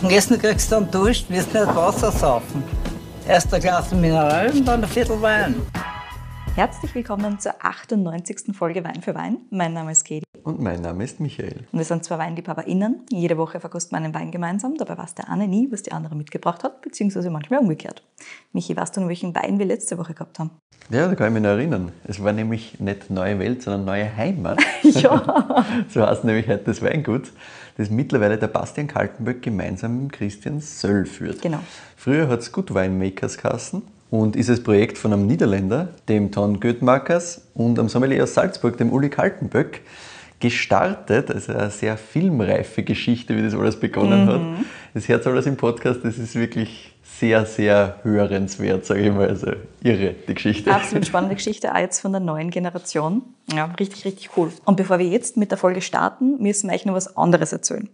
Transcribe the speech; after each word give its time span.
Am 0.00 0.10
Essen 0.10 0.38
kriegst 0.38 0.70
du 0.70 0.76
dann 0.76 0.90
Dusch, 0.90 1.24
wirst 1.28 1.52
nicht 1.52 1.66
Wasser 1.74 2.12
saufen. 2.12 2.62
Erst 3.26 3.52
ein 3.52 3.60
Glas 3.60 3.90
Mineral 3.90 4.48
und 4.50 4.64
dann 4.64 4.84
ein 4.84 4.88
Viertel 4.88 5.20
Wein. 5.20 5.56
Herzlich 6.54 6.94
willkommen 6.94 7.38
zur 7.40 7.54
98. 7.60 8.56
Folge 8.56 8.84
Wein 8.84 9.02
für 9.02 9.14
Wein. 9.16 9.38
Mein 9.50 9.72
Name 9.72 9.90
ist 9.90 10.04
Katie. 10.04 10.22
Und 10.48 10.62
mein 10.62 10.80
Name 10.80 11.04
ist 11.04 11.20
Michael. 11.20 11.66
Und 11.72 11.78
wir 11.78 11.84
sind 11.84 12.04
zwei 12.04 12.16
WeinliebhaberInnen. 12.16 13.02
Jede 13.10 13.36
Woche 13.36 13.60
verkosten 13.60 13.98
wir 13.98 14.02
einen 14.02 14.14
Wein 14.14 14.30
gemeinsam. 14.30 14.78
Dabei 14.78 14.96
weiß 14.96 15.14
der 15.14 15.28
eine 15.28 15.46
nie, 15.46 15.68
was 15.70 15.82
die 15.82 15.92
andere 15.92 16.14
mitgebracht 16.14 16.64
hat, 16.64 16.80
beziehungsweise 16.80 17.28
manchmal 17.28 17.60
umgekehrt. 17.60 18.02
Michi, 18.54 18.74
weißt 18.74 18.96
du 18.96 19.02
noch, 19.02 19.08
welchen 19.08 19.34
Wein 19.34 19.58
wir 19.58 19.66
letzte 19.66 19.98
Woche 19.98 20.14
gehabt 20.14 20.38
haben? 20.38 20.52
Ja, 20.88 21.06
da 21.06 21.14
kann 21.16 21.26
ich 21.26 21.34
mich 21.34 21.42
noch 21.42 21.50
erinnern. 21.50 21.92
Es 22.04 22.24
war 22.24 22.32
nämlich 22.32 22.80
nicht 22.80 23.10
Neue 23.10 23.38
Welt, 23.38 23.60
sondern 23.62 23.84
Neue 23.84 24.16
Heimat. 24.16 24.58
ja. 24.84 25.66
so 25.90 26.06
heißt 26.06 26.24
nämlich 26.24 26.48
heute 26.48 26.64
das 26.64 26.80
Weingut, 26.80 27.30
das 27.76 27.90
mittlerweile 27.90 28.38
der 28.38 28.48
Bastian 28.48 28.86
Kaltenböck 28.86 29.42
gemeinsam 29.42 30.04
mit 30.04 30.14
Christian 30.14 30.62
Söll 30.62 31.04
führt. 31.04 31.42
Genau. 31.42 31.58
Früher 31.94 32.26
hat 32.28 32.40
es 32.40 32.52
Good 32.52 32.74
Winemakers 32.74 33.36
Kassen 33.36 33.82
und 34.08 34.34
ist 34.34 34.48
das 34.48 34.62
Projekt 34.62 34.96
von 34.96 35.12
einem 35.12 35.26
Niederländer, 35.26 35.88
dem 36.08 36.32
Ton 36.32 36.58
Göttmarkers 36.58 37.42
und 37.52 37.78
am 37.78 37.90
Sommelier 37.90 38.22
aus 38.22 38.32
Salzburg, 38.32 38.78
dem 38.78 38.90
Uli 38.90 39.10
Kaltenböck, 39.10 39.82
gestartet. 40.40 41.30
Also 41.30 41.52
eine 41.52 41.70
sehr 41.70 41.96
filmreife 41.96 42.82
Geschichte, 42.82 43.36
wie 43.36 43.42
das 43.42 43.54
alles 43.54 43.78
begonnen 43.78 44.24
Mhm. 44.24 44.28
hat. 44.28 44.40
Das 44.94 45.08
Herz 45.08 45.26
alles 45.26 45.46
im 45.46 45.56
Podcast, 45.56 46.00
das 46.02 46.18
ist 46.18 46.34
wirklich 46.34 46.94
sehr, 47.02 47.44
sehr 47.46 47.96
hörenswert, 48.04 48.84
sage 48.86 49.00
ich 49.08 49.12
mal. 49.12 49.28
Also 49.28 49.52
irre, 49.82 50.14
die 50.28 50.34
Geschichte. 50.34 50.72
Absolut 50.72 51.06
spannende 51.06 51.34
Geschichte, 51.34 51.72
auch 51.74 51.78
jetzt 51.78 52.00
von 52.00 52.12
der 52.12 52.20
neuen 52.20 52.50
Generation. 52.50 53.22
Ja, 53.52 53.64
richtig, 53.80 54.04
richtig 54.04 54.30
cool. 54.36 54.52
Und 54.64 54.76
bevor 54.76 54.98
wir 54.98 55.06
jetzt 55.06 55.36
mit 55.36 55.50
der 55.50 55.58
Folge 55.58 55.80
starten, 55.80 56.40
müssen 56.40 56.68
wir 56.70 56.74
euch 56.74 56.86
noch 56.86 56.94
was 56.94 57.16
anderes 57.16 57.52
erzählen. 57.52 57.88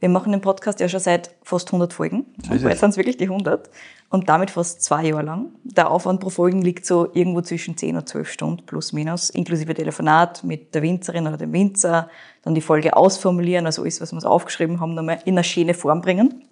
Wir 0.00 0.08
machen 0.08 0.32
den 0.32 0.40
Podcast 0.40 0.80
ja 0.80 0.88
schon 0.88 1.00
seit 1.00 1.30
fast 1.42 1.68
100 1.68 1.92
Folgen. 1.92 2.26
So 2.42 2.50
bald 2.50 2.64
es. 2.64 2.80
sind 2.80 2.90
es 2.90 2.96
wirklich 2.96 3.18
die 3.18 3.24
100. 3.24 3.70
Und 4.08 4.28
damit 4.28 4.50
fast 4.50 4.82
zwei 4.82 5.04
Jahre 5.04 5.22
lang. 5.22 5.50
Der 5.62 5.90
Aufwand 5.90 6.20
pro 6.20 6.30
Folgen 6.30 6.62
liegt 6.62 6.84
so 6.84 7.08
irgendwo 7.12 7.42
zwischen 7.42 7.76
10 7.76 7.96
und 7.96 8.08
12 8.08 8.28
Stunden 8.28 8.66
plus 8.66 8.92
minus, 8.92 9.30
inklusive 9.30 9.72
Telefonat 9.72 10.42
mit 10.42 10.74
der 10.74 10.82
Winzerin 10.82 11.28
oder 11.28 11.36
dem 11.36 11.52
Winzer, 11.52 12.08
dann 12.42 12.54
die 12.54 12.60
Folge 12.60 12.96
ausformulieren, 12.96 13.66
also 13.66 13.82
alles, 13.82 14.00
was 14.00 14.12
wir 14.12 14.20
so 14.20 14.28
aufgeschrieben 14.28 14.80
haben, 14.80 14.94
nochmal 14.94 15.20
in 15.26 15.34
eine 15.34 15.44
schöne 15.44 15.74
Form 15.74 16.00
bringen 16.00 16.42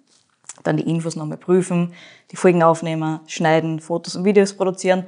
dann 0.63 0.77
die 0.77 0.89
Infos 0.89 1.15
nochmal 1.15 1.37
prüfen, 1.37 1.93
die 2.31 2.35
Folgen 2.35 2.63
aufnehmen, 2.63 3.19
schneiden, 3.27 3.79
Fotos 3.79 4.15
und 4.15 4.25
Videos 4.25 4.53
produzieren. 4.53 5.05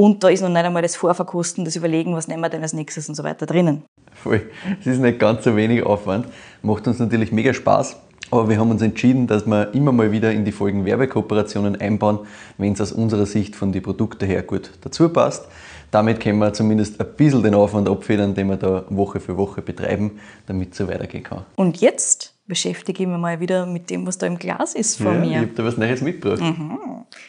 Und 0.00 0.24
da 0.24 0.30
ist 0.30 0.40
noch 0.40 0.48
nicht 0.48 0.64
einmal 0.64 0.80
das 0.80 0.96
Vorverkosten, 0.96 1.66
das 1.66 1.76
Überlegen, 1.76 2.14
was 2.14 2.26
nehmen 2.26 2.40
wir 2.40 2.48
denn 2.48 2.62
als 2.62 2.72
nächstes 2.72 3.10
und 3.10 3.16
so 3.16 3.22
weiter 3.22 3.44
drinnen. 3.44 3.82
Voll. 4.14 4.40
Es 4.80 4.86
ist 4.86 4.98
nicht 4.98 5.18
ganz 5.18 5.44
so 5.44 5.54
wenig 5.56 5.82
Aufwand. 5.82 6.26
Macht 6.62 6.88
uns 6.88 6.98
natürlich 6.98 7.32
mega 7.32 7.52
Spaß. 7.52 7.96
Aber 8.30 8.48
wir 8.48 8.58
haben 8.58 8.70
uns 8.70 8.80
entschieden, 8.80 9.26
dass 9.26 9.44
wir 9.44 9.74
immer 9.74 9.92
mal 9.92 10.10
wieder 10.10 10.32
in 10.32 10.46
die 10.46 10.52
Folgen 10.52 10.86
Werbekooperationen 10.86 11.78
einbauen, 11.78 12.20
wenn 12.56 12.72
es 12.72 12.80
aus 12.80 12.92
unserer 12.92 13.26
Sicht 13.26 13.54
von 13.54 13.72
den 13.72 13.82
Produkten 13.82 14.24
her 14.24 14.42
gut 14.42 14.70
dazu 14.80 15.10
passt. 15.10 15.46
Damit 15.90 16.18
können 16.18 16.38
wir 16.38 16.54
zumindest 16.54 16.98
ein 16.98 17.06
bisschen 17.14 17.42
den 17.42 17.52
Aufwand 17.54 17.86
abfedern, 17.86 18.34
den 18.34 18.46
wir 18.46 18.56
da 18.56 18.86
Woche 18.88 19.20
für 19.20 19.36
Woche 19.36 19.60
betreiben, 19.60 20.18
damit 20.46 20.72
es 20.72 20.78
so 20.78 20.88
weitergehen 20.88 21.24
kann. 21.24 21.44
Und 21.56 21.82
jetzt 21.82 22.32
beschäftige 22.46 23.02
ich 23.02 23.08
mich 23.08 23.18
mal 23.18 23.38
wieder 23.38 23.66
mit 23.66 23.90
dem, 23.90 24.06
was 24.06 24.16
da 24.16 24.26
im 24.26 24.38
Glas 24.38 24.74
ist 24.74 24.96
von 24.96 25.16
ja, 25.16 25.22
Ich 25.24 25.28
mir. 25.28 25.38
habe 25.40 25.48
da 25.54 25.64
was 25.64 25.76
Neues 25.76 26.00
mitgebracht. 26.00 26.42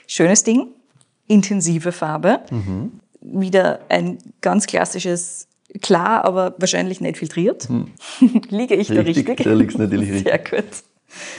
Schönes 0.08 0.46
Ding, 0.46 0.68
intensive 1.32 1.92
Farbe. 1.92 2.42
Wieder 3.22 3.80
ein 3.90 4.18
ganz 4.42 4.66
klassisches, 4.68 5.48
klar, 5.82 6.26
aber 6.26 6.56
wahrscheinlich 6.58 7.02
nicht 7.02 7.18
filtriert. 7.18 7.68
Liege 8.50 8.76
ich 8.76 8.88
da 8.88 8.96
Richtig, 9.02 9.28
richtig? 9.30 9.46
da 9.46 9.54
liegt's 9.54 9.78
natürlich 9.78 10.12
richtig. 10.12 10.32
Sehr 10.52 10.62
gut. 10.62 10.70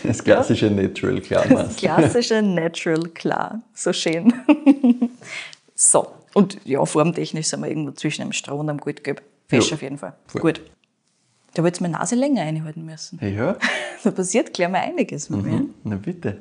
Das 0.03 0.23
klassische 0.23 0.71
Natural 0.71 1.17
Das 1.17 1.27
Klarmaß. 1.27 1.77
klassische 1.77 2.43
Natural 2.43 3.03
klar. 3.15 3.63
So 3.75 3.93
schön. 3.93 4.33
so. 5.75 6.09
Und 6.35 6.59
ja, 6.65 6.85
formtechnisch 6.85 7.47
sind 7.47 7.61
wir 7.63 7.69
irgendwo 7.69 7.93
zwischen 7.93 8.23
einem 8.23 8.33
Stroh 8.33 8.57
und 8.61 8.69
einem 8.71 8.79
Goldgelb. 8.79 9.23
Fesch 9.49 9.69
Ja. 9.71 9.75
auf 9.75 9.83
jeden 9.83 9.99
Fall. 9.99 10.15
Voll. 10.27 10.41
Gut. 10.41 10.61
Da 11.55 11.59
habe 11.59 11.69
ich 11.69 11.73
jetzt 11.75 11.81
meine 11.81 11.95
Nase 11.99 12.15
länger 12.15 12.43
einhalten 12.43 12.85
müssen. 12.85 13.19
Ja, 13.23 13.57
Da 14.05 14.11
passiert 14.11 14.55
gleich 14.55 14.69
mal 14.71 14.81
einiges 14.81 15.29
mit 15.31 15.43
mir. 15.45 15.67
na 15.85 15.97
bitte. 15.97 16.41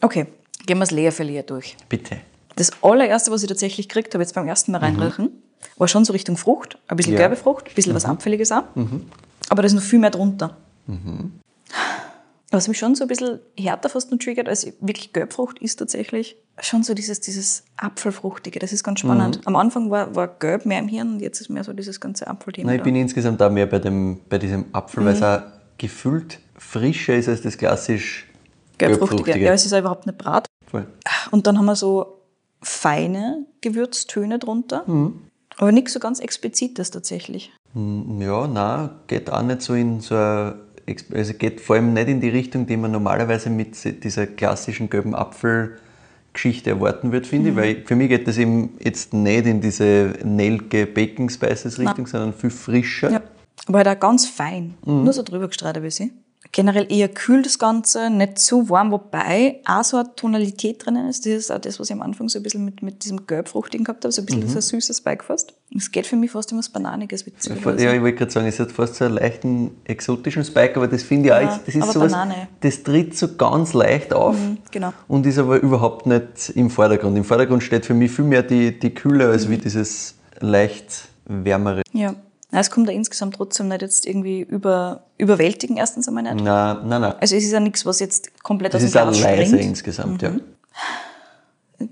Okay, 0.00 0.26
gehen 0.66 0.78
wir 0.78 0.86
das 0.86 0.90
Leer 0.90 1.42
durch. 1.42 1.76
Bitte. 1.88 2.18
Das 2.56 2.70
allererste, 2.82 3.30
was 3.30 3.42
ich 3.42 3.48
tatsächlich 3.48 3.88
gekriegt 3.88 4.14
habe, 4.14 4.22
jetzt 4.22 4.34
beim 4.34 4.46
ersten 4.48 4.72
Mal 4.72 4.78
reinriechen, 4.78 5.30
war 5.78 5.88
schon 5.88 6.04
so 6.04 6.12
Richtung 6.12 6.36
Frucht. 6.36 6.78
Ein 6.88 6.96
bisschen 6.96 7.14
Ja. 7.14 7.20
gelbe 7.20 7.36
Frucht, 7.36 7.68
ein 7.68 7.74
bisschen 7.74 7.94
was 7.94 8.04
Abfälliges 8.04 8.52
auch. 8.52 8.64
Aber 9.48 9.62
da 9.62 9.66
ist 9.66 9.72
noch 9.74 9.82
viel 9.82 9.98
mehr 9.98 10.10
drunter. 10.10 10.56
Was 12.50 12.68
mich 12.68 12.78
schon 12.78 12.94
so 12.94 13.04
ein 13.04 13.08
bisschen 13.08 13.40
härter 13.58 13.88
fast 13.88 14.10
noch 14.10 14.18
triggert, 14.18 14.46
als 14.46 14.66
wirklich 14.80 15.14
Gelbfrucht 15.14 15.58
ist 15.60 15.76
tatsächlich 15.76 16.36
schon 16.60 16.82
so 16.82 16.92
dieses, 16.92 17.20
dieses 17.20 17.64
Apfelfruchtige. 17.78 18.58
Das 18.58 18.74
ist 18.74 18.84
ganz 18.84 19.00
spannend. 19.00 19.40
Am 19.46 19.56
Anfang 19.56 19.90
war, 19.90 20.14
war 20.14 20.28
Gelb 20.28 20.66
mehr 20.66 20.78
im 20.78 20.88
Hirn 20.88 21.14
und 21.14 21.20
jetzt 21.20 21.40
ist 21.40 21.48
mehr 21.48 21.64
so 21.64 21.72
dieses 21.72 21.98
ganze 21.98 22.26
Apfelthema. 22.26 22.66
Nein, 22.66 22.76
ich 22.76 22.80
da. 22.80 22.84
bin 22.84 22.96
insgesamt 22.96 23.40
auch 23.42 23.50
mehr 23.50 23.64
bei, 23.64 23.78
dem, 23.78 24.20
bei 24.28 24.36
diesem 24.36 24.66
Apfel, 24.74 25.02
weil 25.06 25.14
es 25.14 25.20
Mhm. 25.20 25.24
auch 25.26 25.40
gefüllt 25.78 26.40
frischer 26.58 27.14
ist 27.16 27.28
als 27.28 27.40
das 27.40 27.56
klassisch 27.56 28.26
Gelbfruchtige. 28.76 29.22
gelbfruchtige. 29.22 29.46
Ja, 29.46 29.52
es 29.54 29.64
ist 29.64 29.72
auch 29.72 29.78
überhaupt 29.78 30.04
nicht 30.06 30.18
brat. 30.18 30.46
Voll. 30.70 30.86
Und 31.30 31.46
dann 31.46 31.56
haben 31.56 31.64
wir 31.64 31.74
so 31.76 32.18
feine 32.62 33.46
Gewürztöne 33.60 34.38
drunter. 34.38 34.84
Mhm. 34.86 35.20
Aber 35.58 35.72
nichts 35.72 35.92
so 35.92 36.00
ganz 36.00 36.20
Explizites 36.20 36.90
tatsächlich. 36.90 37.52
Ja, 37.74 38.46
nein, 38.46 38.90
geht 39.06 39.30
auch 39.30 39.42
nicht 39.42 39.62
so 39.62 39.74
in 39.74 40.00
so 40.00 40.14
eine, 40.14 40.56
also 41.14 41.34
geht 41.34 41.60
vor 41.60 41.76
allem 41.76 41.92
nicht 41.92 42.08
in 42.08 42.20
die 42.20 42.28
Richtung, 42.28 42.66
die 42.66 42.76
man 42.76 42.90
normalerweise 42.92 43.50
mit 43.50 43.76
se- 43.76 43.92
dieser 43.92 44.26
klassischen 44.26 44.88
gelben 44.90 45.14
Apfelgeschichte 45.14 46.70
erwarten 46.70 47.12
wird, 47.12 47.26
finde 47.26 47.50
Mhm. 47.52 47.58
ich, 47.58 47.64
weil 47.64 47.84
für 47.86 47.96
mich 47.96 48.08
geht 48.08 48.26
das 48.28 48.38
eben 48.38 48.76
jetzt 48.80 49.12
nicht 49.12 49.46
in 49.46 49.60
diese 49.60 50.14
Nelke 50.24 50.86
Baking 50.86 51.28
Spices 51.30 51.78
Richtung, 51.78 52.06
sondern 52.06 52.32
viel 52.34 52.50
frischer. 52.50 53.10
Ja. 53.10 53.20
Aber 53.66 53.78
halt 53.78 53.88
auch 53.88 54.00
ganz 54.00 54.26
fein. 54.26 54.74
Mhm. 54.84 55.04
Nur 55.04 55.12
so 55.12 55.22
drüber 55.22 55.46
gestreut 55.48 55.76
ein 55.76 55.82
bisschen. 55.82 56.10
Generell 56.54 56.86
eher 56.92 57.08
kühl 57.08 57.40
das 57.40 57.58
Ganze, 57.58 58.10
nicht 58.10 58.38
zu 58.38 58.68
warm, 58.68 58.92
wobei 58.92 59.60
auch 59.64 59.82
so 59.84 59.96
eine 59.96 60.14
Tonalität 60.14 60.84
drinnen 60.84 61.08
ist. 61.08 61.24
Das 61.24 61.32
ist 61.32 61.50
auch 61.50 61.58
das, 61.58 61.80
was 61.80 61.88
ich 61.88 61.94
am 61.94 62.02
Anfang 62.02 62.28
so 62.28 62.38
ein 62.38 62.42
bisschen 62.42 62.62
mit, 62.66 62.82
mit 62.82 63.04
diesem 63.04 63.26
Gelbfruchtigen 63.26 63.84
gehabt 63.84 64.04
habe, 64.04 64.12
so 64.12 64.20
ein 64.20 64.26
bisschen 64.26 64.46
so 64.48 64.58
ein 64.58 64.62
süßes 64.62 65.00
Bike 65.00 65.24
fast. 65.24 65.54
Es 65.74 65.90
geht 65.90 66.06
für 66.06 66.16
mich 66.16 66.30
fast 66.30 66.52
immer 66.52 66.58
was 66.58 66.68
Bananiges 66.68 67.24
mit 67.24 67.42
Zwiebeln. 67.42 67.76
Mhm. 67.76 67.82
Ja, 67.82 67.94
ich 67.94 68.02
wollte 68.02 68.18
gerade 68.18 68.30
sagen, 68.30 68.46
es 68.46 68.60
hat 68.60 68.70
fast 68.70 68.96
so 68.96 69.06
einen 69.06 69.14
leichten 69.14 69.70
exotischen 69.84 70.44
Spike, 70.44 70.76
aber 70.76 70.88
das 70.88 71.02
finde 71.02 71.28
ich 71.28 71.32
auch, 71.34 71.40
Ja, 71.40 71.52
jetzt- 71.54 71.68
das 71.68 71.74
ist 71.74 71.92
sowas, 71.94 72.12
Banane. 72.12 72.48
das 72.60 72.82
tritt 72.82 73.16
so 73.16 73.34
ganz 73.34 73.72
leicht 73.72 74.12
auf 74.12 74.36
genau. 74.70 74.92
und 75.08 75.24
ist 75.24 75.38
aber 75.38 75.58
überhaupt 75.58 76.04
nicht 76.04 76.50
im 76.54 76.68
Vordergrund. 76.68 77.16
Im 77.16 77.24
Vordergrund 77.24 77.62
steht 77.62 77.86
für 77.86 77.94
mich 77.94 78.10
viel 78.12 78.26
mehr 78.26 78.42
die, 78.42 78.78
die 78.78 78.90
Kühle 78.92 79.28
als 79.30 79.48
wie 79.48 79.56
dieses 79.56 80.16
leicht 80.40 81.08
wärmere. 81.24 81.80
Ja. 81.94 82.14
Na, 82.52 82.60
es 82.60 82.70
kommt 82.70 82.86
da 82.86 82.92
insgesamt 82.92 83.34
trotzdem 83.36 83.68
nicht 83.68 83.80
jetzt 83.82 84.06
irgendwie 84.06 84.40
über, 84.42 85.04
überwältigen, 85.18 85.78
erstens 85.78 86.06
einmal 86.06 86.22
nicht. 86.22 86.44
Nein, 86.44 86.86
nein, 86.86 87.00
nein. 87.00 87.14
Also 87.18 87.34
es 87.34 87.44
ist 87.44 87.52
ja 87.52 87.60
nichts, 87.60 87.84
was 87.86 87.98
jetzt 87.98 88.42
komplett 88.42 88.74
Das 88.74 88.82
aus 88.82 88.86
ist 88.88 88.94
dem 88.94 89.02
Glas 89.08 89.20
leise 89.22 89.46
springt. 89.46 89.64
insgesamt, 89.70 90.20
ja. 90.22 90.32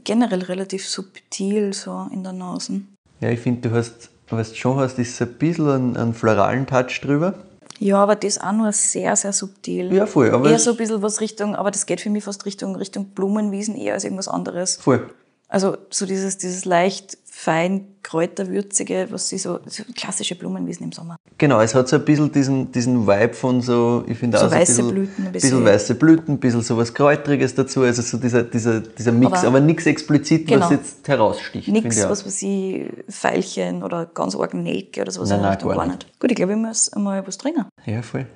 Generell 0.04 0.42
relativ 0.42 0.86
subtil 0.86 1.72
so 1.72 2.06
in 2.12 2.22
der 2.22 2.32
Nase. 2.32 2.82
Ja, 3.20 3.30
ich 3.30 3.40
finde, 3.40 3.68
du 3.68 3.74
hast, 3.74 4.10
was 4.28 4.50
du 4.50 4.54
schon 4.56 4.76
hast, 4.78 4.98
ist 4.98 5.20
ein 5.20 5.32
bisschen 5.34 5.68
einen, 5.68 5.96
einen 5.96 6.14
floralen 6.14 6.66
Touch 6.66 7.00
drüber. 7.02 7.34
Ja, 7.80 7.96
aber 7.96 8.14
das 8.14 8.38
auch 8.38 8.52
nur 8.52 8.70
sehr, 8.72 9.16
sehr 9.16 9.32
subtil. 9.32 9.92
Ja, 9.92 10.06
voll, 10.06 10.30
aber 10.30 10.48
eher 10.50 10.56
es- 10.56 10.64
so 10.64 10.72
ein 10.72 10.76
bisschen 10.76 11.02
was 11.02 11.20
Richtung, 11.20 11.56
aber 11.56 11.70
das 11.70 11.86
geht 11.86 12.00
für 12.02 12.10
mich 12.10 12.22
fast 12.22 12.44
Richtung, 12.46 12.76
Richtung 12.76 13.06
Blumenwiesen 13.06 13.74
eher 13.76 13.94
als 13.94 14.04
irgendwas 14.04 14.28
anderes. 14.28 14.76
Voll. 14.76 15.10
Also 15.48 15.76
so 15.88 16.06
dieses, 16.06 16.38
dieses 16.38 16.64
leicht 16.64 17.18
fein 17.42 17.86
kräuterwürzige, 18.02 19.06
was 19.10 19.30
sie 19.30 19.38
so, 19.38 19.60
so 19.64 19.82
klassische 19.96 20.34
Blumenwiesen 20.34 20.84
im 20.84 20.92
Sommer. 20.92 21.16
Genau, 21.38 21.58
es 21.62 21.74
hat 21.74 21.88
so 21.88 21.96
ein 21.96 22.04
bisschen 22.04 22.30
diesen, 22.30 22.70
diesen 22.70 23.06
Vibe 23.06 23.32
von 23.32 23.62
so, 23.62 24.04
ich 24.06 24.18
finde 24.18 24.36
So 24.36 24.44
auch 24.44 24.50
so 24.50 24.54
ein 24.54 24.60
weiße 24.60 24.72
bisschen, 24.82 24.88
Blüten 24.94 25.26
ein 25.26 25.32
bisschen 25.32 25.50
bisschen. 25.50 25.64
weiße 25.64 25.94
Blüten, 25.94 26.34
ein 26.34 26.38
bisschen 26.38 26.60
so 26.60 26.76
was 26.76 26.92
Kräutriges 26.92 27.54
dazu, 27.54 27.80
also 27.80 28.02
so 28.02 28.18
dieser, 28.18 28.42
dieser, 28.42 28.80
dieser 28.80 29.12
Mix, 29.12 29.38
aber, 29.38 29.46
Aber- 29.48 29.60
nichts 29.60 29.86
explizit, 29.86 30.50
was 30.50 30.54
Genau. 30.54 30.70
jetzt 30.70 31.08
heraussticht. 31.08 31.68
Nichts, 31.68 32.02
was 32.06 32.26
weiß 32.26 32.42
ich, 32.42 32.90
Veilchen 33.08 33.82
oder 33.82 34.04
ganz 34.04 34.36
arg 34.36 34.52
Nelke 34.52 35.00
oder 35.00 35.10
sowas. 35.10 35.30
Nein, 35.30 35.40
nein, 35.40 35.50
Richtung 35.52 35.70
gar 35.72 35.86
nicht. 35.86 36.20
Gut, 36.20 36.30
ich 36.30 36.36
glaube, 36.36 36.52
ich 36.52 36.58
muss 36.58 36.92
einmal 36.92 37.26
was 37.26 37.38
trinken. 37.38 37.64
Ja, 37.86 38.02
voll. 38.02 38.26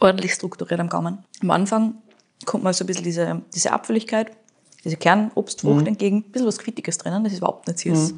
ordentlich 0.00 0.32
strukturiert 0.32 0.80
am 0.80 0.88
Gaumen. 0.88 1.18
Am 1.42 1.50
Anfang 1.50 1.96
kommt 2.46 2.64
mal 2.64 2.72
so 2.72 2.84
ein 2.84 2.86
bisschen 2.86 3.04
diese, 3.04 3.42
diese 3.54 3.72
Apfeligkeit, 3.72 4.30
diese 4.84 4.96
Kernobstfrucht 4.96 5.80
Mhm. 5.82 5.86
entgegen. 5.86 6.16
Ein 6.18 6.30
bisschen 6.32 6.46
was 6.46 6.58
Quittiges 6.58 6.98
drinnen, 6.98 7.24
das 7.24 7.32
ist 7.32 7.38
überhaupt 7.38 7.66
nicht 7.66 7.78
süß. 7.80 8.14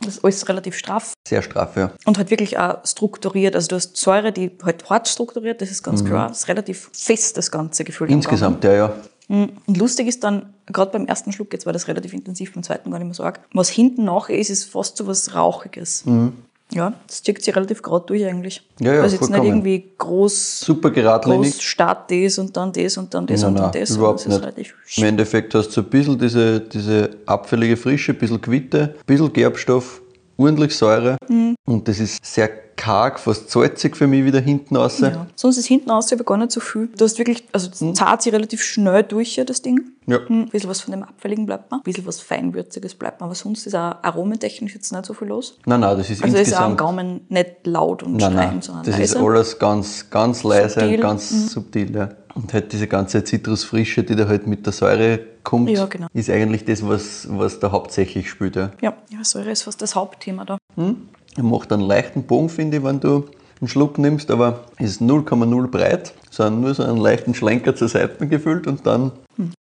Das 0.00 0.16
ist 0.16 0.24
alles 0.24 0.48
relativ 0.48 0.76
straff 0.76 1.14
Sehr 1.26 1.40
straff, 1.42 1.76
ja. 1.76 1.92
und 2.04 2.18
halt 2.18 2.30
wirklich 2.30 2.58
auch 2.58 2.84
strukturiert. 2.84 3.54
Also 3.54 3.68
du 3.68 3.76
hast 3.76 3.96
Säure, 3.96 4.32
die 4.32 4.50
halt 4.62 4.88
hart 4.90 5.08
strukturiert, 5.08 5.60
das 5.62 5.70
ist 5.70 5.82
ganz 5.82 6.04
klar. 6.04 6.28
Das 6.28 6.38
ist 6.40 6.48
relativ 6.48 6.90
fest, 6.92 7.36
das 7.38 7.50
ganze 7.50 7.84
Gefühl. 7.84 8.08
am 8.08 8.12
Mhm. 8.12 8.18
Insgesamt, 8.18 8.64
ja, 8.64 8.72
ja. 8.72 8.94
Gaumen. 9.28 9.58
Und 9.66 9.76
lustig 9.78 10.06
ist 10.06 10.22
dann, 10.22 10.52
gerade 10.66 10.90
beim 10.92 11.06
ersten 11.06 11.32
Schluck, 11.32 11.50
jetzt 11.54 11.64
war 11.64 11.72
das 11.72 11.88
relativ 11.88 12.12
intensiv, 12.12 12.52
beim 12.52 12.62
zweiten 12.62 12.90
gar 12.90 12.98
nicht 12.98 13.06
mehr 13.06 13.14
so 13.14 13.22
arg, 13.24 13.40
was 13.54 13.70
hinten 13.70 14.04
nachher 14.04 14.36
ist, 14.38 14.50
ist 14.50 14.64
fast 14.64 14.98
so 14.98 15.06
was 15.06 15.34
Rauchiges. 15.34 16.04
Mhm. 16.04 16.34
Ja, 16.72 16.94
das 17.06 17.22
zieht 17.22 17.42
sich 17.44 17.54
relativ 17.54 17.82
gerade 17.82 18.06
durch 18.06 18.24
eigentlich. 18.24 18.62
Ja, 18.80 18.94
ja, 18.94 19.02
Also 19.02 19.16
jetzt 19.16 19.30
nicht 19.30 19.44
irgendwie 19.44 19.90
groß, 19.98 20.60
Super 20.60 20.90
geradlinig. 20.90 21.52
groß 21.52 21.62
Start 21.62 22.10
das 22.10 22.38
und 22.38 22.56
dann 22.56 22.72
das 22.72 22.96
und 22.96 23.12
dann 23.14 23.26
das 23.26 23.42
Nein, 23.42 23.50
und 23.50 23.54
dann 23.56 23.70
nein, 23.70 23.80
das. 23.80 23.90
überhaupt 23.90 24.20
es 24.20 24.26
nicht. 24.56 24.74
Im 24.96 25.04
Endeffekt 25.04 25.54
hast 25.54 25.68
du 25.68 25.72
so 25.72 25.80
ein 25.82 25.86
bisschen 25.90 26.18
diese, 26.18 26.60
diese 26.60 27.10
abfällige 27.26 27.76
Frische, 27.76 28.12
ein 28.12 28.18
bisschen 28.18 28.40
Quitte, 28.40 28.94
ein 28.98 29.06
bisschen 29.06 29.32
Gerbstoff, 29.32 30.00
ordentlich 30.36 30.74
Säure 30.74 31.16
Mhm. 31.28 31.54
und 31.66 31.86
das 31.86 32.00
ist 32.00 32.24
sehr 32.24 32.48
karg, 32.76 33.18
fast 33.20 33.50
salzig 33.50 33.96
für 33.96 34.06
mich 34.06 34.24
wieder 34.24 34.40
hinten 34.40 34.76
raus. 34.76 35.00
Ja. 35.00 35.26
Sonst 35.36 35.58
ist 35.58 35.66
hinten 35.66 35.90
raus 35.90 36.12
aber 36.12 36.24
gar 36.24 36.36
nicht 36.36 36.50
so 36.52 36.60
viel. 36.60 36.88
Du 36.96 37.04
hast 37.04 37.18
wirklich, 37.18 37.44
also 37.52 37.68
es 37.70 37.96
zahlt 37.96 38.22
sich 38.22 38.32
relativ 38.32 38.62
schnell 38.62 39.02
durch, 39.02 39.36
ja, 39.36 39.44
das 39.44 39.62
Ding. 39.62 39.80
Ja. 40.06 40.18
Hm, 40.26 40.42
Ein 40.42 40.48
bisschen 40.50 40.68
was 40.68 40.80
von 40.82 40.92
dem 40.92 41.02
Abfälligen 41.02 41.46
bleibt 41.46 41.70
mir. 41.70 41.78
Ein 41.78 41.82
bisschen 41.82 42.06
was 42.06 42.20
Feinwürziges 42.20 42.94
bleibt 42.94 43.20
mir. 43.20 43.26
Aber 43.26 43.34
sonst 43.34 43.66
ist 43.66 43.74
auch 43.74 43.96
aromentechnisch 44.02 44.74
jetzt 44.74 44.92
nicht 44.92 45.06
so 45.06 45.14
viel 45.14 45.28
los. 45.28 45.58
Nein, 45.66 45.80
nein, 45.80 45.96
das 45.96 46.10
ist 46.10 46.22
Also 46.22 46.36
ist 46.36 46.52
auch 46.54 46.60
am 46.60 46.72
insgesamt... 46.72 46.78
Gaumen 46.78 47.20
nicht 47.28 47.66
laut 47.66 48.02
und 48.02 48.16
Nein, 48.16 48.60
sondern 48.60 48.84
das 48.84 48.98
leise. 48.98 49.02
ist 49.02 49.16
alles 49.16 49.58
ganz, 49.58 50.10
ganz 50.10 50.42
leise 50.42 50.80
Subtil, 50.80 50.88
Mhm. 50.88 50.94
und 50.94 51.00
ganz 51.00 51.52
subtil. 51.52 51.94
Ja. 51.96 52.08
Und 52.34 52.52
halt 52.52 52.72
diese 52.72 52.86
ganze 52.88 53.22
Zitrusfrische, 53.22 54.02
die 54.02 54.16
da 54.16 54.26
halt 54.26 54.46
mit 54.46 54.66
der 54.66 54.72
Säure 54.72 55.20
kommt, 55.44 55.70
Ja, 55.70 55.86
genau. 55.86 56.08
ist 56.12 56.28
eigentlich 56.28 56.64
das, 56.64 56.86
was, 56.86 57.28
was 57.30 57.60
da 57.60 57.70
hauptsächlich 57.70 58.28
spielt. 58.28 58.56
Ja. 58.56 58.72
ja, 58.82 58.94
ja, 59.10 59.22
Säure 59.22 59.52
ist 59.52 59.62
fast 59.62 59.80
das 59.80 59.94
Hauptthema 59.94 60.44
da. 60.44 60.58
Er 60.76 60.94
macht 61.42 61.72
einen 61.72 61.82
leichten 61.82 62.24
Bogen, 62.24 62.48
finde 62.48 62.78
ich, 62.78 62.84
wenn 62.84 63.00
du 63.00 63.24
einen 63.60 63.68
Schluck 63.68 63.98
nimmst, 63.98 64.30
aber 64.30 64.64
ist 64.78 65.00
0,0 65.00 65.66
breit, 65.68 66.12
sondern 66.30 66.60
nur 66.60 66.74
so 66.74 66.82
einen 66.82 66.98
leichten 66.98 67.34
Schlenker 67.34 67.74
zur 67.74 67.88
Seite 67.88 68.26
gefüllt 68.26 68.66
und 68.66 68.86
dann 68.86 69.12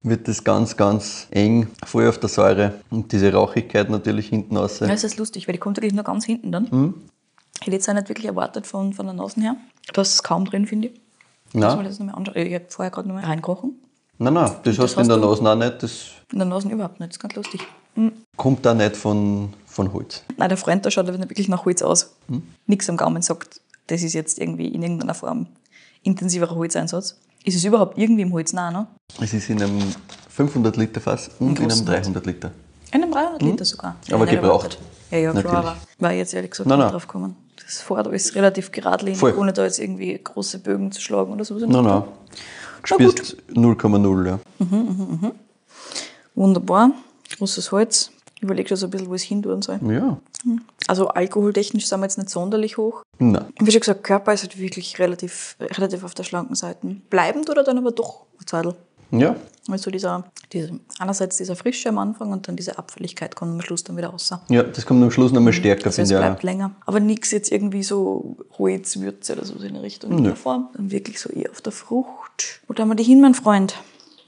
wird 0.02 0.28
das 0.28 0.43
ganz, 0.44 0.76
ganz 0.76 1.28
eng, 1.31 1.69
voll 1.84 2.08
auf 2.08 2.19
der 2.19 2.28
Säure 2.28 2.75
und 2.90 3.12
diese 3.12 3.32
Rauchigkeit 3.32 3.90
natürlich 3.90 4.28
hinten 4.28 4.56
raus. 4.56 4.81
Ja, 4.81 4.88
es 4.88 5.05
ist 5.05 5.19
lustig, 5.19 5.46
weil 5.46 5.52
die 5.52 5.58
kommt 5.58 5.76
wirklich 5.76 5.94
nur 5.94 6.05
ganz 6.05 6.25
hinten 6.25 6.52
dann. 6.52 6.69
Mhm. 6.70 6.94
Hätte 7.61 7.72
jetzt 7.72 7.88
auch 7.88 7.94
nicht 7.94 8.08
wirklich 8.08 8.26
erwartet 8.26 8.67
von, 8.67 8.93
von 8.93 9.06
der 9.06 9.14
Nase 9.14 9.40
her. 9.40 9.56
Du 9.93 10.00
hast 10.00 10.14
es 10.14 10.22
kaum 10.22 10.44
drin, 10.44 10.67
finde 10.67 10.88
ich. 10.88 10.94
Muss 11.52 11.75
Nein, 11.75 11.84
das 11.84 11.99
nochmal 11.99 12.14
anschauen. 12.14 12.37
Ich 12.37 12.55
habe 12.55 12.64
vorher 12.69 12.90
gerade 12.90 13.08
nochmal 13.08 13.25
reingerochen. 13.25 13.75
nein, 14.19 14.34
nein, 14.34 14.52
das, 14.62 14.78
hast 14.78 14.96
du 14.96 15.00
in 15.00 15.08
der? 15.08 15.17
Nase 15.19 15.43
auch 15.43 15.55
nicht, 15.56 15.82
das 15.82 16.11
In 16.32 16.38
der 16.38 16.46
Nase 16.46 16.69
überhaupt 16.69 17.00
nicht. 17.00 17.11
Das 17.11 17.17
ist 17.17 17.20
ganz 17.20 17.34
lustig. 17.34 17.61
kommt 18.37 18.64
da 18.64 18.72
nicht 18.72 18.96
von, 18.96 19.52
von 19.70 19.93
Holz. 19.93 20.22
Nein, 20.37 20.49
der 20.49 20.58
Freund 20.58 20.84
da 20.84 20.90
schaut 20.90 21.06
nicht 21.06 21.19
wirklich 21.20 21.49
nach 21.49 21.64
Holz 21.64 21.82
aus. 21.82 22.14
Hm? 22.28 22.43
Nichts 22.67 22.88
am 22.90 22.96
Gaumen 22.96 23.22
sagt, 23.22 23.61
das 23.87 24.02
ist 24.02 24.12
jetzt 24.12 24.38
irgendwie 24.38 24.69
in 24.69 24.82
irgendeiner 24.82 25.14
Form 25.14 25.46
intensiverer 26.02 26.55
Holzeinsatz. 26.55 27.17
Ist 27.44 27.56
es 27.56 27.64
überhaupt 27.64 27.96
irgendwie 27.96 28.22
im 28.22 28.32
Holz? 28.32 28.52
Nein, 28.52 28.72
ne? 28.72 28.87
Es 29.20 29.32
ist 29.32 29.49
in 29.49 29.62
einem 29.62 29.81
500 30.28 30.76
Liter 30.76 31.00
Fass 31.00 31.31
und 31.38 31.50
in 31.50 31.56
einem 31.58 31.69
großen 31.69 31.87
300 31.87 32.26
Liter. 32.26 32.50
In 32.93 33.02
einem 33.02 33.12
300 33.12 33.43
Liter 33.43 33.64
sogar. 33.64 33.96
Hm? 34.06 34.14
Aber 34.14 34.25
nicht 34.25 34.40
gebraucht. 34.40 34.78
Ja, 35.11 35.19
ja, 35.19 35.32
klar, 35.32 35.56
aber 35.56 35.76
war 35.99 36.12
ich 36.12 36.19
jetzt 36.19 36.34
ehrlich 36.34 36.50
gesagt 36.50 36.69
Nein, 36.69 36.78
nicht 36.78 36.84
nein. 36.84 36.93
drauf 36.93 37.06
gekommen. 37.06 37.37
Das 37.64 37.81
Vorder 37.81 38.12
ist 38.12 38.34
relativ 38.34 38.72
geradlinig, 38.72 39.19
Voll. 39.19 39.34
ohne 39.37 39.52
da 39.52 39.64
jetzt 39.64 39.78
irgendwie 39.78 40.19
große 40.22 40.58
Bögen 40.58 40.93
zu 40.93 41.00
schlagen 41.00 41.32
oder 41.32 41.44
so. 41.44 41.55
Nein, 41.55 41.70
nein. 41.84 42.02
Du 42.82 42.87
spürst 42.87 43.37
0,0, 43.52 44.26
ja. 44.26 44.38
Wunderbar. 46.34 46.93
Großes 47.37 47.72
Holz. 47.72 48.11
Ich 48.41 48.45
überlege 48.45 48.71
schon 48.71 48.79
so 48.79 48.87
ein 48.87 48.91
bisschen, 48.91 49.11
wo 49.11 49.15
es 49.15 49.23
hin 49.23 49.43
tun 49.43 49.61
soll. 49.61 49.79
Ja. 49.87 50.19
Also 50.87 51.09
alkoholtechnisch 51.09 51.87
sind 51.87 52.01
wir 52.01 52.07
jetzt 52.07 52.17
nicht 52.17 52.31
sonderlich 52.31 52.79
hoch. 52.79 53.03
Nein. 53.19 53.45
Wie 53.61 53.71
schon 53.71 53.81
gesagt, 53.81 54.03
Körper 54.03 54.33
ist 54.33 54.41
halt 54.45 54.59
wirklich 54.59 54.99
relativ, 54.99 55.57
relativ 55.61 56.05
auf 56.05 56.15
der 56.15 56.23
schlanken 56.23 56.57
Seite. 56.57 56.87
Bleibend 57.11 57.51
oder 57.51 57.63
dann 57.65 57.77
aber 57.77 57.93
doch 57.93 58.25
Zeitl. 58.47 58.75
Ja, 59.11 59.37
Also 59.69 59.91
dieser, 59.91 60.25
diese, 60.53 60.81
einerseits 60.99 61.37
dieser 61.37 61.55
Frische 61.55 61.91
am 61.91 61.99
Anfang 61.99 62.33
und 62.33 62.49
dann 62.49 62.57
diese 62.57 62.79
Abfälligkeit 62.79 63.37
kommt 63.37 63.53
am 63.53 63.61
Schluss 63.61 63.85
dann 63.85 63.99
wieder 63.99 64.09
raus. 64.09 64.33
Ja, 64.49 64.63
das 64.63 64.87
kommt 64.87 65.03
am 65.03 65.11
Schluss 65.11 65.33
nochmal 65.33 65.53
stärker, 65.53 65.89
es 65.89 65.97
finde 65.97 66.15
ich. 66.15 66.19
bleibt 66.19 66.39
auch. 66.39 66.43
länger. 66.43 66.71
Aber 66.87 67.01
nichts 67.01 67.33
jetzt 67.33 67.53
irgendwie 67.53 67.83
so 67.83 68.37
Holzwürze 68.57 69.35
oder 69.35 69.45
so 69.45 69.59
in 69.59 69.77
Richtung 69.77 70.23
der 70.23 70.37
Form. 70.37 70.69
Dann 70.75 70.91
wirklich 70.91 71.21
so 71.21 71.29
eher 71.29 71.51
auf 71.51 71.61
der 71.61 71.73
Frucht. 71.73 72.61
Wo 72.69 72.75
haben 72.75 72.89
wir 72.89 72.95
die 72.95 73.03
hin, 73.03 73.21
mein 73.21 73.35
Freund? 73.35 73.75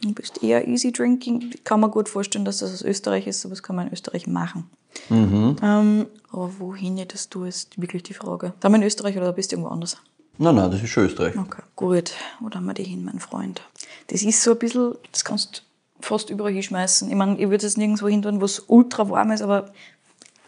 Du 0.03 0.13
bist 0.13 0.43
eher 0.43 0.67
easy 0.67 0.93
drinking. 0.93 1.53
Kann 1.65 1.81
mir 1.81 1.89
gut 1.89 2.09
vorstellen, 2.09 2.45
dass 2.45 2.59
das 2.59 2.73
aus 2.73 2.83
Österreich 2.83 3.27
ist, 3.27 3.45
aber 3.45 3.55
das 3.55 3.63
kann 3.63 3.77
man 3.77 3.87
in 3.87 3.93
Österreich 3.93 4.27
machen. 4.27 4.69
Ähm, 5.11 6.07
aber 6.31 6.51
wohin 6.59 6.97
hättest 6.99 7.35
du, 7.35 7.45
ist 7.45 7.81
wirklich 7.81 8.03
die 8.03 8.15
Frage. 8.15 8.53
Da 8.61 8.69
in 8.69 8.83
Österreich 8.83 9.17
oder 9.17 9.33
bist 9.33 9.53
du 9.53 9.57
irgendwo 9.57 9.73
anders? 9.73 9.97
Nein, 10.39 10.57
nein, 10.57 10.71
das 10.71 10.83
ist 10.83 10.91
schon 10.91 11.05
Österreich. 11.05 11.37
Okay, 11.37 11.63
gut. 11.77 12.13
Wo 12.41 12.51
haben 12.51 12.65
wir 12.67 12.75
die 12.75 12.85
hin, 12.85 13.05
mein 13.05 13.21
Freund? 13.21 13.63
Das 14.09 14.23
ist 14.23 14.43
so 14.43 14.53
ein 14.53 14.59
bisschen, 14.59 14.95
das 15.13 15.25
kannst 15.25 15.59
du 15.59 16.07
fast 16.07 16.31
überall 16.31 16.53
hinschmeißen. 16.53 17.09
Ich 17.09 17.15
meine, 17.15 17.39
ich 17.39 17.49
würde 17.49 17.67
es 17.67 17.77
nirgendwo 17.77 18.09
hin 18.09 18.23
tun, 18.23 18.41
wo 18.41 18.45
es 18.45 18.65
ultra 18.67 19.09
warm 19.09 19.31
ist, 19.31 19.43
aber 19.43 19.73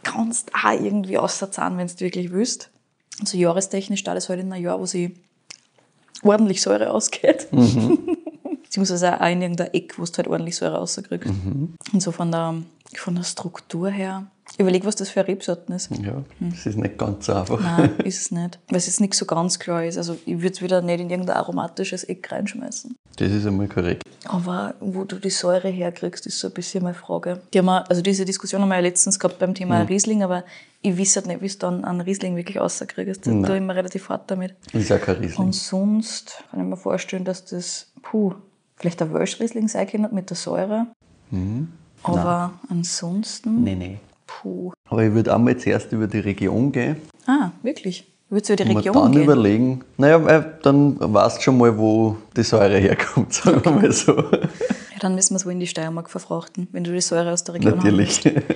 kannst 0.02 0.52
auch 0.54 0.72
irgendwie 0.72 1.18
auserzahlen, 1.18 1.78
wenn 1.78 1.86
du 1.86 2.00
wirklich 2.00 2.32
willst. 2.32 2.70
Also 3.20 3.38
jahrestechnisch 3.38 4.02
da 4.02 4.14
das 4.14 4.28
halt 4.28 4.40
in 4.40 4.52
einem 4.52 4.64
Jahr, 4.64 4.80
wo 4.80 4.86
sie 4.86 5.14
ordentlich 6.22 6.60
Säure 6.60 6.90
ausgeht. 6.90 7.46
Beziehungsweise 8.74 9.20
auch 9.20 9.28
in 9.28 9.40
irgendeiner 9.40 9.72
Eck, 9.72 9.96
wo 10.00 10.04
du 10.04 10.12
halt 10.16 10.26
ordentlich 10.26 10.56
Säure 10.56 10.78
rauskriegst. 10.78 11.30
Und 11.92 12.02
so 12.02 12.10
von 12.10 12.32
der, 12.32 12.56
von 12.96 13.14
der 13.14 13.22
Struktur 13.22 13.88
her. 13.88 14.26
Überleg, 14.58 14.84
was 14.84 14.96
das 14.96 15.10
für 15.10 15.20
eine 15.20 15.28
Rebsorten 15.28 15.72
ist. 15.76 15.90
Ja, 16.02 16.24
das 16.40 16.66
ist 16.66 16.76
nicht 16.76 16.98
ganz 16.98 17.26
so 17.26 17.34
einfach. 17.34 17.60
Nein, 17.60 17.96
ist 18.04 18.20
es 18.20 18.30
nicht. 18.32 18.58
Weil 18.68 18.78
es 18.78 18.86
jetzt 18.86 19.00
nicht 19.00 19.14
so 19.14 19.26
ganz 19.26 19.60
klar 19.60 19.84
ist. 19.84 19.96
Also 19.96 20.16
ich 20.26 20.38
würde 20.38 20.54
es 20.54 20.60
wieder 20.60 20.82
nicht 20.82 20.98
in 20.98 21.08
irgendein 21.08 21.36
aromatisches 21.36 22.02
Eck 22.02 22.32
reinschmeißen. 22.32 22.96
Das 23.16 23.30
ist 23.30 23.46
einmal 23.46 23.68
korrekt. 23.68 24.02
Aber 24.24 24.74
wo 24.80 25.04
du 25.04 25.20
die 25.20 25.30
Säure 25.30 25.68
herkriegst, 25.68 26.26
ist 26.26 26.40
so 26.40 26.48
ein 26.48 26.52
bisschen 26.52 26.82
meine 26.82 26.96
Frage. 26.96 27.42
Die 27.52 27.58
haben 27.58 27.66
wir, 27.66 27.88
also 27.88 28.02
diese 28.02 28.24
Diskussion 28.24 28.60
haben 28.60 28.70
wir 28.70 28.74
ja 28.74 28.80
letztens 28.80 29.20
gehabt 29.20 29.38
beim 29.38 29.54
Thema 29.54 29.82
Riesling, 29.82 30.24
aber 30.24 30.42
ich 30.82 30.98
weiß 30.98 31.14
halt 31.16 31.26
nicht, 31.28 31.42
wie 31.42 31.48
du 31.48 31.58
dann 31.58 31.84
einen 31.84 32.00
Riesling 32.00 32.34
wirklich 32.34 32.58
rauskriegst. 32.58 33.24
Da 33.24 33.30
tue 33.30 33.56
ich 33.56 33.62
mir 33.62 33.76
relativ 33.76 34.08
hart 34.08 34.28
damit. 34.32 34.56
Ist 34.72 34.90
auch 34.90 35.00
kein 35.00 35.16
Riesling. 35.16 35.46
Und 35.46 35.54
sonst 35.54 36.42
kann 36.50 36.60
ich 36.60 36.66
mir 36.66 36.76
vorstellen, 36.76 37.24
dass 37.24 37.44
das, 37.44 37.92
puh, 38.02 38.34
vielleicht 38.76 39.00
ein 39.02 39.12
Welschriesling 39.14 39.68
sein 39.68 39.86
kann 39.86 40.08
mit 40.12 40.30
der 40.30 40.36
Säure. 40.36 40.86
Aber 42.02 42.52
ansonsten, 42.68 43.62
Nee, 43.64 43.74
nee. 43.74 43.98
puh. 44.26 44.72
Aber 44.88 45.02
ich 45.04 45.12
würde 45.12 45.34
einmal 45.34 45.56
zuerst 45.56 45.90
über 45.92 46.06
die 46.06 46.18
Region 46.20 46.70
gehen 46.72 46.96
Ah, 47.26 47.50
wirklich? 47.62 48.06
Würdest 48.28 48.48
du 48.50 48.52
in 48.54 48.56
die 48.58 48.62
und 48.70 48.76
Region 48.78 48.94
dann 48.94 49.12
gehen? 49.12 49.22
überlegen, 49.24 49.84
naja, 49.96 50.40
dann 50.62 50.96
weißt 51.00 51.38
du 51.38 51.42
schon 51.42 51.58
mal, 51.58 51.76
wo 51.78 52.16
die 52.36 52.42
Säure 52.42 52.78
herkommt, 52.78 53.32
sagen 53.34 53.64
wir 53.64 53.72
mal 53.72 53.92
so. 53.92 54.12
Ja, 54.16 54.98
dann 55.00 55.14
müssen 55.14 55.34
wir 55.34 55.36
es 55.36 55.46
wohl 55.46 55.52
in 55.52 55.60
die 55.60 55.66
Steiermark 55.66 56.10
verfrachten, 56.10 56.68
wenn 56.72 56.84
du 56.84 56.92
die 56.92 57.00
Säure 57.00 57.32
aus 57.32 57.44
der 57.44 57.54
Region 57.54 57.76
Natürlich. 57.76 58.24
haben 58.24 58.34
willst. 58.34 58.48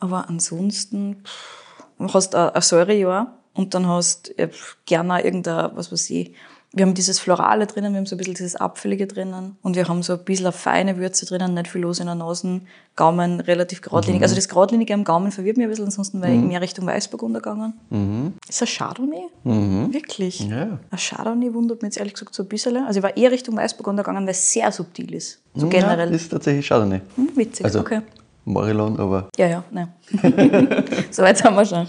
Aber 0.00 0.28
ansonsten 0.28 1.16
pff, 1.24 1.84
du 1.98 2.12
hast 2.12 2.34
ein 2.34 2.50
ein 2.50 2.62
Säurejahr 2.62 3.38
und 3.54 3.74
dann 3.74 3.86
hast 3.88 4.36
äh, 4.38 4.50
gerne 4.86 5.22
irgendein, 5.24 5.70
was 5.76 5.90
weiß 5.92 6.10
ich, 6.10 6.34
wir 6.74 6.84
haben 6.84 6.94
dieses 6.94 7.20
Florale 7.20 7.66
drinnen, 7.66 7.92
wir 7.92 7.98
haben 7.98 8.06
so 8.06 8.16
ein 8.16 8.18
bisschen 8.18 8.34
dieses 8.34 8.56
Abfällige 8.56 9.06
drinnen 9.06 9.56
und 9.62 9.76
wir 9.76 9.86
haben 9.88 10.02
so 10.02 10.14
ein 10.14 10.24
bisschen 10.24 10.46
eine 10.46 10.52
feine 10.52 10.96
Würze 10.98 11.24
drinnen, 11.24 11.54
nicht 11.54 11.68
viel 11.68 11.82
los 11.82 12.00
in 12.00 12.06
der 12.06 12.16
Nase, 12.16 12.60
Gaumen 12.96 13.40
relativ 13.40 13.80
geradlinig. 13.80 14.22
Also 14.22 14.34
das 14.34 14.48
Geradlinige 14.48 14.92
am 14.94 15.04
Gaumen 15.04 15.30
verwirrt 15.30 15.56
mich 15.56 15.66
ein 15.66 15.70
bisschen, 15.70 15.84
ansonsten 15.86 16.20
wäre 16.20 16.32
ich 16.32 16.40
mehr 16.40 16.60
Richtung 16.60 16.86
Weißburgunder 16.86 17.40
gegangen. 17.40 18.34
Ist 18.48 18.62
ein 18.62 18.68
Chardonnay? 18.68 19.24
Wirklich? 19.44 20.40
Ja. 20.40 20.78
Ein 20.90 20.98
Chardonnay 20.98 21.54
wundert 21.54 21.82
mich 21.82 21.90
jetzt 21.90 21.98
ehrlich 21.98 22.14
gesagt 22.14 22.34
so 22.34 22.42
ein 22.42 22.48
bisschen. 22.48 22.76
Also 22.76 22.98
ich 22.98 23.02
war 23.02 23.16
eher 23.16 23.30
Richtung 23.30 23.56
Weißburgunder 23.56 24.02
gegangen, 24.02 24.24
weil 24.26 24.32
es 24.32 24.52
sehr 24.52 24.70
subtil 24.72 25.14
ist. 25.14 25.40
So 25.54 25.68
generell. 25.68 26.08
Ja, 26.08 26.14
ist 26.14 26.28
tatsächlich 26.28 26.66
Chardonnay. 26.66 27.00
Hm, 27.16 27.30
witzig, 27.34 27.64
Also 27.64 27.80
okay. 27.80 28.00
Morillon, 28.44 28.98
aber 28.98 29.28
Ja, 29.36 29.46
ja, 29.46 29.64
nein. 29.70 29.92
Soweit 31.10 31.42
haben 31.44 31.56
wir 31.56 31.64
schon. 31.64 31.86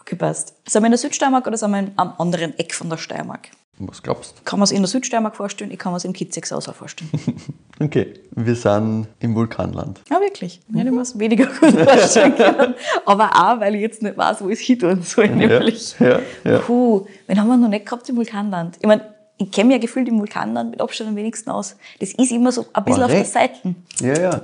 Okay, 0.00 0.16
passt. 0.16 0.54
Sind 0.68 0.82
wir 0.82 0.86
in 0.86 0.92
der 0.92 0.98
Südsteiermark 0.98 1.46
oder 1.46 1.56
sind 1.56 1.70
wir 1.70 1.90
am 1.96 2.14
anderen 2.18 2.58
Eck 2.58 2.74
von 2.74 2.90
der 2.90 2.98
Steiermark? 2.98 3.48
Was 3.78 4.02
glaubst 4.02 4.44
Kann 4.44 4.58
man 4.58 4.64
es 4.64 4.70
in 4.70 4.82
der 4.82 4.88
Südsteiermark 4.88 5.36
vorstellen, 5.36 5.70
ich 5.70 5.78
kann 5.78 5.92
mir 5.92 5.96
es 5.96 6.04
im 6.04 6.12
Kitzigsaus 6.12 6.68
auch 6.68 6.74
vorstellen. 6.74 7.10
du? 7.12 7.32
Okay, 7.84 8.14
wir 8.30 8.54
sind 8.54 9.08
im 9.18 9.34
Vulkanland. 9.34 10.00
Ja, 10.08 10.20
wirklich. 10.20 10.60
Ich 10.72 10.78
hätte 10.78 10.92
mir 10.92 11.00
es 11.00 11.18
weniger 11.18 11.46
gut 11.46 11.72
vorstellen 11.90 12.36
können. 12.36 12.74
Aber 13.04 13.30
auch, 13.34 13.58
weil 13.58 13.74
ich 13.74 13.80
jetzt 13.80 14.00
nicht 14.00 14.16
weiß, 14.16 14.42
wo 14.42 14.48
ich 14.48 14.60
es 14.60 14.64
hin 14.64 14.78
tun 14.78 15.02
soll, 15.02 15.28
nämlich. 15.28 15.96
ja, 15.98 16.20
ja. 16.44 16.58
Puh, 16.60 17.04
wen 17.26 17.40
haben 17.40 17.48
wir 17.48 17.56
noch 17.56 17.68
nicht 17.68 17.84
gehabt 17.84 18.08
im 18.08 18.16
Vulkanland? 18.16 18.76
Ich 18.80 18.86
meine, 18.86 19.12
ich 19.38 19.50
kenne 19.50 19.66
mich 19.68 19.74
ja 19.74 19.80
gefühlt 19.80 20.06
im 20.06 20.20
Vulkanland 20.20 20.70
mit 20.70 20.80
Abstand 20.80 21.10
am 21.10 21.16
wenigsten 21.16 21.50
aus. 21.50 21.74
Das 21.98 22.12
ist 22.12 22.30
immer 22.30 22.52
so 22.52 22.64
ein 22.72 22.84
bisschen 22.84 23.02
auf 23.02 23.10
der 23.10 23.24
Korrekt. 23.24 23.32
Seite. 23.32 23.74
Ja, 24.00 24.20
ja. 24.20 24.42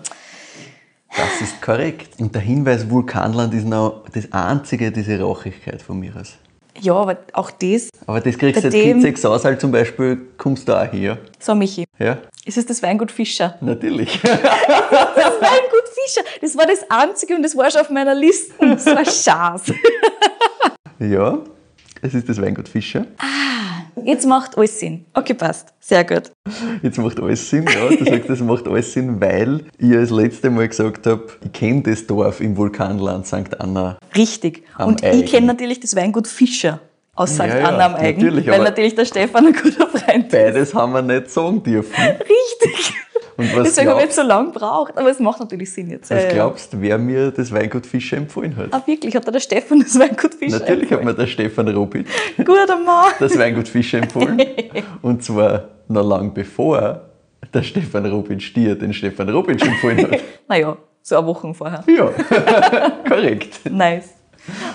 Das 1.16 1.40
ist 1.40 1.62
korrekt. 1.62 2.20
Und 2.20 2.34
der 2.34 2.42
Hinweis 2.42 2.90
Vulkanland 2.90 3.54
ist 3.54 3.66
noch 3.66 4.02
das 4.12 4.32
einzige, 4.32 4.90
diese 4.90 5.20
Rauchigkeit 5.20 5.82
von 5.82 6.00
mir 6.00 6.16
aus. 6.16 6.34
Ja, 6.78 6.94
aber 6.94 7.16
auch 7.32 7.50
das, 7.50 7.88
Aber 8.06 8.20
das 8.20 8.38
kriegst 8.38 8.62
du 8.62 8.68
jetzt 8.68 8.74
dem- 8.74 9.02
Kitzig 9.02 9.24
aus, 9.26 9.44
halt 9.44 9.60
zum 9.60 9.72
Beispiel, 9.72 10.18
kommst 10.38 10.68
du 10.68 10.74
auch 10.74 10.90
her. 10.92 11.18
so 11.38 11.54
Michi, 11.54 11.84
Ja, 11.98 12.18
ist 12.44 12.56
es 12.58 12.66
das 12.66 12.82
Weingut 12.82 13.10
Fischer? 13.10 13.56
natürlich. 13.60 14.20
Das 14.22 14.34
Weingut 15.40 15.88
Fischer, 16.04 16.22
das 16.40 16.56
war 16.56 16.66
das 16.66 16.84
Einzige 16.90 17.34
und 17.34 17.42
das 17.42 17.56
war 17.56 17.70
schon 17.70 17.80
auf 17.82 17.90
meiner 17.90 18.14
Liste. 18.14 18.52
Das 18.60 18.86
war 18.86 19.04
Schaß. 19.04 19.72
ja, 21.00 21.38
es 22.02 22.14
ist 22.14 22.28
das 22.28 22.40
Weingut 22.40 22.68
Fischer. 22.68 23.06
Jetzt 24.04 24.26
macht 24.26 24.56
alles 24.56 24.78
Sinn. 24.78 25.04
Okay, 25.14 25.34
passt. 25.34 25.72
Sehr 25.80 26.04
gut. 26.04 26.32
Jetzt 26.82 26.98
macht 26.98 27.20
alles 27.20 27.48
Sinn, 27.48 27.66
ja. 27.66 27.88
Du 27.88 28.04
sagst, 28.04 28.28
das 28.28 28.40
macht 28.40 28.66
alles 28.68 28.92
Sinn, 28.92 29.20
weil 29.20 29.64
ich 29.78 29.92
das 29.92 30.10
letzte 30.10 30.50
Mal 30.50 30.68
gesagt 30.68 31.06
habe, 31.06 31.26
ich 31.44 31.52
kenne 31.52 31.82
das 31.82 32.06
Dorf 32.06 32.40
im 32.40 32.56
Vulkanland 32.56 33.26
St. 33.26 33.58
Anna. 33.58 33.98
Richtig. 34.16 34.64
Und 34.78 35.02
Eigen. 35.02 35.22
ich 35.22 35.30
kenne 35.30 35.46
natürlich 35.46 35.80
das 35.80 35.96
Weingut 35.96 36.26
Fischer 36.26 36.80
aus 37.14 37.34
St. 37.34 37.40
Ja, 37.40 37.58
ja, 37.58 37.68
Anna 37.68 37.86
am 37.86 37.94
Eigen, 37.96 38.22
natürlich, 38.22 38.46
weil 38.46 38.62
natürlich 38.62 38.94
der 38.94 39.04
Stefan 39.04 39.48
ein 39.48 39.52
guter 39.52 39.86
Freund 39.88 40.26
ist. 40.26 40.30
Beides 40.32 40.74
haben 40.74 40.92
wir 40.92 41.02
nicht 41.02 41.30
sagen 41.30 41.62
dürfen. 41.62 41.94
Richtig. 42.02 42.94
Und 43.40 43.56
was 43.56 43.68
Deswegen 43.68 43.88
habe 43.88 44.00
ich 44.00 44.06
jetzt 44.06 44.16
so 44.16 44.22
lange 44.22 44.52
gebraucht, 44.52 44.92
aber 44.96 45.10
es 45.10 45.18
macht 45.18 45.40
natürlich 45.40 45.72
Sinn 45.72 45.88
jetzt. 45.90 46.10
was 46.10 46.22
ja. 46.24 46.28
glaubst 46.30 46.80
wer 46.80 46.98
mir 46.98 47.30
das 47.30 47.50
Weingut 47.52 47.86
Fischer 47.86 48.18
empfohlen 48.18 48.54
hat? 48.56 48.68
Ah, 48.72 48.82
wirklich? 48.84 49.16
Hat 49.16 49.26
dir 49.26 49.32
der 49.32 49.40
Stefan 49.40 49.80
das 49.80 49.98
Weingut 49.98 50.34
Fischer 50.34 50.58
Natürlich 50.58 50.90
hat 50.90 50.98
empfohlen? 51.00 51.04
mir 51.06 51.14
der 51.14 51.26
Stefan 51.26 51.68
Robitsch 51.68 52.06
Guter 52.36 52.78
Mann. 52.78 53.12
das 53.18 53.38
Weingut 53.38 53.66
Fischer 53.68 53.98
empfohlen. 53.98 54.40
Und 55.02 55.24
zwar 55.24 55.68
noch 55.88 56.06
lang 56.06 56.34
bevor 56.34 57.00
der 57.54 57.62
Stefan 57.62 58.06
Robitsch 58.06 58.54
dir 58.54 58.74
den 58.76 58.92
Stefan 58.92 59.28
Robitsch 59.30 59.62
empfohlen 59.66 60.10
hat. 60.10 60.20
Naja, 60.48 60.76
so 61.00 61.16
eine 61.16 61.26
Woche 61.26 61.54
vorher. 61.54 61.82
Ja, 61.86 62.10
korrekt. 63.08 63.60
Nice. 63.70 64.10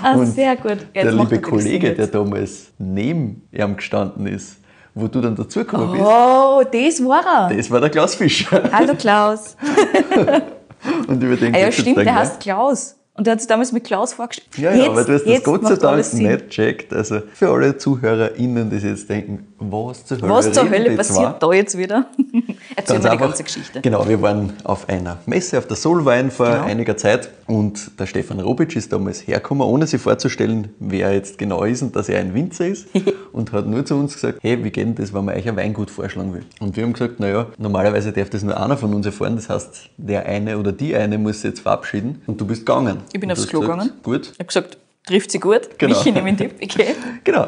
Ah, 0.01 0.23
sehr 0.25 0.55
gut. 0.55 0.77
Ja, 0.93 1.03
der 1.03 1.11
liebe 1.11 1.39
Kollege, 1.41 1.93
der 1.93 2.07
damals 2.07 2.71
neben 2.77 3.47
ihm 3.51 3.75
gestanden 3.75 4.25
ist, 4.25 4.57
wo 4.95 5.07
du 5.07 5.21
dann 5.21 5.35
dazugekommen 5.35 5.91
bist, 5.91 6.03
Oh, 6.03 6.63
das 6.63 7.03
war 7.05 7.49
er. 7.51 7.55
das 7.55 7.69
war 7.69 7.79
der 7.81 7.89
Klaus 7.89 8.15
Fischer. 8.15 8.63
Hallo 8.71 8.93
Klaus. 8.95 9.55
Und 11.07 11.21
über 11.21 11.35
den 11.35 11.53
Ah, 11.53 11.57
ja, 11.59 11.65
jetzt 11.65 11.79
stimmt, 11.81 11.97
der 11.97 12.15
heißt 12.15 12.39
Klaus. 12.39 12.95
Und 13.17 13.25
der 13.27 13.33
hat 13.33 13.39
sich 13.39 13.47
damals 13.47 13.71
mit 13.71 13.83
Klaus 13.85 14.13
vorgestellt. 14.13 14.49
Ja, 14.57 14.73
ja, 14.73 14.85
aber 14.87 15.03
du 15.03 15.13
hast 15.13 15.21
das 15.23 15.25
jetzt 15.25 15.45
Gott 15.45 15.65
sei 15.65 15.75
Dank 15.75 16.13
nicht 16.13 16.49
checkt. 16.49 16.93
Also 16.93 17.21
für 17.33 17.49
alle 17.49 17.77
ZuhörerInnen, 17.77 18.69
die 18.69 18.77
sich 18.79 18.89
jetzt 18.89 19.09
denken, 19.09 19.47
was 19.57 20.05
zur 20.05 20.17
Hölle 20.21 20.29
Was 20.29 20.51
zur 20.51 20.69
Hölle 20.69 20.91
passiert 20.97 21.41
da 21.41 21.51
jetzt 21.53 21.77
wieder? 21.77 22.07
Erzähl 22.75 22.99
mir 22.99 23.09
die 23.11 23.17
ganze 23.17 23.43
Geschichte. 23.43 23.79
Genau, 23.81 24.07
wir 24.07 24.21
waren 24.21 24.53
auf 24.63 24.89
einer 24.89 25.17
Messe 25.25 25.57
auf 25.57 25.67
der 25.67 25.77
Solwein 25.77 26.29
vor 26.31 26.47
Genau. 26.47 26.63
einiger 26.65 26.97
Zeit 26.97 27.29
und 27.47 27.97
der 27.99 28.05
Stefan 28.05 28.39
Robitsch 28.39 28.75
ist 28.75 28.91
damals 28.91 29.25
hergekommen, 29.27 29.65
ohne 29.67 29.87
sich 29.87 30.01
vorzustellen, 30.01 30.73
wer 30.79 31.07
er 31.07 31.13
jetzt 31.13 31.37
genau 31.37 31.63
ist 31.63 31.81
und 31.81 31.95
dass 31.95 32.09
er 32.09 32.19
ein 32.19 32.33
Winzer 32.33 32.67
ist 32.67 32.87
und 33.31 33.51
hat 33.53 33.65
nur 33.67 33.85
zu 33.85 33.95
uns 33.95 34.13
gesagt, 34.15 34.39
hey, 34.41 34.61
wie 34.63 34.71
geht 34.71 34.85
denn 34.87 34.95
das, 34.95 35.13
wenn 35.13 35.23
man 35.25 35.35
euch 35.35 35.47
ein 35.47 35.55
Weingut 35.55 35.89
vorschlagen 35.89 36.33
will? 36.33 36.43
Und 36.59 36.75
wir 36.75 36.83
haben 36.83 36.93
gesagt, 36.93 37.19
naja, 37.19 37.47
normalerweise 37.57 38.11
darf 38.11 38.29
das 38.29 38.43
nur 38.43 38.59
einer 38.59 38.75
von 38.77 38.93
uns 38.93 39.05
erfahren, 39.05 39.35
das 39.37 39.49
heißt, 39.49 39.89
der 39.97 40.25
eine 40.25 40.57
oder 40.57 40.71
die 40.73 40.95
eine 40.95 41.17
muss 41.17 41.41
sich 41.41 41.51
jetzt 41.51 41.61
verabschieden 41.61 42.21
und 42.27 42.41
du 42.41 42.45
bist 42.45 42.65
gegangen. 42.65 42.97
Ich 43.13 43.19
bin 43.19 43.29
Und 43.29 43.37
aufs 43.37 43.47
Klo 43.47 43.61
gesagt, 43.61 43.79
gegangen. 43.79 43.99
Gut, 44.03 44.27
Ich 44.33 44.39
habe 44.39 44.45
gesagt, 44.47 44.77
trifft 45.07 45.31
sie 45.31 45.39
gut. 45.39 45.61
Genau. 45.77 45.97
Ich 45.97 46.05
nehme 46.05 46.33
den 46.33 46.37
Tipp, 46.37 46.51
okay. 46.61 46.95
Genau. 47.23 47.47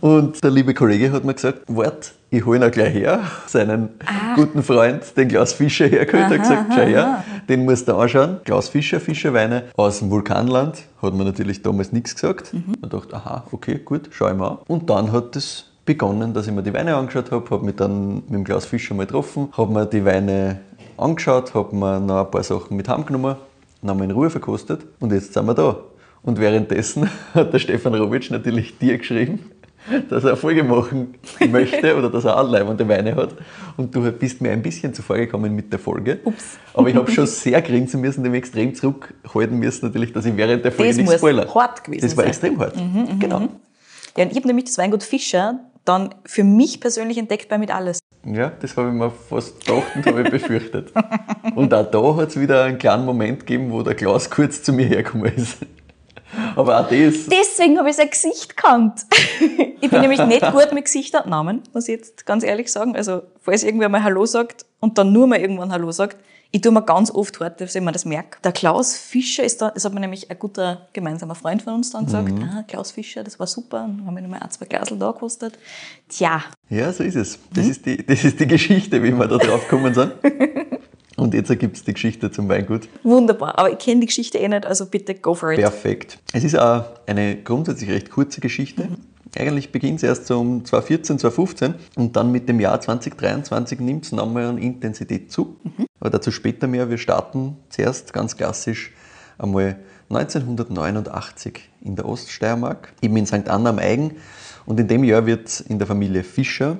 Und 0.00 0.42
der 0.42 0.50
liebe 0.50 0.74
Kollege 0.74 1.12
hat 1.12 1.24
mir 1.24 1.34
gesagt, 1.34 1.62
wart, 1.68 2.12
ich 2.30 2.44
hole 2.44 2.58
ihn 2.58 2.64
auch 2.64 2.70
gleich 2.70 2.94
her, 2.94 3.20
seinen 3.46 3.90
guten 4.34 4.62
Freund, 4.62 5.16
den 5.16 5.28
Klaus 5.28 5.52
Fischer 5.52 5.86
hergeholt, 5.86 6.30
hat 6.30 6.40
gesagt, 6.40 6.72
schau 6.74 6.82
her, 6.82 7.24
den 7.48 7.64
musst 7.64 7.88
du 7.88 7.94
anschauen. 7.94 8.38
Klaus 8.44 8.68
Fischer, 8.68 9.00
Fischerweine 9.00 9.64
aus 9.76 10.00
dem 10.00 10.10
Vulkanland, 10.10 10.82
hat 11.00 11.14
mir 11.14 11.24
natürlich 11.24 11.62
damals 11.62 11.92
nichts 11.92 12.14
gesagt. 12.14 12.52
Ich 12.52 12.88
dachte, 12.88 13.14
aha, 13.14 13.44
okay, 13.52 13.80
gut, 13.84 14.10
schau 14.10 14.28
ich 14.28 14.36
mal 14.36 14.48
an. 14.48 14.58
Und 14.66 14.90
dann 14.90 15.12
hat 15.12 15.36
es 15.36 15.66
begonnen, 15.84 16.34
dass 16.34 16.46
ich 16.46 16.52
mir 16.52 16.62
die 16.62 16.74
Weine 16.74 16.96
angeschaut 16.96 17.30
habe, 17.30 17.48
habe 17.48 17.64
mich 17.64 17.76
dann 17.76 18.16
mit 18.16 18.34
dem 18.34 18.44
Klaus 18.44 18.66
Fischer 18.66 18.94
mal 18.94 19.06
getroffen, 19.06 19.48
habe 19.56 19.72
mir 19.72 19.86
die 19.86 20.04
Weine 20.04 20.60
angeschaut, 20.96 21.54
habe 21.54 21.74
mir 21.74 22.00
noch 22.00 22.24
ein 22.24 22.30
paar 22.30 22.42
Sachen 22.42 22.76
mit 22.76 22.88
heimgenommen, 22.88 23.36
dann 23.80 23.90
haben 23.90 23.98
wir 23.98 24.04
in 24.04 24.10
Ruhe 24.10 24.30
verkostet 24.30 24.80
und 25.00 25.12
jetzt 25.12 25.32
sind 25.32 25.46
wir 25.46 25.54
da. 25.54 25.76
Und 26.22 26.40
währenddessen 26.40 27.08
hat 27.34 27.52
der 27.52 27.60
Stefan 27.60 27.94
Robitsch 27.94 28.30
natürlich 28.30 28.78
dir 28.78 28.98
geschrieben, 28.98 29.38
dass 30.08 30.24
er 30.24 30.30
eine 30.30 30.36
Folge 30.36 30.64
machen 30.64 31.14
möchte 31.50 31.96
oder 31.96 32.10
dass 32.10 32.24
er 32.24 32.38
auch 32.40 32.48
leibende 32.50 32.88
Weine 32.88 33.14
hat. 33.14 33.30
Und 33.76 33.94
du 33.94 34.10
bist 34.12 34.40
mir 34.40 34.52
ein 34.52 34.62
bisschen 34.62 34.92
zuvor 34.94 35.16
gekommen 35.16 35.54
mit 35.54 35.72
der 35.72 35.78
Folge. 35.78 36.18
Ups. 36.24 36.58
Aber 36.74 36.88
ich 36.88 36.96
habe 36.96 37.10
schon 37.10 37.26
sehr 37.26 37.60
grinsen 37.62 38.00
müssen, 38.00 38.24
dem 38.24 38.34
extrem 38.34 38.74
zurückhalten 38.74 39.58
müssen, 39.58 39.86
natürlich, 39.86 40.12
dass 40.12 40.24
ich 40.26 40.36
während 40.36 40.64
der 40.64 40.72
Folge 40.72 40.90
Das 40.90 40.96
nicht 40.96 41.06
muss 41.06 41.14
spoilere. 41.16 41.54
hart 41.54 41.84
gewesen 41.84 42.02
Das 42.02 42.16
war 42.16 42.24
sein. 42.24 42.30
extrem 42.30 42.58
hart. 42.58 42.74
genau. 43.20 43.48
Ja, 44.16 44.24
und 44.24 44.30
ich 44.30 44.36
habe 44.36 44.46
nämlich 44.46 44.64
das 44.66 44.78
Weingut 44.78 45.02
Fischer 45.02 45.60
dann 45.84 46.14
für 46.24 46.42
mich 46.42 46.80
persönlich 46.80 47.16
entdeckt 47.18 47.48
bei 47.48 47.58
Mit 47.58 47.70
Alles. 47.70 48.00
Ja, 48.24 48.50
das 48.60 48.76
habe 48.76 48.88
ich 48.88 48.94
mir 48.94 49.10
fast 49.10 49.60
gedacht 49.64 49.84
und 49.94 50.04
habe 50.06 50.22
ich 50.22 50.30
befürchtet. 50.30 50.92
Und 51.54 51.72
auch 51.72 51.88
da 51.88 52.16
hat 52.16 52.30
es 52.30 52.40
wieder 52.40 52.64
einen 52.64 52.76
kleinen 52.76 53.04
Moment 53.04 53.46
gegeben, 53.46 53.70
wo 53.70 53.82
der 53.82 53.94
Klaus 53.94 54.28
kurz 54.28 54.64
zu 54.64 54.72
mir 54.72 54.84
hergekommen 54.86 55.32
ist. 55.36 55.58
Aber 56.54 56.80
auch 56.80 56.88
das, 56.88 57.26
Deswegen 57.26 57.78
habe 57.78 57.90
ich 57.90 57.96
sein 57.96 58.10
Gesicht 58.10 58.56
gekannt. 58.56 59.06
ich 59.80 59.90
bin 59.90 60.00
nämlich 60.00 60.24
nicht 60.26 60.42
gut 60.52 60.72
mit 60.72 60.84
Gesichtern 60.84 61.28
Namen, 61.28 61.62
muss 61.72 61.88
ich 61.88 61.96
jetzt 61.96 62.26
ganz 62.26 62.44
ehrlich 62.44 62.70
sagen. 62.70 62.96
Also, 62.96 63.22
falls 63.40 63.62
irgendwer 63.62 63.88
mal 63.88 64.02
Hallo 64.02 64.26
sagt 64.26 64.66
und 64.80 64.98
dann 64.98 65.12
nur 65.12 65.26
mal 65.26 65.38
irgendwann 65.38 65.72
Hallo 65.72 65.90
sagt, 65.90 66.16
ich 66.52 66.60
tue 66.60 66.72
mir 66.72 66.82
ganz 66.82 67.10
oft 67.10 67.38
hart, 67.40 67.60
dass 67.60 67.74
ich 67.74 67.82
mir 67.82 67.92
das 67.92 68.04
merke. 68.04 68.38
Der 68.42 68.52
Klaus 68.52 68.96
Fischer 68.96 69.44
ist 69.44 69.60
da, 69.60 69.70
das 69.70 69.84
hat 69.84 69.92
mir 69.92 70.00
nämlich 70.00 70.30
ein 70.30 70.38
guter 70.38 70.86
gemeinsamer 70.92 71.34
Freund 71.34 71.60
von 71.62 71.74
uns 71.74 71.90
dann 71.90 72.06
gesagt. 72.06 72.32
Ah, 72.42 72.62
Klaus 72.66 72.92
Fischer, 72.92 73.24
das 73.24 73.38
war 73.38 73.46
super. 73.46 73.84
Und 73.84 73.98
dann 73.98 74.06
haben 74.06 74.14
wir 74.14 74.22
nochmal 74.22 74.40
ein, 74.40 74.50
zwei 74.50 74.66
Glasel 74.66 74.98
da 74.98 75.10
gekostet. 75.10 75.58
Tja, 76.08 76.42
Ja, 76.70 76.92
so 76.92 77.02
ist 77.02 77.16
es. 77.16 77.38
Das, 77.52 77.66
ist, 77.66 77.84
die, 77.84 78.04
das 78.04 78.24
ist 78.24 78.38
die 78.38 78.46
Geschichte, 78.46 79.02
wie 79.02 79.12
wir 79.12 79.26
da 79.26 79.38
drauf 79.38 79.68
gekommen 79.68 79.92
sind. 79.92 80.12
Und 81.16 81.34
jetzt 81.34 81.48
ergibt 81.48 81.76
es 81.76 81.84
die 81.84 81.94
Geschichte 81.94 82.30
zum 82.30 82.48
Weingut. 82.48 82.88
wunderbar. 83.02 83.58
Aber 83.58 83.72
ich 83.72 83.78
kenne 83.78 84.00
die 84.00 84.06
Geschichte 84.06 84.38
eh 84.38 84.48
nicht, 84.48 84.66
also 84.66 84.86
bitte 84.86 85.14
go 85.14 85.34
for 85.34 85.50
it. 85.50 85.58
Perfekt. 85.58 86.18
Es 86.32 86.44
ist 86.44 86.58
auch 86.58 86.84
eine 87.06 87.36
grundsätzlich 87.36 87.90
recht 87.90 88.10
kurze 88.10 88.40
Geschichte. 88.40 88.88
Eigentlich 89.38 89.72
beginnt 89.72 89.98
es 89.98 90.02
erst 90.02 90.26
so 90.26 90.40
um 90.40 90.64
2014, 90.64 91.18
2015 91.18 91.74
und 91.96 92.16
dann 92.16 92.32
mit 92.32 92.48
dem 92.48 92.60
Jahr 92.60 92.80
2023 92.80 93.80
nimmt 93.80 94.04
es 94.04 94.12
nochmal 94.12 94.44
an 94.44 94.58
Intensität 94.58 95.30
zu. 95.32 95.56
Aber 96.00 96.10
dazu 96.10 96.30
später 96.30 96.66
mehr. 96.66 96.88
Wir 96.88 96.98
starten 96.98 97.56
zuerst 97.68 98.12
ganz 98.12 98.36
klassisch 98.36 98.92
einmal 99.38 99.78
1989 100.10 101.68
in 101.82 101.96
der 101.96 102.06
Oststeiermark, 102.06 102.92
eben 103.02 103.16
in 103.16 103.26
St. 103.26 103.48
Anna 103.48 103.70
am 103.70 103.78
Eigen. 103.78 104.12
Und 104.64 104.80
in 104.80 104.88
dem 104.88 105.04
Jahr 105.04 105.26
wird 105.26 105.60
in 105.68 105.78
der 105.78 105.86
Familie 105.86 106.22
Fischer 106.22 106.78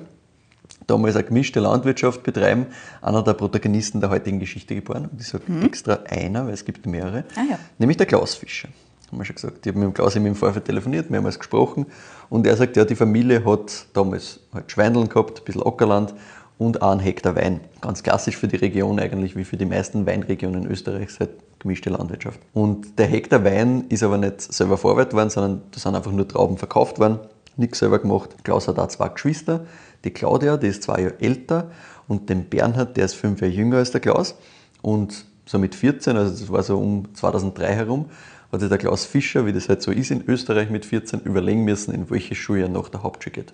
damals 0.87 1.15
eine 1.15 1.25
gemischte 1.25 1.59
Landwirtschaft 1.59 2.23
betreiben, 2.23 2.67
einer 3.01 3.23
der 3.23 3.33
Protagonisten 3.33 4.01
der 4.01 4.09
heutigen 4.09 4.39
Geschichte 4.39 4.73
geboren. 4.73 5.09
Und 5.11 5.21
ich 5.21 5.27
sage 5.27 5.43
extra 5.63 5.99
einer, 6.09 6.47
weil 6.47 6.53
es 6.53 6.65
gibt 6.65 6.85
mehrere. 6.85 7.25
Ah 7.35 7.43
ja. 7.49 7.59
Nämlich 7.77 7.97
der 7.97 8.05
Klaus 8.05 8.35
Fischer. 8.35 8.69
Haben 9.09 9.19
wir 9.19 9.25
schon 9.25 9.35
gesagt. 9.35 9.65
Ich 9.65 9.69
habe 9.69 9.79
mit 9.79 9.87
dem 9.87 9.93
Klaus 9.93 10.15
im 10.15 10.35
Vorfeld 10.35 10.65
telefoniert, 10.65 11.09
mehrmals 11.09 11.37
gesprochen. 11.37 11.85
Und 12.29 12.45
er 12.45 12.57
sagt, 12.57 12.75
ja, 12.75 12.83
die 12.83 12.95
Familie 12.95 13.45
hat 13.45 13.85
damals 13.93 14.41
halt 14.53 14.71
Schweindeln 14.71 15.07
gehabt, 15.07 15.39
ein 15.39 15.45
bisschen 15.45 15.63
Ackerland 15.63 16.13
und 16.57 16.81
einen 16.81 16.99
Hektar 16.99 17.35
Wein. 17.35 17.61
Ganz 17.81 18.03
klassisch 18.03 18.35
für 18.35 18.47
die 18.47 18.57
Region 18.57 18.99
eigentlich, 18.99 19.35
wie 19.35 19.45
für 19.45 19.57
die 19.57 19.65
meisten 19.65 20.05
Weinregionen 20.05 20.65
Österreichs, 20.67 21.19
halt 21.19 21.29
gemischte 21.59 21.89
Landwirtschaft. 21.89 22.39
Und 22.53 22.99
der 22.99 23.07
Hektar 23.07 23.43
Wein 23.43 23.85
ist 23.89 24.03
aber 24.03 24.17
nicht 24.17 24.41
selber 24.41 24.77
verarbeitet 24.77 25.13
worden, 25.13 25.29
sondern 25.29 25.61
da 25.71 25.79
sind 25.79 25.95
einfach 25.95 26.11
nur 26.11 26.27
Trauben 26.27 26.57
verkauft 26.57 26.99
worden, 26.99 27.19
nichts 27.55 27.79
selber 27.79 27.99
gemacht. 27.99 28.35
Klaus 28.43 28.67
hat 28.67 28.79
auch 28.79 28.87
zwei 28.87 29.09
Geschwister. 29.09 29.65
Die 30.03 30.11
Claudia, 30.11 30.57
die 30.57 30.67
ist 30.67 30.83
zwei 30.83 31.01
Jahre 31.01 31.19
älter, 31.19 31.71
und 32.07 32.29
den 32.29 32.45
Bernhard, 32.45 32.95
der 32.95 33.05
ist 33.05 33.15
fünf 33.15 33.41
Jahre 33.41 33.53
jünger 33.53 33.77
als 33.77 33.91
der 33.91 33.99
Klaus. 33.99 34.35
Und 34.81 35.25
so 35.45 35.59
mit 35.59 35.75
14, 35.75 36.15
also 36.15 36.31
das 36.31 36.51
war 36.51 36.63
so 36.63 36.77
um 36.79 37.13
2003 37.13 37.75
herum, 37.75 38.05
hat 38.51 38.61
sich 38.61 38.69
der 38.69 38.77
Klaus 38.77 39.05
Fischer, 39.05 39.45
wie 39.45 39.53
das 39.53 39.67
halt 39.67 39.81
so 39.81 39.91
ist 39.91 40.11
in 40.11 40.23
Österreich 40.25 40.69
mit 40.69 40.85
14, 40.85 41.21
überlegen 41.21 41.65
müssen, 41.65 41.93
in 41.93 42.09
welches 42.09 42.37
Schuljahr 42.37 42.69
nach 42.69 42.89
der 42.89 43.03
Hauptschule 43.03 43.33
geht. 43.33 43.53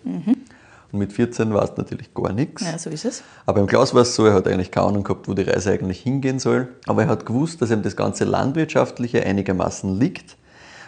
Und 0.92 1.00
mit 1.00 1.12
14 1.12 1.52
war 1.54 1.64
es 1.64 1.76
natürlich 1.76 2.14
gar 2.14 2.32
nichts. 2.32 2.64
Ja, 2.64 2.78
so 2.78 2.92
ist 2.92 3.06
es. 3.06 3.24
Aber 3.48 3.60
im 3.60 3.66
Klaus 3.66 3.96
war 3.96 4.04
es 4.04 4.14
so, 4.14 4.28
er 4.28 4.36
hat 4.36 4.48
eigentlich 4.48 4.70
keine 4.70 4.88
Ahnung 4.88 5.04
gehabt, 5.04 5.28
wo 5.28 5.34
die 5.34 5.42
Reise 5.42 5.72
eigentlich 5.72 6.02
hingehen 6.02 6.38
soll. 6.38 6.68
Aber 6.86 7.02
er 7.02 7.08
hat 7.10 7.26
gewusst, 7.26 7.64
dass 7.64 7.72
ihm 7.72 7.82
das 7.82 7.96
ganze 7.96 8.26
Landwirtschaftliche 8.26 9.26
einigermaßen 9.26 10.00
liegt. 10.00 10.38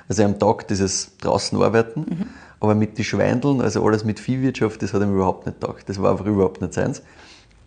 Also 0.08 0.24
am 0.24 0.38
Tag 0.40 0.68
dieses 0.68 1.18
draußen 1.18 1.62
arbeiten. 1.62 2.06
Aber 2.60 2.76
mit 2.76 2.98
den 2.98 3.06
Schweindeln, 3.06 3.62
also 3.62 3.86
alles 3.86 4.06
mit 4.06 4.20
Viehwirtschaft, 4.20 4.82
das 4.82 4.94
hat 4.94 5.02
ihm 5.02 5.14
überhaupt 5.14 5.46
nicht 5.46 5.60
gedacht. 5.60 5.84
Das 5.88 6.02
war 6.02 6.12
einfach 6.12 6.26
überhaupt 6.26 6.62
nicht 6.62 6.74
seins. 6.74 7.02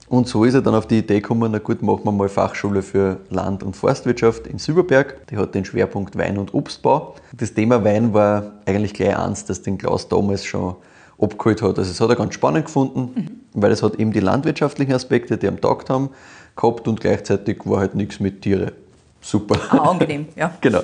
Und 0.09 0.27
so 0.27 0.45
ist 0.45 0.55
er 0.55 0.63
dann 0.63 0.75
auf 0.75 0.87
die 0.87 0.99
Idee 0.99 1.21
gekommen, 1.21 1.53
na 1.53 1.59
gut, 1.59 1.83
machen 1.83 2.01
wir 2.05 2.13
mal 2.13 2.31
Fachschule 2.31 2.81
für 2.81 3.19
Land- 3.29 3.63
und 3.63 3.77
Forstwirtschaft 3.77 4.47
in 4.47 4.59
Silberberg. 4.59 5.27
Die 5.27 5.37
hat 5.37 5.55
den 5.55 5.67
Schwerpunkt 5.67 6.17
Wein- 6.17 6.39
und 6.39 6.55
Obstbau. 6.55 7.15
Das 7.37 7.53
Thema 7.53 7.85
Wein 7.85 8.15
war 8.15 8.53
eigentlich 8.65 8.95
gleich 8.95 9.19
eins, 9.19 9.45
das 9.45 9.61
den 9.61 9.77
Klaus 9.77 10.09
damals 10.09 10.47
schon 10.47 10.77
abgeholt 11.21 11.61
hat. 11.61 11.79
Also 11.79 11.91
es 11.91 12.01
hat 12.01 12.09
er 12.09 12.17
ganz 12.17 12.33
spannend 12.33 12.67
gefunden, 12.67 13.43
weil 13.53 13.71
es 13.71 13.83
hat 13.83 13.97
eben 13.97 14.13
die 14.13 14.21
landwirtschaftlichen 14.21 14.95
Aspekte, 14.95 15.37
die 15.37 15.47
am 15.47 15.61
Tag 15.61 15.91
haben, 15.91 16.09
gehabt 16.57 16.89
und 16.89 17.01
gleichzeitig 17.01 17.59
war 17.65 17.81
halt 17.81 17.95
nichts 17.95 18.19
mit 18.19 18.41
Tiere. 18.41 18.73
Super. 19.21 19.61
Ah, 19.71 19.91
angenehm, 19.91 20.29
ja. 20.37 20.55
Genau. 20.61 20.83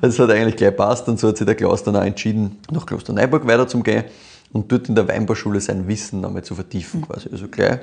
Also 0.00 0.24
es 0.24 0.28
hat 0.28 0.36
eigentlich 0.36 0.56
gleich 0.56 0.76
passt 0.76 1.08
und 1.08 1.18
so 1.18 1.28
hat 1.28 1.36
sich 1.36 1.46
der 1.46 1.54
Klaus 1.54 1.82
dann 1.82 1.96
auch 1.96 2.02
entschieden, 2.02 2.58
nach 2.70 2.84
Klosterneuburg 2.84 3.46
weiter 3.46 3.66
zu 3.66 3.80
gehen 3.80 4.04
und 4.52 4.70
dort 4.70 4.88
in 4.88 4.94
der 4.94 5.06
Weinbauschule 5.08 5.60
sein 5.60 5.86
Wissen 5.88 6.20
nochmal 6.20 6.42
zu 6.42 6.54
vertiefen 6.54 7.02
quasi. 7.02 7.28
Also 7.30 7.48
gleich 7.48 7.80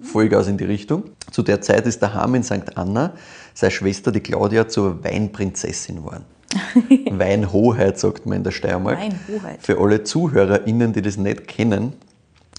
Vollgas 0.00 0.48
in 0.48 0.58
die 0.58 0.64
Richtung. 0.64 1.04
Zu 1.30 1.42
der 1.42 1.60
Zeit 1.60 1.86
ist 1.86 2.02
daheim 2.02 2.34
in 2.34 2.42
St. 2.42 2.76
Anna 2.76 3.12
seine 3.54 3.70
Schwester, 3.70 4.12
die 4.12 4.20
Claudia, 4.20 4.68
zur 4.68 5.02
Weinprinzessin 5.04 5.96
geworden. 5.96 6.24
Weinhoheit, 7.10 7.98
sagt 7.98 8.26
man 8.26 8.38
in 8.38 8.44
der 8.44 8.50
Steiermark. 8.50 8.98
Weinhoheit. 8.98 9.58
Für 9.60 9.80
alle 9.80 10.04
ZuhörerInnen, 10.04 10.92
die 10.92 11.02
das 11.02 11.16
nicht 11.16 11.48
kennen, 11.48 11.94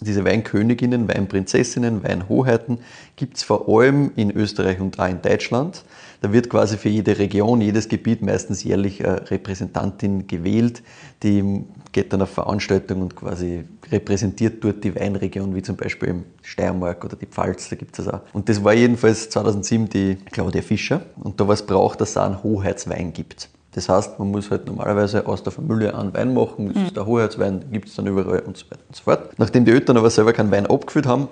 diese 0.02 0.26
Weinköniginnen, 0.26 1.08
Weinprinzessinnen, 1.08 2.04
Weinhoheiten 2.04 2.80
gibt 3.16 3.38
es 3.38 3.44
vor 3.44 3.70
allem 3.70 4.12
in 4.16 4.32
Österreich 4.32 4.80
und 4.82 5.00
auch 5.00 5.08
in 5.08 5.22
Deutschland. 5.22 5.84
Da 6.26 6.34
wird 6.34 6.50
quasi 6.50 6.78
für 6.78 6.90
jede 6.90 7.20
Region, 7.20 7.62
jedes 7.62 7.88
Gebiet 7.88 8.24
meistens 8.24 8.64
jährlich 8.64 9.06
eine 9.06 9.30
Repräsentantin 9.30 10.26
gewählt, 10.26 10.82
die 11.22 11.64
geht 11.92 12.12
dann 12.12 12.24
auf 12.24 12.32
Veranstaltungen 12.32 13.04
und 13.04 13.16
quasi 13.16 13.64
repräsentiert 13.92 14.64
dort 14.64 14.84
die 14.84 14.96
Weinregion, 14.96 15.54
wie 15.54 15.62
zum 15.62 15.76
Beispiel 15.76 16.10
im 16.10 16.24
Steiermark 16.42 17.06
oder 17.06 17.16
die 17.16 17.28
Pfalz, 17.28 17.70
da 17.70 17.76
gibt 17.76 18.00
es 18.00 18.04
das 18.04 18.16
auch. 18.16 18.22
Und 18.34 18.50
das 18.50 18.64
war 18.64 18.74
jedenfalls 18.74 19.30
2007 19.30 19.88
die 19.90 20.18
Claudia 20.32 20.64
Fischer 20.64 21.04
und 21.22 21.40
da 21.40 21.48
was 21.48 21.64
braucht, 21.64 22.02
dass 22.02 22.10
es 22.10 22.18
einen 22.18 22.42
Hoheitswein 22.42 23.14
gibt. 23.14 23.48
Das 23.74 23.88
heißt, 23.88 24.18
man 24.18 24.32
muss 24.32 24.50
halt 24.50 24.66
normalerweise 24.66 25.28
aus 25.28 25.44
der 25.44 25.52
Familie 25.52 25.96
einen 25.96 26.12
Wein 26.16 26.34
machen, 26.34 26.74
das 26.74 26.86
ist 26.86 26.98
der 26.98 27.06
Hoheitswein, 27.06 27.66
gibt 27.72 27.88
es 27.88 27.98
dann 27.98 28.08
überall 28.08 28.40
und 28.40 28.58
so 28.58 28.66
weiter 28.66 28.82
und 28.88 28.96
so 28.96 29.04
fort. 29.04 29.38
Nachdem 29.38 29.64
die 29.64 29.74
Eltern 29.74 29.96
aber 29.98 30.10
selber 30.10 30.34
keinen 30.34 30.50
Wein 30.50 30.66
abgefüllt 30.66 31.06
haben, 31.06 31.28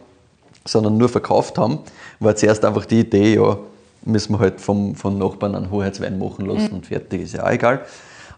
sondern 0.66 0.98
nur 0.98 1.10
verkauft 1.10 1.58
haben, 1.58 1.80
war 2.20 2.36
zuerst 2.36 2.64
einfach 2.64 2.86
die 2.86 3.00
Idee, 3.00 3.34
ja, 3.34 3.58
müssen 4.06 4.34
wir 4.34 4.40
halt 4.40 4.62
vom, 4.62 4.96
vom 4.96 5.18
Nachbarn 5.18 5.56
einen 5.56 5.72
Hoheitswein 5.72 6.20
machen 6.20 6.46
lassen 6.46 6.70
mhm. 6.70 6.76
und 6.78 6.86
fertig, 6.88 7.22
ist 7.22 7.34
ja 7.34 7.46
auch 7.46 7.52
egal. 7.52 7.82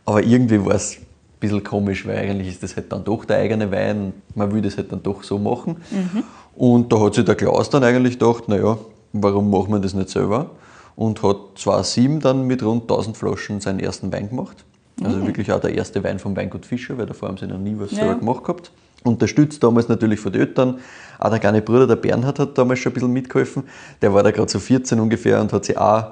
Aber 0.05 0.23
irgendwie 0.23 0.63
war 0.63 0.75
es 0.75 0.97
ein 0.97 1.05
bisschen 1.39 1.63
komisch, 1.63 2.05
weil 2.05 2.17
eigentlich 2.17 2.49
ist 2.49 2.63
das 2.63 2.75
halt 2.75 2.91
dann 2.91 3.03
doch 3.03 3.25
der 3.25 3.37
eigene 3.37 3.71
Wein, 3.71 4.13
man 4.35 4.51
will 4.51 4.61
das 4.61 4.77
halt 4.77 4.91
dann 4.91 5.01
doch 5.01 5.23
so 5.23 5.37
machen. 5.39 5.77
Mhm. 5.91 6.23
Und 6.55 6.91
da 6.91 6.99
hat 6.99 7.15
sich 7.15 7.25
der 7.25 7.35
Klaus 7.35 7.69
dann 7.69 7.83
eigentlich 7.83 8.19
gedacht, 8.19 8.47
naja, 8.47 8.77
warum 9.13 9.49
machen 9.49 9.71
wir 9.71 9.79
das 9.79 9.93
nicht 9.93 10.09
selber? 10.09 10.49
und 10.95 11.21
hat 11.23 11.37
2007 11.55 12.19
dann 12.19 12.47
mit 12.47 12.63
rund 12.63 12.83
1000 12.83 13.17
Flaschen 13.17 13.59
seinen 13.61 13.79
ersten 13.79 14.11
Wein 14.11 14.29
gemacht. 14.29 14.63
Also 15.03 15.17
mhm. 15.17 15.27
wirklich 15.27 15.51
auch 15.51 15.59
der 15.59 15.73
erste 15.73 16.03
Wein 16.03 16.19
vom 16.19 16.35
Weingut 16.35 16.65
Fischer, 16.65 16.97
weil 16.97 17.05
davor 17.05 17.29
haben 17.29 17.37
sie 17.37 17.47
noch 17.47 17.57
nie 17.57 17.75
was 17.77 17.91
ja. 17.91 17.97
selber 17.97 18.15
gemacht 18.15 18.43
gehabt. 18.43 18.71
Unterstützt 19.05 19.63
damals 19.63 19.87
natürlich 19.87 20.19
von 20.19 20.33
den 20.33 20.41
Eltern. 20.41 20.79
Auch 21.19 21.29
der 21.29 21.39
kleine 21.39 21.61
Bruder, 21.61 21.87
der 21.87 21.95
Bernhard, 21.95 22.39
hat 22.39 22.57
damals 22.57 22.79
schon 22.79 22.91
ein 22.91 22.95
bisschen 22.95 23.13
mitgeholfen. 23.13 23.63
Der 24.01 24.13
war 24.13 24.23
da 24.23 24.31
gerade 24.31 24.51
so 24.51 24.59
14 24.59 24.99
ungefähr 24.99 25.39
und 25.39 25.53
hat 25.53 25.65
sich 25.65 25.77
auch 25.77 26.07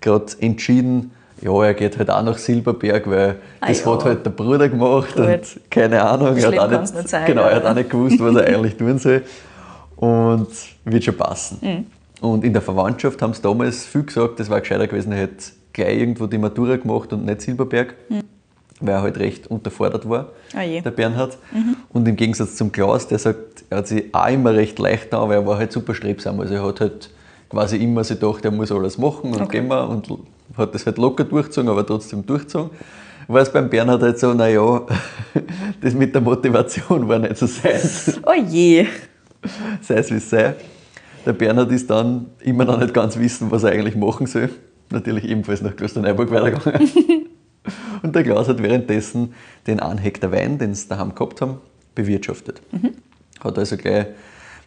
gerade 0.00 0.26
entschieden, 0.40 1.12
ja, 1.40 1.64
er 1.64 1.74
geht 1.74 1.98
halt 1.98 2.10
auch 2.10 2.22
nach 2.22 2.38
Silberberg, 2.38 3.08
weil 3.08 3.36
ah, 3.60 3.68
das 3.68 3.84
ja. 3.84 3.92
hat 3.92 4.04
halt 4.04 4.26
der 4.26 4.30
Bruder 4.30 4.68
gemacht 4.68 5.14
Gut. 5.14 5.24
und 5.24 5.70
keine 5.70 6.02
Ahnung, 6.02 6.36
er 6.36 6.46
hat, 6.48 6.58
auch 6.58 6.80
nicht, 6.80 6.94
nicht 6.94 7.08
sein, 7.08 7.26
genau, 7.26 7.42
er 7.42 7.56
hat 7.56 7.64
auch 7.64 7.74
nicht 7.74 7.90
gewusst, 7.90 8.18
was 8.18 8.34
er 8.34 8.46
eigentlich 8.56 8.76
tun 8.76 8.98
soll. 8.98 9.22
Und 9.96 10.48
wird 10.84 11.04
schon 11.04 11.16
passen. 11.16 11.58
Mhm. 11.60 11.86
Und 12.20 12.44
in 12.44 12.52
der 12.52 12.62
Verwandtschaft 12.62 13.20
haben 13.22 13.32
sie 13.32 13.42
damals 13.42 13.84
viel 13.84 14.02
gesagt, 14.02 14.40
das 14.40 14.50
war 14.50 14.60
gescheiter 14.60 14.86
gewesen, 14.86 15.12
er 15.12 15.18
hätte 15.18 15.44
gleich 15.72 15.98
irgendwo 15.98 16.26
die 16.26 16.38
Matura 16.38 16.76
gemacht 16.76 17.12
und 17.12 17.24
nicht 17.24 17.42
Silberberg, 17.42 17.94
mhm. 18.08 18.22
Weil 18.80 18.94
er 18.94 19.02
halt 19.02 19.18
recht 19.18 19.46
unterfordert 19.48 20.08
war, 20.08 20.30
oh 20.54 20.80
der 20.82 20.90
Bernhard. 20.90 21.38
Mhm. 21.52 21.76
Und 21.90 22.06
im 22.08 22.16
Gegensatz 22.16 22.56
zum 22.56 22.72
Klaus, 22.72 23.08
der 23.08 23.18
sagt, 23.18 23.64
er 23.70 23.78
hat 23.78 23.88
sich 23.88 24.14
auch 24.14 24.28
immer 24.28 24.54
recht 24.54 24.78
leicht 24.78 25.12
da, 25.12 25.28
weil 25.28 25.38
er 25.38 25.46
war 25.46 25.58
halt 25.58 25.72
super 25.72 25.94
strebsam. 25.94 26.40
Also 26.40 26.54
er 26.54 26.64
hat 26.64 26.80
halt 26.80 27.10
quasi 27.48 27.76
immer 27.76 28.04
sich 28.04 28.20
gedacht, 28.20 28.44
er 28.44 28.50
muss 28.50 28.70
alles 28.70 28.98
machen 28.98 29.32
und 29.32 29.40
okay. 29.40 29.58
gehen 29.58 29.68
wir 29.68 29.88
und 29.88 30.08
hat 30.56 30.74
das 30.74 30.86
halt 30.86 30.98
locker 30.98 31.24
durchgezogen, 31.24 31.68
aber 31.70 31.86
trotzdem 31.86 32.24
durchgezogen. 32.24 32.70
War 33.26 33.42
es 33.42 33.52
beim 33.52 33.68
Bernhard 33.68 34.02
halt 34.02 34.18
so, 34.18 34.32
naja, 34.32 34.86
das 35.80 35.94
mit 35.94 36.14
der 36.14 36.22
Motivation 36.22 37.08
war 37.08 37.18
nicht 37.18 37.36
so 37.36 37.46
sein. 37.46 37.80
Oh 38.24 38.32
je. 38.32 38.86
Sei 39.82 39.94
es 39.96 40.10
wie 40.10 40.16
es 40.16 40.30
sei. 40.30 40.54
Der 41.26 41.32
Bernhard 41.34 41.70
ist 41.72 41.90
dann 41.90 42.26
immer 42.40 42.64
noch 42.64 42.78
nicht 42.80 42.94
ganz 42.94 43.18
wissen, 43.18 43.50
was 43.50 43.64
er 43.64 43.72
eigentlich 43.72 43.96
machen 43.96 44.26
soll. 44.26 44.48
Natürlich 44.90 45.24
ebenfalls 45.24 45.60
nach 45.60 45.76
Klosterneuburg 45.76 46.30
weitergegangen. 46.30 46.88
Und 48.02 48.14
der 48.14 48.24
Klaus 48.24 48.48
hat 48.48 48.62
währenddessen 48.62 49.34
den 49.66 49.80
1 49.80 50.02
Hektar 50.02 50.32
Wein, 50.32 50.58
den 50.58 50.74
sie 50.74 50.88
daheim 50.88 51.14
gehabt 51.14 51.40
haben, 51.40 51.58
bewirtschaftet. 51.94 52.60
Mhm. 52.72 52.92
Hat 53.40 53.58
also 53.58 53.76
gleich 53.76 54.06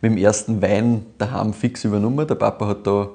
mit 0.02 0.12
dem 0.12 0.18
ersten 0.18 0.62
Wein 0.62 1.06
daheim 1.18 1.54
fix 1.54 1.84
übernommen. 1.84 2.28
Der 2.28 2.36
Papa 2.36 2.68
hat 2.68 2.88
da 2.88 3.10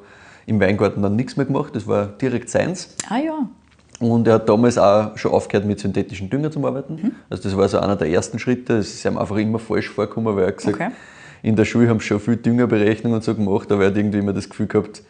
im 0.46 0.60
Weingarten 0.60 1.02
dann 1.02 1.16
nichts 1.16 1.36
mehr 1.36 1.46
gemacht, 1.46 1.74
das 1.74 1.86
war 1.86 2.06
direkt 2.06 2.48
seins. 2.48 2.94
Ah 3.08 3.18
ja. 3.18 3.48
Und 3.98 4.28
er 4.28 4.34
hat 4.34 4.48
damals 4.48 4.76
auch 4.76 5.16
schon 5.16 5.32
aufgehört 5.32 5.66
mit 5.66 5.80
synthetischen 5.80 6.28
Dünger 6.28 6.50
zu 6.50 6.64
arbeiten. 6.64 6.94
Mhm. 6.96 7.12
Also 7.30 7.42
das 7.42 7.56
war 7.56 7.68
so 7.68 7.78
einer 7.78 7.96
der 7.96 8.08
ersten 8.08 8.38
Schritte. 8.38 8.76
Das 8.76 8.88
ist 8.88 9.04
ihm 9.04 9.16
einfach 9.16 9.36
immer 9.36 9.58
falsch 9.58 9.88
vorgekommen, 9.88 10.36
weil 10.36 10.44
er 10.44 10.52
gesagt 10.52 10.76
okay 10.76 10.90
in 11.46 11.54
der 11.54 11.64
Schule 11.64 11.88
haben 11.88 12.00
sie 12.00 12.06
schon 12.06 12.18
viel 12.18 12.36
Düngerberechnungen 12.36 13.16
und 13.16 13.22
so 13.22 13.32
gemacht, 13.32 13.70
aber 13.70 13.84
er 13.84 13.90
hat 13.90 13.96
irgendwie 13.96 14.18
immer 14.18 14.32
das 14.32 14.48
Gefühl 14.48 14.66
gehabt, 14.66 15.02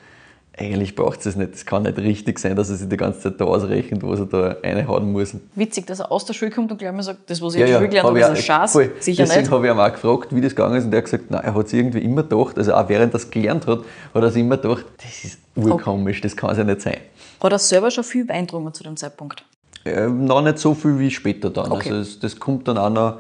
eigentlich 0.59 0.95
braucht 0.95 1.19
es 1.19 1.25
das 1.25 1.37
nicht. 1.37 1.55
Es 1.55 1.67
kann 1.67 1.83
nicht 1.83 1.99
richtig 1.99 2.39
sein, 2.39 2.57
dass 2.57 2.71
er 2.71 2.77
sich 2.77 2.89
die 2.89 2.97
ganze 2.97 3.21
Zeit 3.21 3.41
da 3.41 3.45
ausrechnet, 3.45 4.03
was 4.03 4.21
er 4.21 4.27
da 4.27 4.57
reinhauen 4.63 5.13
muss. 5.13 5.35
Witzig, 5.55 5.87
dass 5.87 6.01
er 6.01 6.11
aus 6.11 6.25
der 6.25 6.33
Schule 6.33 6.51
kommt 6.51 6.73
und 6.73 6.79
gleich 6.79 6.93
mal 6.93 7.03
sagt, 7.03 7.29
das, 7.29 7.43
was 7.43 7.55
ich 7.55 7.61
ja, 7.61 7.67
in 7.67 7.73
der 7.73 7.79
Schule 7.79 7.89
gelernt 7.89 8.09
habe, 8.09 8.21
ist 8.21 8.27
ein 8.27 8.37
Schatz. 8.37 8.73
Voll. 8.73 8.93
Sicher 9.01 9.25
Deswegen 9.25 9.51
habe 9.51 9.67
ich 9.67 9.73
ihn 9.73 9.79
auch 9.79 9.93
gefragt, 9.93 10.35
wie 10.35 10.41
das 10.41 10.55
gegangen 10.55 10.77
ist 10.77 10.85
und 10.85 10.93
er 10.95 10.99
hat 10.99 11.05
gesagt, 11.05 11.31
nein, 11.31 11.43
er 11.45 11.55
hat 11.55 11.69
sich 11.69 11.79
irgendwie 11.79 11.99
immer 11.99 12.23
gedacht, 12.23 12.57
also 12.57 12.73
auch 12.73 12.89
während 12.89 13.13
er 13.13 13.17
es 13.17 13.31
gelernt 13.31 13.67
hat, 13.67 13.81
hat 14.15 14.23
er 14.23 14.31
sich 14.31 14.41
immer 14.41 14.57
gedacht, 14.57 14.87
das 14.97 15.25
ist 15.25 15.39
urkomisch, 15.57 16.19
okay. 16.19 16.29
das 16.29 16.37
kann 16.37 16.51
es 16.51 16.59
ja 16.59 16.65
nicht 16.65 16.81
sein. 16.81 16.97
Hat 17.43 17.53
er 17.53 17.59
selber 17.59 17.91
schon 17.91 18.05
viel 18.05 18.27
getrunken 18.27 18.73
zu 18.73 18.83
dem 18.83 18.97
Zeitpunkt? 18.97 19.45
Äh, 19.85 20.07
noch 20.09 20.41
nicht 20.41 20.59
so 20.59 20.75
viel 20.75 20.99
wie 20.99 21.11
später 21.11 21.51
dann. 21.51 21.71
Okay. 21.71 21.91
Also 21.91 21.99
das, 21.99 22.19
das 22.19 22.41
kommt 22.41 22.67
dann 22.67 22.79
auch 22.79 22.91
noch 22.91 23.19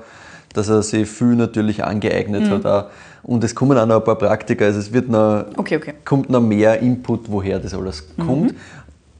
dass 0.57 0.69
er 0.69 0.83
sich 0.83 1.09
viel 1.09 1.35
natürlich 1.35 1.85
angeeignet 1.85 2.45
mhm. 2.45 2.51
hat. 2.51 2.67
Auch. 2.67 2.85
Und 3.23 3.45
es 3.45 3.55
kommen 3.55 3.77
auch 3.77 3.87
noch 3.87 3.97
ein 3.97 4.05
paar 4.05 4.17
Praktika, 4.17 4.65
also 4.65 4.79
es 4.79 4.93
wird 4.93 5.09
noch, 5.09 5.47
okay, 5.57 5.77
okay. 5.77 5.95
kommt 6.05 6.31
noch 6.31 6.41
mehr 6.41 6.81
Input, 6.81 7.31
woher 7.31 7.59
das 7.59 7.75
alles 7.75 8.07
mhm. 8.17 8.27
kommt. 8.27 8.55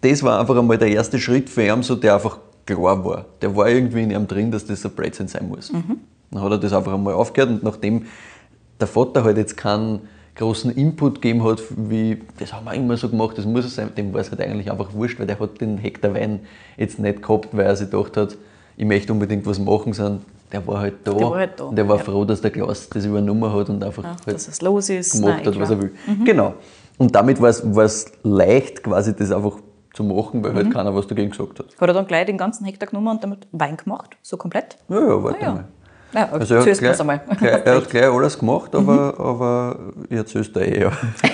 Das 0.01 0.23
war 0.23 0.41
einfach 0.41 0.57
einmal 0.57 0.79
der 0.79 0.89
erste 0.89 1.19
Schritt 1.19 1.51
für 1.51 1.67
ihn, 1.67 1.83
so, 1.83 1.97
der 1.97 2.15
einfach 2.15 2.39
klar 2.65 3.05
war. 3.05 3.25
Der 3.43 3.55
war 3.55 3.69
irgendwie 3.69 4.03
in 4.03 4.11
ihm 4.11 4.27
drin, 4.27 4.51
dass 4.51 4.65
das 4.65 4.85
ein 4.85 4.93
Blödsinn 4.93 5.29
sein 5.29 5.49
muss. 5.49 5.73
Mhm. 5.73 5.99
Dann 6.31 6.43
hat 6.43 6.53
er 6.53 6.59
das 6.59 6.73
einfach 6.73 6.95
einmal 6.95 7.15
aufgehört 7.15 7.51
und 7.51 7.63
nachdem 7.63 8.07
der 8.81 8.87
Vater 8.87 9.25
halt 9.25 9.37
jetzt 9.37 9.57
keinen 9.57 10.01
großen 10.37 10.71
Input 10.71 11.23
gegeben 11.23 11.45
hat, 11.45 11.63
wie, 11.77 12.23
das 12.39 12.53
haben 12.53 12.67
wir 12.67 12.75
immer 12.75 12.97
so 12.97 13.09
gemacht, 13.09 13.39
das 13.39 13.47
muss 13.47 13.65
es 13.65 13.75
sein, 13.75 13.91
dem 13.97 14.13
war 14.13 14.21
es 14.21 14.31
halt 14.31 14.41
eigentlich 14.41 14.71
einfach 14.71 14.93
wurscht, 14.93 15.19
weil 15.19 15.27
der 15.27 15.41
hat 15.41 15.61
den 15.61 15.79
Hektar 15.79 16.15
Wein 16.15 16.41
jetzt 16.77 16.99
nicht 16.99 17.23
gehabt, 17.23 17.49
weil 17.53 17.67
er 17.67 17.77
sich 17.77 17.91
gedacht 17.91 18.17
hat, 18.17 18.37
ich 18.77 18.85
möchte 18.85 19.13
unbedingt 19.13 19.47
was 19.47 19.59
machen, 19.59 19.95
sondern 19.95 20.23
der 20.57 20.67
war 20.67 20.81
halt 20.81 20.95
da. 21.05 21.13
Der 21.13 21.31
war, 21.31 21.37
halt 21.37 21.61
da. 21.61 21.65
Und 21.65 21.77
der 21.77 21.89
war 21.89 21.97
ja. 21.99 22.03
froh, 22.03 22.25
dass 22.25 22.41
der 22.41 22.51
Klaus 22.51 22.89
das 22.89 23.05
übernommen 23.05 23.53
hat 23.53 23.69
und 23.69 23.83
einfach 23.83 24.03
ja, 24.03 24.17
halt 24.27 24.37
dass 24.37 24.63
los 24.63 24.89
ist. 24.89 25.13
gemacht 25.13 25.39
Nein, 25.39 25.47
hat, 25.47 25.61
was 25.61 25.71
er 25.71 25.83
will. 25.83 25.93
Mhm. 26.07 26.25
Genau. 26.25 26.55
Und 26.99 27.15
damit 27.15 27.41
war 27.41 27.51
es 27.51 28.07
leicht, 28.23 28.83
quasi 28.83 29.15
das 29.15 29.31
einfach 29.31 29.59
zu 29.93 30.05
machen, 30.05 30.43
weil 30.43 30.55
halt 30.55 30.67
mhm. 30.67 30.69
halt 30.69 30.75
keiner 30.75 30.95
was 30.95 31.07
dagegen 31.07 31.31
gesagt 31.31 31.59
hat. 31.59 31.67
Hat 31.79 31.89
er 31.89 31.95
dann 31.95 32.07
gleich 32.07 32.27
den 32.27 32.39
ganzen 32.39 32.65
Hektar 32.65 32.89
genommen 32.89 33.09
und 33.09 33.23
damit 33.23 33.47
Wein 33.53 33.77
gemacht? 33.77 34.17
So 34.23 34.37
komplett? 34.37 34.77
Ja, 34.89 35.01
ja, 35.01 35.23
warte 35.23 35.41
ah, 35.41 35.43
ja. 35.43 35.53
mal. 35.53 35.65
Ja, 36.13 36.29
also 36.31 36.55
er 36.55 36.61
hat, 36.61 36.79
gleich, 36.79 36.99
gleich, 37.39 37.67
er 37.67 37.77
hat 37.77 37.91
gleich 37.91 38.05
alles 38.05 38.39
gemacht, 38.39 38.75
aber, 38.75 39.13
mhm. 39.13 39.25
aber 39.25 39.79
erzähle 40.09 40.45
es 40.45 40.53
dir 40.53 40.61
eh, 40.61 40.83
ja. 40.83 40.93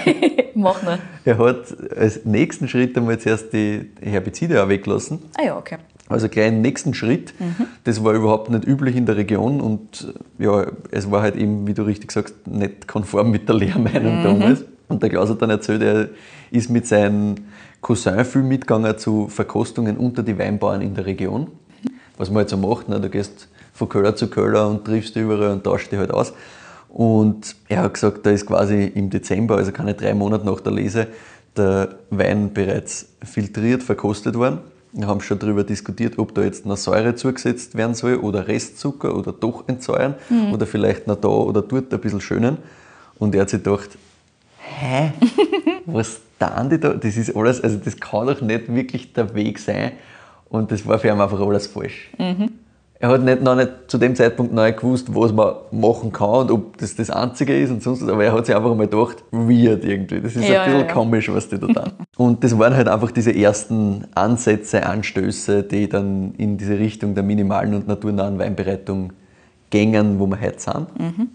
Mach 0.54 0.82
mal. 0.82 0.98
Er 1.24 1.38
hat 1.38 1.74
als 1.96 2.24
nächsten 2.24 2.68
Schritt 2.68 2.96
einmal 2.96 3.18
zuerst 3.18 3.52
die 3.52 3.90
Herbizide 4.00 4.62
auch 4.62 4.68
weggelassen. 4.68 5.20
Ah 5.38 5.44
ja, 5.44 5.56
okay. 5.56 5.78
Also 6.12 6.28
gleich 6.28 6.48
im 6.48 6.60
nächsten 6.60 6.94
Schritt. 6.94 7.34
Mhm. 7.38 7.66
Das 7.84 8.02
war 8.04 8.14
überhaupt 8.14 8.50
nicht 8.50 8.66
üblich 8.66 8.96
in 8.96 9.06
der 9.06 9.16
Region 9.16 9.60
und 9.60 10.12
ja, 10.38 10.66
es 10.90 11.10
war 11.10 11.22
halt 11.22 11.36
eben, 11.36 11.66
wie 11.66 11.74
du 11.74 11.82
richtig 11.82 12.12
sagst, 12.12 12.46
nicht 12.46 12.86
konform 12.86 13.30
mit 13.30 13.48
der 13.48 13.56
Lehrmeinung 13.56 14.20
mhm. 14.20 14.24
damals. 14.24 14.64
Und 14.88 15.02
der 15.02 15.10
Klaus 15.10 15.30
hat 15.30 15.40
dann 15.40 15.50
erzählt, 15.50 15.82
er 15.82 16.08
ist 16.50 16.68
mit 16.68 16.86
seinem 16.86 17.36
Cousin 17.80 18.24
viel 18.24 18.42
mitgegangen 18.42 18.96
zu 18.98 19.28
Verkostungen 19.28 19.96
unter 19.96 20.22
die 20.22 20.38
Weinbauern 20.38 20.82
in 20.82 20.94
der 20.94 21.06
Region. 21.06 21.48
Was 22.18 22.28
man 22.30 22.38
halt 22.38 22.50
so 22.50 22.56
macht, 22.56 22.88
ne? 22.88 23.00
du 23.00 23.08
gehst 23.08 23.48
von 23.72 23.88
Köller 23.88 24.14
zu 24.14 24.28
Köller 24.28 24.68
und 24.68 24.84
triffst 24.84 25.16
überall 25.16 25.50
und 25.50 25.64
tauschst 25.64 25.90
dich 25.90 25.98
halt 25.98 26.10
aus. 26.10 26.32
Und 26.88 27.56
er 27.68 27.84
hat 27.84 27.94
gesagt, 27.94 28.26
da 28.26 28.30
ist 28.30 28.46
quasi 28.46 28.84
im 28.84 29.08
Dezember, 29.08 29.56
also 29.56 29.72
keine 29.72 29.94
drei 29.94 30.12
Monate 30.12 30.44
nach 30.44 30.60
der 30.60 30.72
Lese, 30.72 31.06
der 31.56 31.96
Wein 32.10 32.52
bereits 32.52 33.08
filtriert, 33.24 33.82
verkostet 33.82 34.34
worden. 34.34 34.58
Wir 34.92 35.06
haben 35.06 35.20
schon 35.20 35.38
darüber 35.38 35.64
diskutiert, 35.64 36.18
ob 36.18 36.34
da 36.34 36.42
jetzt 36.42 36.66
noch 36.66 36.76
Säure 36.76 37.14
zugesetzt 37.14 37.76
werden 37.76 37.94
soll 37.94 38.16
oder 38.16 38.46
Restzucker 38.46 39.16
oder 39.16 39.32
doch 39.32 39.66
entsäuern 39.66 40.14
mhm. 40.28 40.52
oder 40.52 40.66
vielleicht 40.66 41.06
noch 41.06 41.16
da 41.16 41.28
oder 41.28 41.62
dort 41.62 41.92
ein 41.92 42.00
bisschen 42.00 42.20
schönen. 42.20 42.58
Und 43.18 43.34
er 43.34 43.42
hat 43.42 43.50
sich 43.50 43.62
gedacht, 43.62 43.90
hä, 44.58 45.12
was 45.86 46.20
tun 46.38 46.70
die 46.70 46.78
da? 46.78 46.90
Das 46.94 47.16
ist 47.16 47.34
alles, 47.34 47.62
also 47.62 47.78
das 47.78 47.98
kann 47.98 48.26
doch 48.26 48.40
nicht 48.42 48.74
wirklich 48.74 49.12
der 49.14 49.34
Weg 49.34 49.58
sein. 49.58 49.92
Und 50.50 50.70
das 50.70 50.86
war 50.86 50.98
für 50.98 51.08
ihn 51.08 51.20
einfach 51.20 51.40
alles 51.40 51.66
falsch. 51.66 52.10
Mhm 52.18 52.51
er 53.02 53.08
hat 53.08 53.22
nicht, 53.22 53.42
noch 53.42 53.56
nicht 53.56 53.68
zu 53.88 53.98
dem 53.98 54.14
Zeitpunkt 54.14 54.54
noch 54.54 54.64
nicht 54.64 54.78
gewusst, 54.78 55.12
was 55.12 55.32
man 55.32 55.54
machen 55.72 56.12
kann 56.12 56.42
und 56.42 56.50
ob 56.52 56.78
das 56.78 56.94
das 56.94 57.10
Einzige 57.10 57.60
ist 57.60 57.70
und 57.70 57.82
sonst 57.82 58.00
was, 58.00 58.08
aber 58.08 58.24
er 58.24 58.32
hat 58.32 58.46
sich 58.46 58.54
einfach 58.54 58.72
mal 58.76 58.86
gedacht, 58.86 59.24
weird 59.32 59.84
irgendwie. 59.84 60.20
Das 60.20 60.36
ist 60.36 60.48
ja, 60.48 60.62
ein 60.62 60.70
bisschen 60.70 60.86
ja. 60.86 60.94
komisch, 60.94 61.28
was 61.32 61.48
die 61.48 61.58
da 61.58 61.66
tun. 61.66 61.92
und 62.16 62.44
das 62.44 62.56
waren 62.56 62.76
halt 62.76 62.86
einfach 62.86 63.10
diese 63.10 63.34
ersten 63.34 64.04
Ansätze, 64.14 64.86
Anstöße, 64.86 65.64
die 65.64 65.88
dann 65.88 66.34
in 66.38 66.58
diese 66.58 66.78
Richtung 66.78 67.16
der 67.16 67.24
minimalen 67.24 67.74
und 67.74 67.88
naturnahen 67.88 68.38
Weinbereitung 68.38 69.12
gängen, 69.70 70.20
wo 70.20 70.28
wir 70.28 70.40
heute 70.40 70.60
sind. 70.60 70.86
Mhm. 70.96 71.28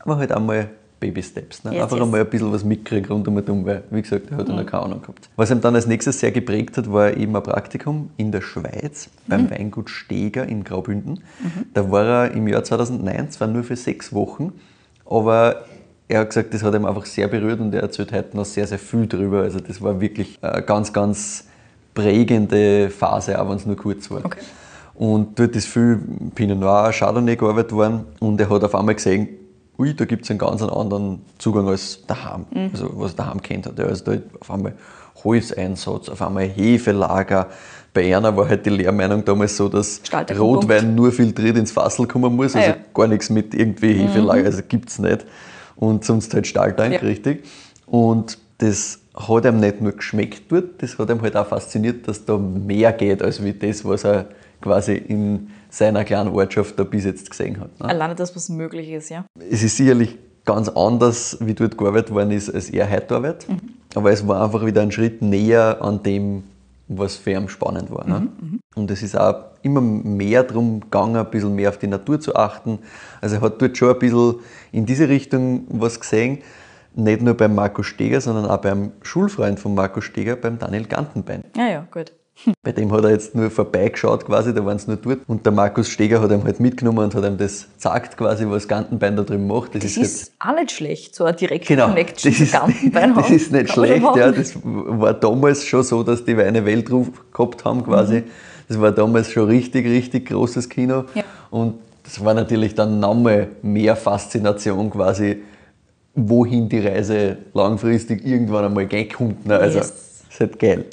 Aber 0.00 0.18
halt 0.18 0.30
einmal 0.30 0.68
Baby 1.04 1.22
Steps. 1.22 1.64
Ne? 1.64 1.74
Yes, 1.74 1.82
Einfach 1.82 1.96
yes. 1.98 2.04
einmal 2.06 2.20
ein 2.20 2.30
bisschen 2.30 2.50
was 2.50 2.64
mitkriegen 2.64 3.10
rund 3.10 3.28
um 3.28 3.36
und 3.36 3.66
weil, 3.66 3.82
wie 3.90 4.00
gesagt, 4.00 4.30
er 4.30 4.38
hat 4.38 4.48
mhm. 4.48 4.56
noch 4.56 4.64
keine 4.64 4.84
Ahnung 4.84 5.02
gehabt. 5.02 5.28
Was 5.36 5.50
ihm 5.50 5.60
dann 5.60 5.74
als 5.74 5.86
nächstes 5.86 6.18
sehr 6.18 6.32
geprägt 6.32 6.78
hat, 6.78 6.90
war 6.90 7.14
eben 7.14 7.36
ein 7.36 7.42
Praktikum 7.42 8.08
in 8.16 8.32
der 8.32 8.40
Schweiz 8.40 9.10
beim 9.26 9.42
mhm. 9.42 9.50
Weingut 9.50 9.90
Steger 9.90 10.46
in 10.46 10.64
Graubünden. 10.64 11.20
Mhm. 11.40 11.66
Da 11.74 11.90
war 11.90 12.06
er 12.06 12.30
im 12.30 12.48
Jahr 12.48 12.64
2009, 12.64 13.32
zwar 13.32 13.48
nur 13.48 13.64
für 13.64 13.76
sechs 13.76 14.14
Wochen, 14.14 14.52
Aber 15.04 15.66
er 16.08 16.20
hat 16.20 16.30
gesagt, 16.30 16.54
das 16.54 16.62
hat 16.62 16.74
ihm 16.74 16.86
einfach 16.86 17.04
sehr 17.04 17.28
berührt 17.28 17.60
und 17.60 17.74
er 17.74 17.82
erzählt 17.82 18.10
heute 18.12 18.34
noch 18.34 18.46
sehr, 18.46 18.66
sehr 18.66 18.78
viel 18.78 19.06
darüber. 19.06 19.42
Also 19.42 19.60
das 19.60 19.82
war 19.82 20.00
wirklich 20.00 20.38
eine 20.40 20.62
ganz, 20.62 20.94
ganz 20.94 21.48
prägende 21.92 22.88
Phase, 22.88 23.38
auch 23.38 23.50
wenn 23.50 23.56
es 23.56 23.66
nur 23.66 23.76
kurz 23.76 24.10
war. 24.10 24.24
Okay. 24.24 24.40
Und 24.94 25.38
dort 25.38 25.54
ist 25.54 25.66
viel 25.66 26.00
Pinot 26.34 26.58
Noir, 26.58 26.92
Chardonnay 26.92 27.36
gearbeitet 27.36 27.72
worden 27.72 28.04
und 28.20 28.40
er 28.40 28.48
hat 28.48 28.64
auf 28.64 28.74
einmal 28.74 28.94
gesehen, 28.94 29.28
ui, 29.78 29.94
da 29.94 30.04
gibt 30.04 30.24
es 30.24 30.30
einen 30.30 30.38
ganz 30.38 30.62
anderen 30.62 31.20
Zugang 31.38 31.68
als 31.68 32.00
daheim, 32.06 32.46
Mhm. 32.50 32.70
also 32.72 32.90
was 32.94 33.12
er 33.12 33.16
daheim 33.16 33.42
kennt 33.42 33.66
hat. 33.66 33.78
Ja, 33.78 33.86
Also 33.86 34.04
da 34.04 34.18
auf 34.40 34.50
einmal 34.50 34.74
Holzeinsatz, 35.24 36.08
auf 36.08 36.20
einmal 36.22 36.44
Hefelager. 36.48 37.48
Bei 37.92 38.16
einer 38.16 38.36
war 38.36 38.48
halt 38.48 38.66
die 38.66 38.70
Lehrmeinung 38.70 39.24
damals 39.24 39.56
so, 39.56 39.68
dass 39.68 40.00
Rotwein 40.38 40.94
nur 40.94 41.12
filtriert 41.12 41.56
ins 41.56 41.70
Fassel 41.72 42.06
kommen 42.06 42.34
muss, 42.34 42.54
Ah, 42.54 42.58
also 42.58 42.70
ja. 42.72 42.76
Mhm. 42.76 42.80
gar 42.94 43.06
nichts 43.08 43.30
mit 43.30 43.54
irgendwie 43.54 43.94
Hefelager, 43.94 44.46
also 44.46 44.62
gibt 44.68 44.90
es 44.90 44.98
nicht. 44.98 45.24
Und 45.76 46.04
sonst 46.04 46.34
halt 46.34 46.46
Stahltank, 46.46 46.94
Ja. 46.94 47.00
richtig. 47.00 47.44
Und 47.86 48.38
das 48.58 49.00
hat 49.16 49.44
ihm 49.44 49.60
nicht 49.60 49.80
nur 49.80 49.92
geschmeckt 49.92 50.50
dort, 50.50 50.82
das 50.82 50.98
hat 50.98 51.08
ihm 51.10 51.22
halt 51.22 51.36
auch 51.36 51.46
fasziniert, 51.46 52.06
dass 52.08 52.24
da 52.24 52.36
mehr 52.36 52.92
geht, 52.92 53.22
als 53.22 53.42
wie 53.42 53.52
das, 53.52 53.84
was 53.84 54.04
er 54.04 54.26
quasi 54.64 54.94
in 54.94 55.50
seiner 55.68 56.04
kleinen 56.04 56.30
Ortschaft 56.30 56.78
da 56.78 56.84
bis 56.84 57.04
jetzt 57.04 57.30
gesehen 57.30 57.60
hat. 57.60 57.78
Ne? 57.78 57.86
Alleine 57.86 58.14
das, 58.14 58.34
was 58.34 58.48
möglich 58.48 58.88
ist, 58.88 59.10
ja. 59.10 59.26
Es 59.50 59.62
ist 59.62 59.76
sicherlich 59.76 60.16
ganz 60.46 60.70
anders, 60.70 61.36
wie 61.40 61.54
dort 61.54 61.76
gearbeitet 61.76 62.12
worden 62.14 62.30
ist, 62.30 62.52
als 62.52 62.70
er 62.70 62.90
heute 62.90 63.14
arbeitet. 63.14 63.46
Aber 63.94 64.10
es 64.10 64.26
war 64.26 64.42
einfach 64.42 64.64
wieder 64.64 64.80
ein 64.80 64.90
Schritt 64.90 65.20
näher 65.20 65.78
an 65.82 66.02
dem, 66.02 66.44
was 66.88 67.16
für 67.16 67.32
ihn 67.32 67.48
spannend 67.48 67.90
war. 67.90 68.06
Ne? 68.06 68.28
Und 68.74 68.90
es 68.90 69.02
ist 69.02 69.18
auch 69.18 69.36
immer 69.62 69.80
mehr 69.80 70.42
darum 70.42 70.80
gegangen, 70.80 71.16
ein 71.16 71.30
bisschen 71.30 71.54
mehr 71.54 71.68
auf 71.68 71.78
die 71.78 71.86
Natur 71.86 72.20
zu 72.20 72.34
achten. 72.34 72.78
Also 73.20 73.36
er 73.36 73.42
hat 73.42 73.60
dort 73.60 73.76
schon 73.76 73.90
ein 73.90 73.98
bisschen 73.98 74.36
in 74.72 74.86
diese 74.86 75.08
Richtung 75.08 75.66
was 75.68 76.00
gesehen. 76.00 76.38
Nicht 76.94 77.22
nur 77.22 77.34
beim 77.34 77.54
Marco 77.54 77.82
Steger, 77.82 78.20
sondern 78.20 78.46
auch 78.46 78.58
beim 78.58 78.92
Schulfreund 79.02 79.60
von 79.60 79.74
Marco 79.74 80.00
Steger, 80.00 80.36
beim 80.36 80.58
Daniel 80.58 80.86
Gantenbein. 80.86 81.44
Ja, 81.56 81.68
ja, 81.68 81.88
gut. 81.90 82.12
Bei 82.62 82.72
dem 82.72 82.90
hat 82.92 83.04
er 83.04 83.10
jetzt 83.10 83.34
nur 83.34 83.50
vorbeigeschaut 83.50 84.24
quasi, 84.26 84.52
da 84.52 84.64
waren 84.66 84.78
sie 84.78 84.88
nur 84.88 84.96
dort. 84.96 85.20
Und 85.28 85.46
der 85.46 85.52
Markus 85.52 85.88
Steger 85.88 86.20
hat 86.20 86.30
ihm 86.32 86.42
halt 86.44 86.58
mitgenommen 86.60 86.98
und 86.98 87.14
hat 87.14 87.24
ihm 87.24 87.36
das 87.38 87.68
gezeigt 87.74 88.16
quasi, 88.16 88.44
was 88.48 88.66
Gantenbein 88.66 89.16
da 89.16 89.22
drüben 89.22 89.46
macht. 89.46 89.74
Das 89.76 89.82
halt- 89.96 90.06
ist 90.06 90.32
auch 90.40 90.54
nicht 90.54 90.72
schlecht, 90.72 91.14
so 91.14 91.24
eine 91.24 91.36
direkte 91.36 91.74
Genau, 91.74 91.88
Connection 91.88 92.30
das 92.32 92.38
zu 92.38 92.42
ist, 92.44 92.52
Gantenbein 92.52 93.14
das 93.14 93.30
ist 93.30 93.52
nicht 93.52 93.72
schlecht. 93.72 94.02
Ja, 94.16 94.32
das 94.32 94.54
war 94.64 95.14
damals 95.14 95.64
schon 95.64 95.82
so, 95.84 96.02
dass 96.02 96.24
die 96.24 96.36
Weine 96.36 96.64
Weltruf 96.66 97.08
gehabt 97.32 97.64
haben 97.64 97.84
quasi. 97.84 98.20
Mhm. 98.20 98.24
Das 98.68 98.80
war 98.80 98.92
damals 98.92 99.30
schon 99.30 99.46
richtig, 99.48 99.86
richtig 99.86 100.26
großes 100.28 100.68
Kino. 100.68 101.04
Ja. 101.14 101.22
Und 101.50 101.74
das 102.02 102.22
war 102.24 102.34
natürlich 102.34 102.74
dann 102.74 102.98
nochmal 102.98 103.48
mehr 103.62 103.94
Faszination 103.96 104.90
quasi, 104.90 105.42
wohin 106.14 106.68
die 106.68 106.80
Reise 106.80 107.38
langfristig 107.54 108.24
irgendwann 108.26 108.64
einmal 108.66 108.86
gehen 108.86 109.08
kommt. 109.08 109.46
ne? 109.46 109.56
Also, 109.56 109.78
Yes. 109.78 109.90
das 109.92 110.32
ist 110.34 110.40
halt 110.40 110.58
geil. 110.58 110.84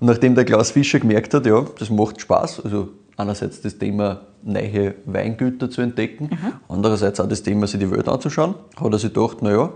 Und 0.00 0.08
nachdem 0.08 0.34
der 0.34 0.44
Klaus 0.44 0.70
Fischer 0.70 1.00
gemerkt 1.00 1.32
hat, 1.34 1.46
ja, 1.46 1.64
das 1.78 1.90
macht 1.90 2.20
Spaß, 2.20 2.64
also 2.64 2.90
einerseits 3.16 3.60
das 3.62 3.78
Thema 3.78 4.22
neue 4.42 4.94
Weingüter 5.06 5.70
zu 5.70 5.80
entdecken, 5.80 6.30
andererseits 6.68 7.18
auch 7.20 7.28
das 7.28 7.42
Thema, 7.42 7.66
sich 7.66 7.80
die 7.80 7.90
Welt 7.90 8.08
anzuschauen, 8.08 8.54
hat 8.78 8.92
er 8.92 8.98
sich 8.98 9.12
gedacht, 9.12 9.42
naja, 9.42 9.72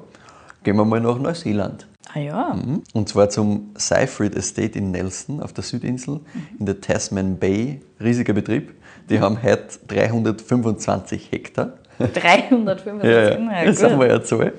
gehen 0.62 0.76
wir 0.76 0.84
mal 0.84 1.00
nach 1.00 1.18
Neuseeland. 1.18 1.86
Ah 2.12 2.18
ja, 2.18 2.58
Und 2.92 3.08
zwar 3.08 3.28
zum 3.28 3.70
Seyfried 3.76 4.34
Estate 4.34 4.76
in 4.78 4.90
Nelson 4.90 5.40
auf 5.40 5.52
der 5.52 5.62
Südinsel 5.62 6.20
in 6.58 6.66
der 6.66 6.80
Tasman 6.80 7.38
Bay. 7.38 7.80
Riesiger 8.00 8.32
Betrieb. 8.32 8.74
Die 9.08 9.20
haben 9.20 9.40
heute 9.42 9.78
325 9.86 11.30
Hektar. 11.30 11.74
325. 11.98 13.04
Ja, 13.04 13.62
ja. 13.62 13.64
Das 13.64 13.80
gut. 13.80 13.90
einmal 13.90 14.10
eine 14.10 14.22
Zahl. 14.22 14.52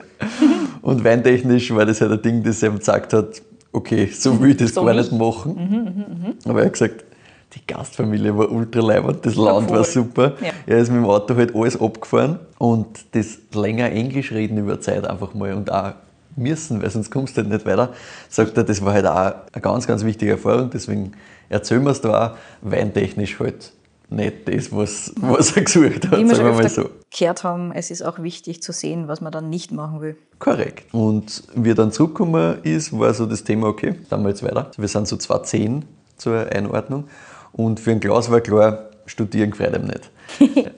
Und 0.81 1.03
weintechnisch 1.03 1.73
war 1.75 1.85
das 1.85 1.99
halt 1.99 2.11
ein 2.11 2.21
Ding, 2.21 2.43
das 2.43 2.63
er 2.63 2.69
ihm 2.69 2.77
gesagt 2.77 3.13
hat, 3.13 3.41
okay, 3.73 4.07
so 4.07 4.39
will 4.41 4.51
ich 4.51 4.57
das 4.57 4.73
So 4.73 4.83
gar 4.83 4.93
nicht. 4.93 5.11
nicht 5.11 5.19
machen. 5.19 6.35
Aber 6.45 6.59
er 6.59 6.65
hat 6.65 6.73
gesagt, 6.73 7.05
die 7.53 7.67
Gastfamilie 7.67 8.37
war 8.37 8.49
ultra 8.49 8.79
leibend, 8.81 9.25
das 9.25 9.35
Land 9.35 9.69
war 9.69 9.83
voll. 9.83 9.85
super. 9.85 10.33
Ja. 10.41 10.51
Er 10.67 10.77
ist 10.77 10.89
mit 10.89 10.99
dem 10.99 11.05
Auto 11.05 11.35
halt 11.35 11.53
alles 11.53 11.79
abgefahren 11.79 12.39
und 12.57 12.87
das 13.11 13.39
länger 13.53 13.91
Englisch 13.91 14.31
reden 14.31 14.57
über 14.57 14.79
Zeit 14.79 15.05
einfach 15.05 15.33
mal 15.33 15.53
und 15.53 15.71
auch 15.71 15.93
müssen, 16.37 16.81
weil 16.81 16.89
sonst 16.89 17.11
kommst 17.11 17.35
du 17.35 17.41
halt 17.41 17.51
nicht 17.51 17.65
weiter, 17.65 17.89
sagt 18.29 18.55
er, 18.57 18.63
das 18.63 18.83
war 18.85 18.93
halt 18.93 19.05
auch 19.05 19.33
eine 19.51 19.61
ganz, 19.61 19.85
ganz 19.85 20.05
wichtige 20.05 20.31
Erfahrung, 20.31 20.69
deswegen 20.73 21.11
erzählen 21.49 21.83
wir 21.83 21.91
es 21.91 21.99
da 21.99 22.27
auch, 22.27 22.37
weintechnisch 22.61 23.37
halt 23.39 23.73
nicht 24.11 24.47
das, 24.47 24.71
was, 24.75 25.13
was 25.19 25.55
er 25.55 25.63
gesucht 25.63 26.07
hat, 26.07 26.19
Wie 26.19 26.27
wir 26.27 26.35
schon 26.35 26.45
mal 26.45 26.51
öfter 26.63 26.69
so. 26.83 26.89
gehört 27.17 27.43
haben, 27.43 27.71
es 27.71 27.89
ist 27.91 28.03
auch 28.03 28.19
wichtig 28.21 28.61
zu 28.61 28.71
sehen, 28.73 29.07
was 29.07 29.21
man 29.21 29.31
dann 29.31 29.49
nicht 29.49 29.71
machen 29.71 30.01
will. 30.01 30.17
Korrekt. 30.39 30.93
Und 30.93 31.43
wie 31.55 31.69
er 31.71 31.75
dann 31.75 31.91
zurückgekommen 31.91 32.57
ist, 32.63 32.97
war 32.97 33.13
so 33.13 33.25
das 33.25 33.43
Thema, 33.43 33.67
okay, 33.67 33.95
dann 34.09 34.23
wir 34.23 34.29
jetzt 34.29 34.43
weiter. 34.43 34.69
Wir 34.77 34.87
sind 34.87 35.07
so 35.07 35.17
2010 35.17 35.85
zur 36.17 36.47
Einordnung. 36.51 37.05
Und 37.53 37.79
für 37.79 37.91
ein 37.91 37.99
Glas 37.99 38.29
war 38.29 38.41
klar, 38.41 38.89
studieren 39.05 39.51
gefällt 39.51 39.75
ihm 39.75 39.85
nicht. 39.87 40.09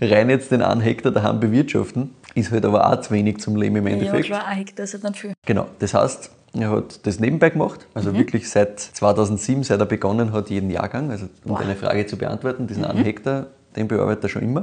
Rein 0.00 0.30
jetzt 0.30 0.50
den 0.50 0.62
einen 0.62 0.80
Hektar 0.80 1.12
daheim 1.12 1.40
bewirtschaften, 1.40 2.14
ist 2.34 2.50
halt 2.50 2.64
aber 2.64 2.90
auch 2.92 3.00
zu 3.00 3.12
wenig 3.12 3.38
zum 3.38 3.56
Leben 3.56 3.76
im 3.76 3.86
Ja, 3.86 3.92
Endeffekt. 3.94 4.26
klar, 4.26 4.46
ein 4.46 4.56
Hektar 4.58 4.84
ist 4.84 4.92
ja 4.92 4.98
dann 5.00 5.14
viel. 5.14 5.32
Genau, 5.46 5.66
das 5.78 5.94
heißt, 5.94 6.30
er 6.60 6.70
hat 6.70 7.06
das 7.06 7.20
nebenbei 7.20 7.50
gemacht, 7.50 7.86
also 7.94 8.14
wirklich 8.14 8.48
seit 8.48 8.80
2007, 8.80 9.64
seit 9.64 9.80
er 9.80 9.86
begonnen 9.86 10.32
hat, 10.32 10.50
jeden 10.50 10.70
Jahrgang, 10.70 11.10
also 11.10 11.26
um 11.44 11.52
Boah. 11.52 11.60
deine 11.60 11.76
Frage 11.76 12.06
zu 12.06 12.16
beantworten, 12.16 12.66
diesen 12.66 12.84
einen 12.84 13.04
Hektar, 13.04 13.48
den 13.76 13.88
bearbeitet 13.88 14.24
er 14.24 14.28
schon 14.28 14.42
immer. 14.42 14.62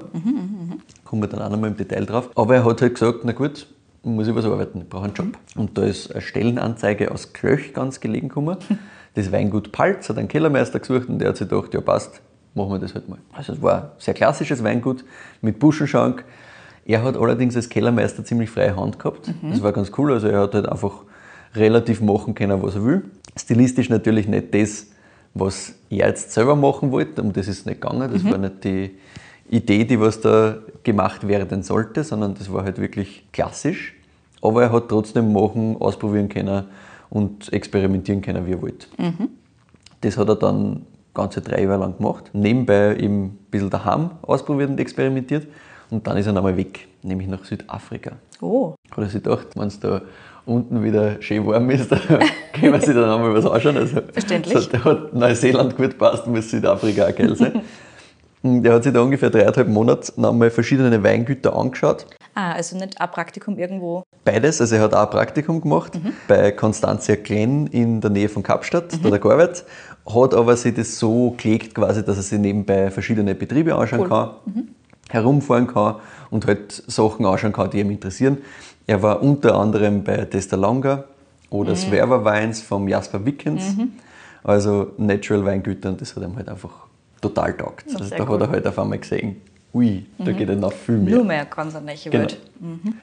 Kommen 1.04 1.22
wir 1.22 1.30
dann 1.30 1.42
auch 1.42 1.50
nochmal 1.50 1.70
im 1.70 1.78
Detail 1.78 2.06
drauf. 2.06 2.30
Aber 2.36 2.56
er 2.56 2.66
hat 2.66 2.82
halt 2.82 2.94
gesagt, 2.94 3.20
na 3.24 3.32
gut, 3.32 3.68
muss 4.04 4.28
ich 4.28 4.36
was 4.36 4.46
arbeiten, 4.46 4.82
ich 4.82 4.90
brauche 4.90 5.06
einen 5.06 5.14
Job. 5.14 5.38
Und 5.56 5.78
da 5.78 5.84
ist 5.84 6.12
eine 6.12 6.22
Stellenanzeige 6.22 7.12
aus 7.12 7.34
Klöch 7.34 7.74
ganz 7.74 8.00
gelegen 8.00 8.30
gekommen. 8.30 8.58
Das 9.16 9.32
Weingut 9.32 9.72
Palz 9.72 10.10
hat 10.10 10.18
einen 10.18 10.28
Kellermeister 10.28 10.78
gesucht 10.78 11.08
und 11.08 11.20
der 11.20 11.30
hat 11.30 11.38
sich 11.38 11.48
gedacht, 11.48 11.74
ja 11.74 11.80
passt, 11.80 12.20
machen 12.54 12.72
wir 12.72 12.80
das 12.80 12.94
halt 12.96 13.08
mal. 13.08 13.18
Also 13.32 13.54
es 13.54 13.62
war 13.62 13.82
ein 13.82 13.90
sehr 13.98 14.14
klassisches 14.14 14.62
Weingut 14.62 15.06
mit 15.40 15.58
Buschenschank. 15.58 16.26
Er 16.84 17.02
hat 17.02 17.16
allerdings 17.16 17.56
als 17.56 17.70
Kellermeister 17.70 18.26
ziemlich 18.26 18.50
freie 18.50 18.76
Hand 18.76 19.00
gehabt. 19.00 19.32
Das 19.42 19.64
war 19.64 19.72
ganz 19.72 19.90
cool. 19.98 20.12
Also 20.12 20.28
er 20.28 20.42
hat 20.42 20.54
halt 20.54 20.68
einfach 20.68 21.04
relativ 21.56 22.02
machen 22.02 22.36
können, 22.36 22.62
was 22.62 22.76
er 22.76 22.86
will. 22.86 23.04
Stilistisch 23.38 23.90
natürlich 23.90 24.28
nicht 24.28 24.54
das, 24.54 24.88
was 25.34 25.76
er 25.90 26.08
jetzt 26.08 26.32
selber 26.32 26.56
machen 26.56 26.92
wollte. 26.92 27.22
Um 27.22 27.34
das 27.34 27.48
ist 27.48 27.66
nicht 27.66 27.82
gegangen. 27.82 28.12
Das 28.12 28.24
war 28.24 28.38
nicht 28.38 28.64
die 28.64 28.92
Idee, 29.50 29.84
die 29.84 30.00
was 30.00 30.22
da 30.22 30.58
gemacht 30.84 31.28
werden 31.28 31.64
sollte, 31.64 32.04
sondern 32.04 32.34
das 32.36 32.52
war 32.52 32.64
halt 32.64 32.80
wirklich 32.80 33.26
klassisch. 33.32 33.94
Aber 34.42 34.64
er 34.64 34.72
hat 34.72 34.90
trotzdem 34.90 35.34
machen, 35.34 35.78
ausprobieren 35.80 36.30
können 36.30 36.66
und 37.10 37.52
experimentieren 37.52 38.22
können, 38.22 38.46
wie 38.48 38.54
er 38.54 38.62
wollte. 38.62 38.88
Das 40.02 40.18
hat 40.18 40.30
er 40.30 40.36
dann 40.36 40.86
ganze 41.14 41.42
drei 41.42 41.64
Jahre 41.64 41.80
lang 41.80 41.98
gemacht. 41.98 42.30
Nebenbei 42.34 42.96
eben 42.98 43.26
ein 43.26 43.38
bisschen 43.50 43.70
daheim 43.70 44.12
ausprobiert 44.22 44.70
und 44.70 44.80
experimentiert. 44.80 45.48
Und 45.90 46.06
dann 46.08 46.18
ist 46.18 46.28
er 46.28 46.34
nochmal 46.34 46.58
weg, 46.58 46.88
nämlich 47.04 47.28
nach 47.28 47.44
Südafrika. 47.46 48.14
Oh, 48.42 48.74
Hat 48.92 48.98
er 48.98 49.06
sich 49.06 49.24
gedacht, 49.24 49.48
wenn 49.56 49.68
es 49.68 49.80
da 49.80 50.02
unten 50.46 50.84
wieder 50.84 51.22
schön 51.22 51.46
warm 51.48 51.70
ist, 51.70 51.92
da 51.92 51.98
können 51.98 52.74
wir 52.74 52.80
sich 52.82 52.94
dann 52.96 53.10
einmal 53.10 53.34
was 53.34 53.46
anschauen. 53.46 53.78
Also, 53.78 54.02
Verständlich. 54.12 54.58
so, 54.58 54.70
da 54.72 54.84
hat 54.84 55.14
Neuseeland 55.14 55.76
gut 55.78 55.98
passt, 55.98 56.28
muss 56.28 56.50
Südafrika 56.52 57.08
auch 57.08 57.16
geil 57.16 57.36
sein. 57.36 57.62
Und 58.44 58.62
Der 58.62 58.74
hat 58.74 58.84
sich 58.84 58.94
da 58.94 59.02
ungefähr 59.02 59.32
dreieinhalb 59.32 59.68
Monate 59.68 60.14
nochmal 60.22 60.52
verschiedene 60.52 61.02
Weingüter 61.02 61.56
angeschaut. 61.58 62.06
ah, 62.36 62.52
also 62.52 62.78
nicht 62.78 63.02
ein 63.02 63.10
Praktikum 63.10 63.58
irgendwo. 63.58 64.04
Beides, 64.24 64.62
also 64.62 64.76
er 64.76 64.82
hat 64.84 64.94
auch 64.94 65.06
ein 65.06 65.10
Praktikum 65.10 65.62
gemacht 65.62 65.94
bei 66.28 66.52
Constantia 66.52 67.16
Glen 67.16 67.66
in 67.68 68.02
der 68.02 68.12
Nähe 68.12 68.30
von 68.30 68.44
Kapstadt, 68.44 68.94
da 68.94 68.98
hat 69.08 69.12
er 69.14 69.18
gearbeitet, 69.20 69.66
hat 70.06 70.36
aber 70.36 70.56
sich 70.58 70.76
das 70.76 71.00
so 71.00 71.34
gelegt 71.42 71.74
quasi, 71.74 72.06
dass 72.06 72.18
er 72.18 72.24
sich 72.24 72.38
nebenbei 72.38 72.92
verschiedene 72.92 73.34
Betriebe 73.34 73.74
anschauen 73.74 74.02
Cool. 74.02 74.10
kann, 74.10 74.30
herumfahren 75.10 75.66
kann 75.66 75.96
und 76.30 76.46
halt 76.46 76.84
Sachen 76.86 77.26
anschauen 77.26 77.52
kann, 77.52 77.72
die 77.72 77.80
ihm 77.80 77.90
interessieren. 77.90 78.38
Er 78.88 79.02
war 79.02 79.22
unter 79.22 79.56
anderem 79.56 80.04
bei 80.04 80.18
Testalonga 80.26 81.06
oder 81.50 81.76
Swerver 81.76 82.24
Wines 82.24 82.62
vom 82.62 82.88
Jasper 82.88 83.26
Wickens, 83.26 83.76
also 84.44 84.92
Natural 84.98 85.46
Weingüter 85.46 85.90
und 85.90 86.02
das 86.02 86.16
hat 86.16 86.24
ihm 86.24 86.36
halt 86.36 86.50
einfach 86.50 86.72
total 87.22 87.54
taugt. 87.56 87.86
Also 87.94 88.16
da 88.16 88.24
cool. 88.24 88.36
hat 88.36 88.42
er 88.42 88.50
halt 88.50 88.68
auf 88.68 88.78
einmal 88.78 89.00
gesehen, 89.00 89.42
ui, 89.76 90.06
da 90.18 90.32
geht 90.32 90.48
ja 90.48 90.56
noch 90.56 90.72
viel 90.72 90.98
mehr. 90.98 91.16
Nur 91.16 91.26
mehr 91.26 91.46
ganz 91.46 91.76
eine 91.76 91.86
neue 91.86 91.96
Genau. 92.06 92.20
Welt. 92.20 92.38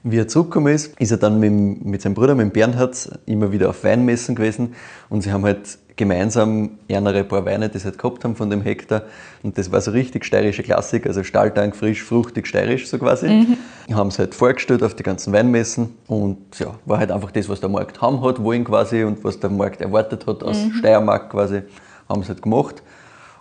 Wie 0.03 0.17
er 0.19 0.27
zurückgekommen 0.27 0.73
ist, 0.75 0.99
ist 0.99 1.11
er 1.11 1.19
dann 1.19 1.39
mit, 1.39 1.85
mit 1.85 2.01
seinem 2.01 2.15
Bruder, 2.15 2.35
mit 2.35 2.45
dem 2.47 2.51
Bernhard, 2.51 3.11
immer 3.27 3.53
wieder 3.53 3.69
auf 3.69 3.85
Weinmessen 3.85 4.35
gewesen. 4.35 4.75
Und 5.11 5.21
sie 5.21 5.31
haben 5.31 5.45
halt 5.45 5.79
gemeinsam 5.97 6.79
ernere 6.89 7.25
paar 7.25 7.45
Weine, 7.45 7.69
die 7.69 7.79
sie 7.79 7.85
halt 7.85 7.99
gehabt 7.99 8.25
haben 8.25 8.35
von 8.35 8.49
dem 8.49 8.63
Hektar. 8.63 9.03
Und 9.43 9.59
das 9.59 9.71
war 9.71 9.83
so 9.83 9.91
richtig 9.91 10.25
steirische 10.25 10.63
Klassik, 10.63 11.07
also 11.07 11.23
Stahltank, 11.23 11.77
frisch, 11.77 12.03
fruchtig, 12.03 12.47
steirisch 12.47 12.89
so 12.89 12.99
quasi. 12.99 13.47
Haben 13.93 14.09
es 14.09 14.19
halt 14.19 14.35
vorgestellt 14.35 14.83
auf 14.83 14.95
die 14.95 15.03
ganzen 15.03 15.35
Weinmessen. 15.35 15.91
Und 16.07 16.59
ja, 16.59 16.75
war 16.87 16.99
halt 16.99 17.13
einfach 17.13 17.31
das, 17.33 17.51
was 17.51 17.61
der 17.61 17.69
Markt 17.69 18.01
haben 18.01 18.23
hat 18.23 18.43
wollen 18.43 18.65
quasi 18.65 19.05
und 19.05 19.23
was 19.23 19.39
der 19.39 19.51
Markt 19.51 19.83
erwartet 19.83 20.27
hat 20.27 20.43
aus 20.43 20.57
Steiermark 20.79 21.29
quasi, 21.31 21.63
haben 22.09 22.23
sie 22.23 22.29
halt 22.31 22.41
gemacht. 22.41 22.83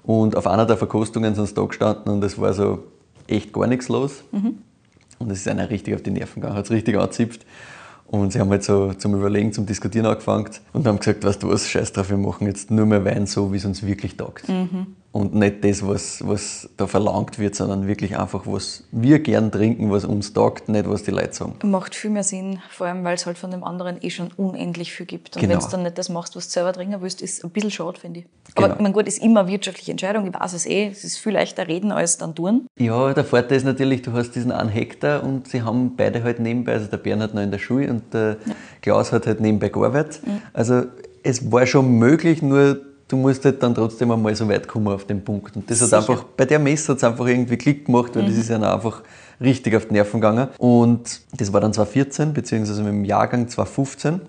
Und 0.04 0.36
auf 0.36 0.48
einer 0.48 0.66
der 0.66 0.76
Verkostungen 0.76 1.34
sind 1.36 1.48
sie 1.48 1.54
da 1.54 1.64
gestanden 1.64 2.12
und 2.12 2.24
es 2.24 2.40
war 2.40 2.54
so 2.54 2.80
echt 3.32 3.54
gar 3.54 3.68
nichts 3.68 3.90
los. 3.90 4.24
Und 5.20 5.32
es 5.32 5.40
ist 5.40 5.48
einer 5.48 5.70
richtig 5.70 5.96
auf 5.96 6.02
die 6.02 6.12
Nerven 6.12 6.42
gegangen, 6.42 6.58
hat 6.58 6.66
es 6.66 6.72
richtig 6.72 6.98
angezipft. 6.98 7.46
Und 8.08 8.34
sie 8.34 8.40
haben 8.40 8.50
halt 8.50 8.64
so 8.64 8.94
zum 8.94 9.16
Überlegen, 9.16 9.54
zum 9.54 9.66
Diskutieren 9.66 10.06
angefangen 10.06 10.50
und 10.74 10.86
haben 10.86 11.00
gesagt, 11.00 11.24
weißt 11.24 11.44
du 11.44 11.50
was, 11.50 11.70
scheiß 11.70 11.94
drauf, 11.94 12.10
wir 12.10 12.18
machen 12.18 12.46
jetzt 12.46 12.70
nur 12.70 12.86
mehr 12.86 13.06
Wein 13.06 13.26
so, 13.26 13.54
wie 13.54 13.58
es 13.58 13.66
uns 13.66 13.86
wirklich 13.86 14.18
taugt. 14.18 14.50
Mhm. 14.50 14.88
Und 15.14 15.36
nicht 15.36 15.62
das, 15.66 15.86
was, 15.86 16.26
was 16.26 16.70
da 16.78 16.88
verlangt 16.88 17.38
wird, 17.38 17.54
sondern 17.54 17.86
wirklich 17.86 18.18
einfach, 18.18 18.44
was 18.46 18.86
wir 18.94 19.20
gern 19.20 19.52
trinken, 19.52 19.92
was 19.92 20.06
uns 20.06 20.32
taugt, 20.32 20.70
nicht 20.70 20.90
was 20.90 21.04
die 21.04 21.12
Leute 21.12 21.34
sagen. 21.34 21.56
Macht 21.64 21.96
viel 21.96 22.12
mehr 22.12 22.24
Sinn, 22.24 22.60
vor 22.70 22.88
allem, 22.88 23.04
weil 23.04 23.16
es 23.16 23.26
halt 23.26 23.38
von 23.38 23.52
dem 23.52 23.62
anderen 23.62 23.98
eh 24.02 24.10
schon 24.10 24.30
unendlich 24.38 24.94
viel 24.94 25.06
gibt. 25.06 25.36
Und 25.36 25.42
Genau. 25.42 25.56
wenn 25.56 25.60
du 25.60 25.68
dann 25.70 25.84
nicht 25.84 25.98
das 25.98 26.08
machst, 26.08 26.38
was 26.38 26.48
du 26.48 26.54
selber 26.54 26.72
trinken 26.72 27.02
willst, 27.02 27.22
ist 27.22 27.44
ein 27.44 27.50
bisschen 27.50 27.72
schade, 27.72 28.00
finde 28.00 28.22
ich. 28.22 28.26
Genau. 28.56 28.70
Aber 28.70 28.82
meine, 28.82 28.94
gut, 28.94 29.06
ist 29.06 29.22
immer 29.22 29.42
eine 29.42 29.50
wirtschaftliche 29.50 29.92
Entscheidung, 29.92 30.26
ich 30.28 30.34
weiß 30.34 30.54
es 30.54 30.66
eh. 30.66 30.88
Es 30.88 31.04
ist 31.04 31.18
viel 31.18 31.34
leichter 31.34 31.68
reden 31.68 31.92
als 31.92 32.18
dann 32.18 32.34
tun. 32.34 32.66
Ja, 32.80 33.14
der 33.14 33.26
Vorteil 33.26 33.58
ist 33.58 33.66
natürlich, 33.66 34.04
du 34.04 34.14
hast 34.14 34.32
diesen 34.32 34.54
einen 34.54 34.70
Hektar 34.70 35.24
und 35.24 35.46
sie 35.50 35.62
haben 35.62 35.98
beide 35.98 36.24
halt 36.24 36.40
nebenbei, 36.40 36.72
also 36.74 36.88
der 36.88 36.98
Bernhard 36.98 37.34
noch 37.34 37.42
in 37.42 37.52
der 37.52 37.60
Schule 37.60 37.90
und 37.90 38.14
der 38.14 38.38
Klaus 38.82 39.12
hat 39.12 39.28
halt 39.28 39.42
nebenbei 39.42 39.68
gearbeitet. 39.68 40.22
Also 40.54 40.84
es 41.24 41.52
war 41.52 41.66
schon 41.66 41.98
möglich, 42.00 42.42
nur 42.42 42.80
du 43.12 43.18
musst 43.18 43.44
halt 43.44 43.62
dann 43.62 43.76
trotzdem 43.76 44.12
einmal 44.12 44.36
so 44.36 44.48
weit 44.48 44.68
kommen 44.68 44.88
auf 44.88 45.06
den 45.06 45.24
Punkt. 45.24 45.56
Und 45.56 45.70
das 45.70 45.82
hat 45.82 45.90
Sicher. 45.90 45.98
einfach, 45.98 46.24
bei 46.24 46.46
der 46.46 46.60
Messe 46.60 46.94
hat 46.94 46.98
es 46.98 47.04
einfach 47.04 47.28
irgendwie 47.28 47.58
Klick 47.58 47.86
gemacht, 47.86 48.16
weil 48.16 48.26
das 48.26 48.38
ist 48.38 48.50
ja 48.50 48.74
einfach 48.74 49.04
richtig 49.42 49.76
auf 49.76 49.88
die 49.88 49.94
Nerven 49.94 50.22
gegangen. 50.22 50.48
Und 50.58 51.22
das 51.36 51.52
war 51.52 51.60
dann 51.60 51.74
2014, 51.74 52.34
beziehungsweise 52.34 52.84
mit 52.84 52.94
dem 52.94 53.06
Jahrgang 53.06 53.48
2015, 53.48 54.22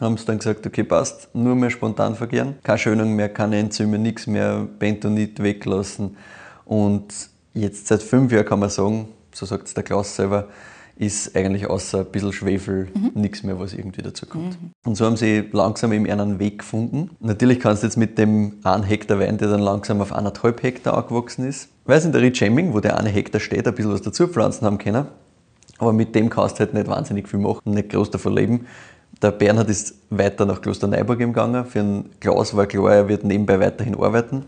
haben 0.00 0.16
sie 0.16 0.24
dann 0.24 0.38
gesagt, 0.38 0.66
okay, 0.66 0.84
passt, 0.84 1.28
nur 1.34 1.54
mehr 1.54 1.70
spontan 1.70 2.14
verkehren, 2.14 2.56
keine 2.62 2.78
Schönung 2.78 3.14
mehr, 3.14 3.28
keine 3.28 3.58
Enzyme, 3.58 3.98
nichts 3.98 4.26
mehr, 4.26 4.66
Bentonit 4.78 5.42
weglassen. 5.42 6.16
Und 6.64 7.12
jetzt 7.54 7.86
seit 7.86 8.02
fünf 8.02 8.32
Jahren 8.32 8.46
kann 8.46 8.60
man 8.60 8.70
sagen, 8.70 9.08
so 9.32 9.46
sagt 9.46 9.68
es 9.68 9.74
der 9.74 9.84
Klaus 9.84 10.14
selber, 10.16 10.48
ist 10.96 11.34
eigentlich 11.34 11.68
außer 11.68 12.00
ein 12.00 12.06
bisschen 12.06 12.32
Schwefel 12.32 12.88
nichts 13.14 13.42
mehr, 13.42 13.58
was 13.58 13.72
irgendwie 13.72 14.02
dazu 14.02 14.26
kommt. 14.26 14.56
Und 14.84 14.94
so 14.94 15.04
haben 15.04 15.16
sie 15.16 15.48
langsam 15.52 15.92
eben 15.92 16.08
einen 16.08 16.38
Weg 16.38 16.60
gefunden. 16.60 17.10
Natürlich 17.20 17.58
kannst 17.58 17.82
du 17.82 17.88
jetzt 17.88 17.96
mit 17.96 18.16
dem 18.16 18.54
1 18.62 18.88
Hektar 18.88 19.18
Wein, 19.18 19.38
der 19.38 19.48
dann 19.48 19.60
langsam 19.60 20.00
auf 20.00 20.14
1,5 20.14 20.62
Hektar 20.62 20.96
angewachsen 20.96 21.46
ist, 21.46 21.68
weil 21.84 21.98
es 21.98 22.04
in 22.04 22.12
der 22.12 22.20
Ritschemming, 22.20 22.72
wo 22.72 22.80
der 22.80 22.96
eine 22.98 23.08
Hektar 23.08 23.40
steht, 23.40 23.66
ein 23.66 23.74
bisschen 23.74 23.92
was 23.92 24.02
dazu 24.02 24.28
pflanzen 24.28 24.66
haben 24.66 24.78
können. 24.78 25.06
Aber 25.78 25.92
mit 25.92 26.14
dem 26.14 26.30
kannst 26.30 26.56
du 26.56 26.60
halt 26.60 26.74
nicht 26.74 26.86
wahnsinnig 26.86 27.28
viel 27.28 27.40
machen 27.40 27.60
und 27.64 27.74
nicht 27.74 27.90
groß 27.90 28.10
davon 28.10 28.34
leben. 28.34 28.66
Der 29.20 29.32
Bernhard 29.32 29.70
ist 29.70 29.96
weiter 30.10 30.46
nach 30.46 30.60
Klosterneuburg 30.60 31.18
gegangen. 31.18 31.64
Für 31.66 31.80
einen 31.80 32.10
Klaus 32.20 32.54
war 32.54 32.66
klar, 32.66 32.94
er 32.94 33.08
wird 33.08 33.24
nebenbei 33.24 33.58
weiterhin 33.58 33.96
arbeiten. 33.96 34.44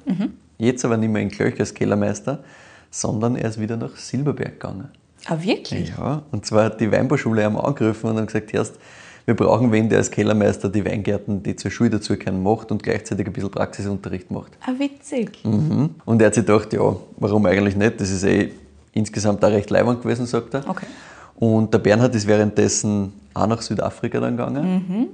Jetzt 0.59 0.85
aber 0.85 0.97
nicht 0.97 1.11
mehr 1.11 1.23
in 1.23 1.31
Klöch 1.31 1.59
als 1.59 1.75
Kellermeister, 1.75 2.45
sondern 2.91 3.35
er 3.35 3.49
ist 3.49 3.61
wieder 3.61 3.77
nach 3.77 3.97
Silberberg 3.97 4.61
gegangen. 4.61 4.89
Ah, 5.29 5.39
wirklich? 5.41 5.93
Ja, 5.97 6.23
und 6.31 6.47
zwar 6.47 6.65
hat 6.67 6.81
die 6.81 6.91
Weinbauschule 6.91 7.45
haben 7.45 7.57
angerufen 7.57 8.11
und 8.11 8.17
haben 8.17 8.27
gesagt, 8.27 8.55
erst, 8.55 8.77
wir 9.25 9.35
brauchen 9.35 9.73
wen, 9.73 9.89
der 9.89 9.99
als 9.99 10.11
Kellermeister 10.11 10.69
die 10.69 10.85
Weingärten, 10.85 11.43
die 11.43 11.57
zur 11.57 11.71
Schule 11.71 11.91
dazugehören, 11.91 12.43
macht 12.43 12.71
und 12.71 12.83
gleichzeitig 12.83 13.27
ein 13.27 13.33
bisschen 13.33 13.51
Praxisunterricht 13.51 14.31
macht. 14.31 14.53
Ah, 14.61 14.73
witzig. 14.79 15.45
Mhm. 15.45 15.91
Und 16.05 16.23
er 16.23 16.29
hat 16.29 16.35
sich 16.35 16.47
gedacht, 16.47 16.73
ja, 16.73 16.97
warum 17.17 17.45
eigentlich 17.47 17.75
nicht? 17.75 18.01
Das 18.01 18.11
ist 18.11 18.23
eh 18.23 18.53
insgesamt 18.93 19.45
auch 19.45 19.51
recht 19.51 19.69
leibend 19.71 20.03
gewesen, 20.03 20.27
sagt 20.27 20.55
er. 20.55 20.69
Okay. 20.69 20.87
Und 21.35 21.75
der 21.75 21.81
Bernhard 21.81 22.15
ist 22.15 22.27
währenddessen 22.27 23.13
auch 23.35 23.47
nach 23.47 23.61
Südafrika 23.63 24.21
dann 24.21 24.37
gegangen. 24.37 25.09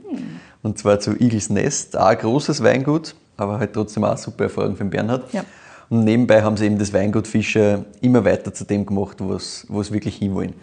Und 0.62 0.78
zwar 0.78 1.00
zu 1.00 1.12
Igels 1.18 1.50
Nest, 1.50 1.98
auch 1.98 2.06
ein 2.06 2.18
großes 2.18 2.62
Weingut, 2.62 3.14
aber 3.36 3.58
halt 3.58 3.72
trotzdem 3.72 4.04
auch 4.04 4.10
eine 4.10 4.18
super 4.18 4.44
Erfahrung 4.44 4.76
für 4.76 4.84
den 4.84 4.90
Bernhard. 4.90 5.32
Ja. 5.32 5.42
Und 5.92 6.04
nebenbei 6.04 6.42
haben 6.42 6.56
sie 6.56 6.64
eben 6.64 6.78
das 6.78 6.94
Weingut 6.94 7.28
Fischer 7.28 7.84
immer 8.00 8.24
weiter 8.24 8.54
zu 8.54 8.64
dem 8.64 8.86
gemacht, 8.86 9.18
wo 9.20 9.36
sie 9.36 9.92
wirklich 9.92 10.16
hinwollen. 10.16 10.54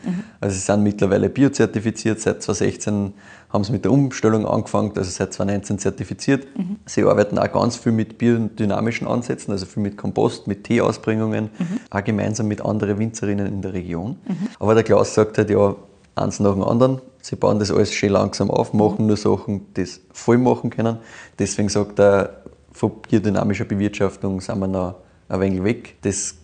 Also 0.41 0.55
sie 0.55 0.61
sind 0.61 0.81
mittlerweile 0.81 1.29
biozertifiziert, 1.29 2.19
seit 2.19 2.41
2016 2.41 3.13
haben 3.49 3.63
sie 3.63 3.71
mit 3.71 3.85
der 3.85 3.91
Umstellung 3.91 4.47
angefangen, 4.47 4.91
also 4.95 5.11
seit 5.11 5.31
2019 5.31 5.77
zertifiziert. 5.77 6.47
Sie 6.87 7.03
arbeiten 7.03 7.37
auch 7.37 7.51
ganz 7.51 7.75
viel 7.75 7.91
mit 7.91 8.17
biodynamischen 8.17 9.07
Ansätzen, 9.07 9.51
also 9.51 9.67
viel 9.67 9.83
mit 9.83 9.97
Kompost, 9.97 10.47
mit 10.47 10.63
Teeausbringungen, 10.63 11.51
auch 11.91 12.03
gemeinsam 12.03 12.47
mit 12.47 12.65
anderen 12.65 12.97
Winzerinnen 12.97 13.45
in 13.45 13.61
der 13.61 13.73
Region. 13.73 14.15
Aber 14.57 14.73
der 14.73 14.83
Klaus 14.83 15.13
sagt 15.13 15.37
halt, 15.37 15.51
ja, 15.51 15.75
eins 16.15 16.39
nach 16.39 16.53
dem 16.53 16.63
anderen. 16.63 17.01
Sie 17.21 17.35
bauen 17.35 17.59
das 17.59 17.69
alles 17.69 17.93
schön 17.93 18.13
langsam 18.13 18.49
auf, 18.49 18.73
machen 18.73 19.05
nur 19.05 19.17
Sachen, 19.17 19.71
die 19.75 19.85
sie 19.85 19.99
voll 20.11 20.39
machen 20.39 20.71
können. 20.71 20.97
Deswegen 21.37 21.69
sagt 21.69 21.99
er, 21.99 22.41
von 22.71 22.93
biodynamischer 23.07 23.65
Bewirtschaftung 23.65 24.41
sind 24.41 24.57
wir 24.57 24.65
noch 24.65 24.95
ein 25.29 25.39
wenig 25.41 25.63
weg. 25.63 25.95
Das 26.01 26.35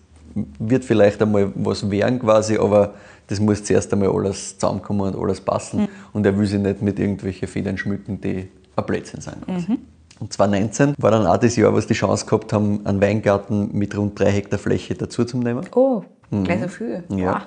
wird 0.59 0.85
vielleicht 0.85 1.21
einmal 1.21 1.51
was 1.55 1.89
werden 1.89 2.19
quasi, 2.19 2.57
aber 2.57 2.93
das 3.27 3.39
muss 3.39 3.63
zuerst 3.63 3.91
einmal 3.93 4.09
alles 4.09 4.57
zusammenkommen 4.57 5.13
und 5.13 5.21
alles 5.21 5.41
passen. 5.41 5.87
Und 6.13 6.25
er 6.25 6.37
will 6.37 6.45
sich 6.45 6.59
nicht 6.59 6.81
mit 6.81 6.99
irgendwelchen 6.99 7.47
Federn 7.47 7.77
schmücken, 7.77 8.21
die 8.21 8.47
ein 8.75 8.85
Blödsinn 8.85 9.21
sind. 9.21 9.45
Quasi. 9.45 9.79
Und 10.19 10.31
2019 10.31 10.95
war 10.97 11.11
dann 11.11 11.25
auch 11.27 11.37
das 11.37 11.55
Jahr, 11.55 11.73
was 11.73 11.87
die 11.87 11.93
Chance 11.93 12.25
gehabt 12.25 12.53
haben, 12.53 12.85
einen 12.85 13.01
Weingarten 13.01 13.69
mit 13.73 13.97
rund 13.97 14.17
drei 14.17 14.31
Hektar 14.31 14.59
Fläche 14.59 14.93
dazu 14.95 15.25
zu 15.25 15.37
nehmen. 15.37 15.65
Oh, 15.75 16.03
gleich 16.43 16.61
so 16.61 16.67
viel. 16.69 17.03
Mhm. 17.09 17.17
Ja. 17.17 17.33
Wow. 17.33 17.41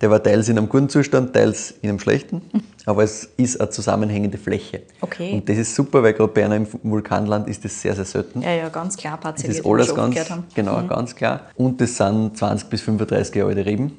Der 0.00 0.10
war 0.10 0.22
teils 0.22 0.48
in 0.48 0.56
einem 0.58 0.68
guten 0.68 0.88
Zustand, 0.88 1.32
teils 1.32 1.74
in 1.82 1.88
einem 1.88 1.98
schlechten, 1.98 2.40
aber 2.86 3.02
es 3.02 3.24
ist 3.36 3.60
eine 3.60 3.70
zusammenhängende 3.70 4.38
Fläche. 4.38 4.82
Okay. 5.00 5.32
Und 5.34 5.48
das 5.48 5.58
ist 5.58 5.74
super, 5.74 6.04
weil 6.04 6.12
gerade 6.12 6.32
bei 6.32 6.44
einem 6.44 6.68
Vulkanland 6.84 7.48
ist 7.48 7.64
das 7.64 7.82
sehr, 7.82 7.96
sehr 7.96 8.04
selten. 8.04 8.42
Ja, 8.42 8.52
ja, 8.52 8.68
ganz 8.68 8.96
klar 8.96 9.14
Das 9.14 9.22
parzelliert, 9.22 9.56
ist 9.58 9.64
wie 9.64 9.68
wir 9.68 9.74
alles 9.74 9.94
ganz, 9.94 10.30
haben. 10.30 10.44
genau, 10.54 10.86
ganz 10.86 11.16
klar. 11.16 11.40
Und 11.56 11.80
das 11.80 11.96
sind 11.96 12.36
20 12.36 12.68
bis 12.70 12.80
35 12.82 13.34
Jahre 13.34 13.48
alte 13.50 13.66
Reben. 13.66 13.90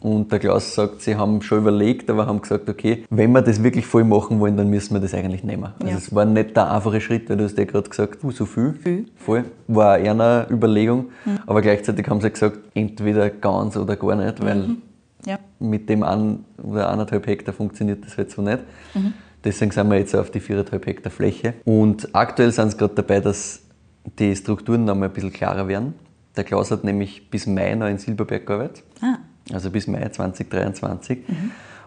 Und 0.00 0.30
der 0.30 0.38
Klaus 0.38 0.74
sagt, 0.74 1.00
sie 1.00 1.16
haben 1.16 1.40
schon 1.42 1.58
überlegt, 1.58 2.08
aber 2.10 2.26
haben 2.26 2.40
gesagt, 2.42 2.68
okay, 2.68 3.04
wenn 3.10 3.32
wir 3.32 3.40
das 3.42 3.62
wirklich 3.62 3.86
voll 3.86 4.04
machen 4.04 4.38
wollen, 4.40 4.56
dann 4.56 4.68
müssen 4.68 4.94
wir 4.94 5.00
das 5.00 5.14
eigentlich 5.14 5.42
nehmen. 5.44 5.72
Also 5.80 5.90
Ja. 5.92 5.96
es 5.96 6.14
war 6.14 6.24
nicht 6.26 6.54
der 6.56 6.70
einfache 6.70 7.00
Schritt, 7.00 7.28
weil 7.30 7.38
du 7.38 7.44
hast 7.44 7.56
ja 7.58 7.64
gerade 7.64 7.88
gesagt, 7.88 8.22
uh, 8.22 8.30
so 8.30 8.44
viel. 8.44 8.74
Viel. 8.74 9.06
Voll. 9.16 9.44
War 9.66 9.98
eher 9.98 10.12
eine 10.12 10.46
Überlegung. 10.50 11.06
Aber 11.46 11.62
gleichzeitig 11.62 12.06
haben 12.06 12.20
sie 12.20 12.30
gesagt, 12.30 12.58
entweder 12.74 13.30
ganz 13.30 13.76
oder 13.78 13.96
gar 13.96 14.14
nicht, 14.14 14.44
weil 14.44 14.76
Ja. 15.26 15.38
mit 15.58 15.88
dem 15.88 16.02
ein 16.02 16.44
oder 16.62 16.88
anderthalb 16.90 17.26
Hektar 17.26 17.52
funktioniert 17.52 18.04
das 18.04 18.16
halt 18.16 18.30
so 18.30 18.40
nicht. 18.42 18.60
Deswegen 19.44 19.70
sind 19.70 19.88
wir 19.90 19.98
jetzt 19.98 20.14
auf 20.14 20.30
die 20.30 20.40
viereinhalb 20.40 20.86
Hektar 20.86 21.10
Fläche. 21.10 21.54
Und 21.64 22.14
aktuell 22.14 22.52
sind 22.52 22.70
sie 22.72 22.76
gerade 22.76 22.94
dabei, 22.94 23.20
dass 23.20 23.62
die 24.18 24.34
Strukturen 24.34 24.84
noch 24.84 24.94
mal 24.94 25.06
ein 25.06 25.12
bisschen 25.12 25.32
klarer 25.32 25.68
werden. 25.68 25.94
Der 26.36 26.44
Klaus 26.44 26.70
hat 26.70 26.84
nämlich 26.84 27.30
bis 27.30 27.46
Mai 27.46 27.74
noch 27.74 27.88
in 27.88 27.98
Silberberg 27.98 28.46
gearbeitet. 28.46 28.84
Ah. 29.00 29.18
Also 29.52 29.70
bis 29.70 29.86
Mai 29.86 30.08
2023. 30.08 31.18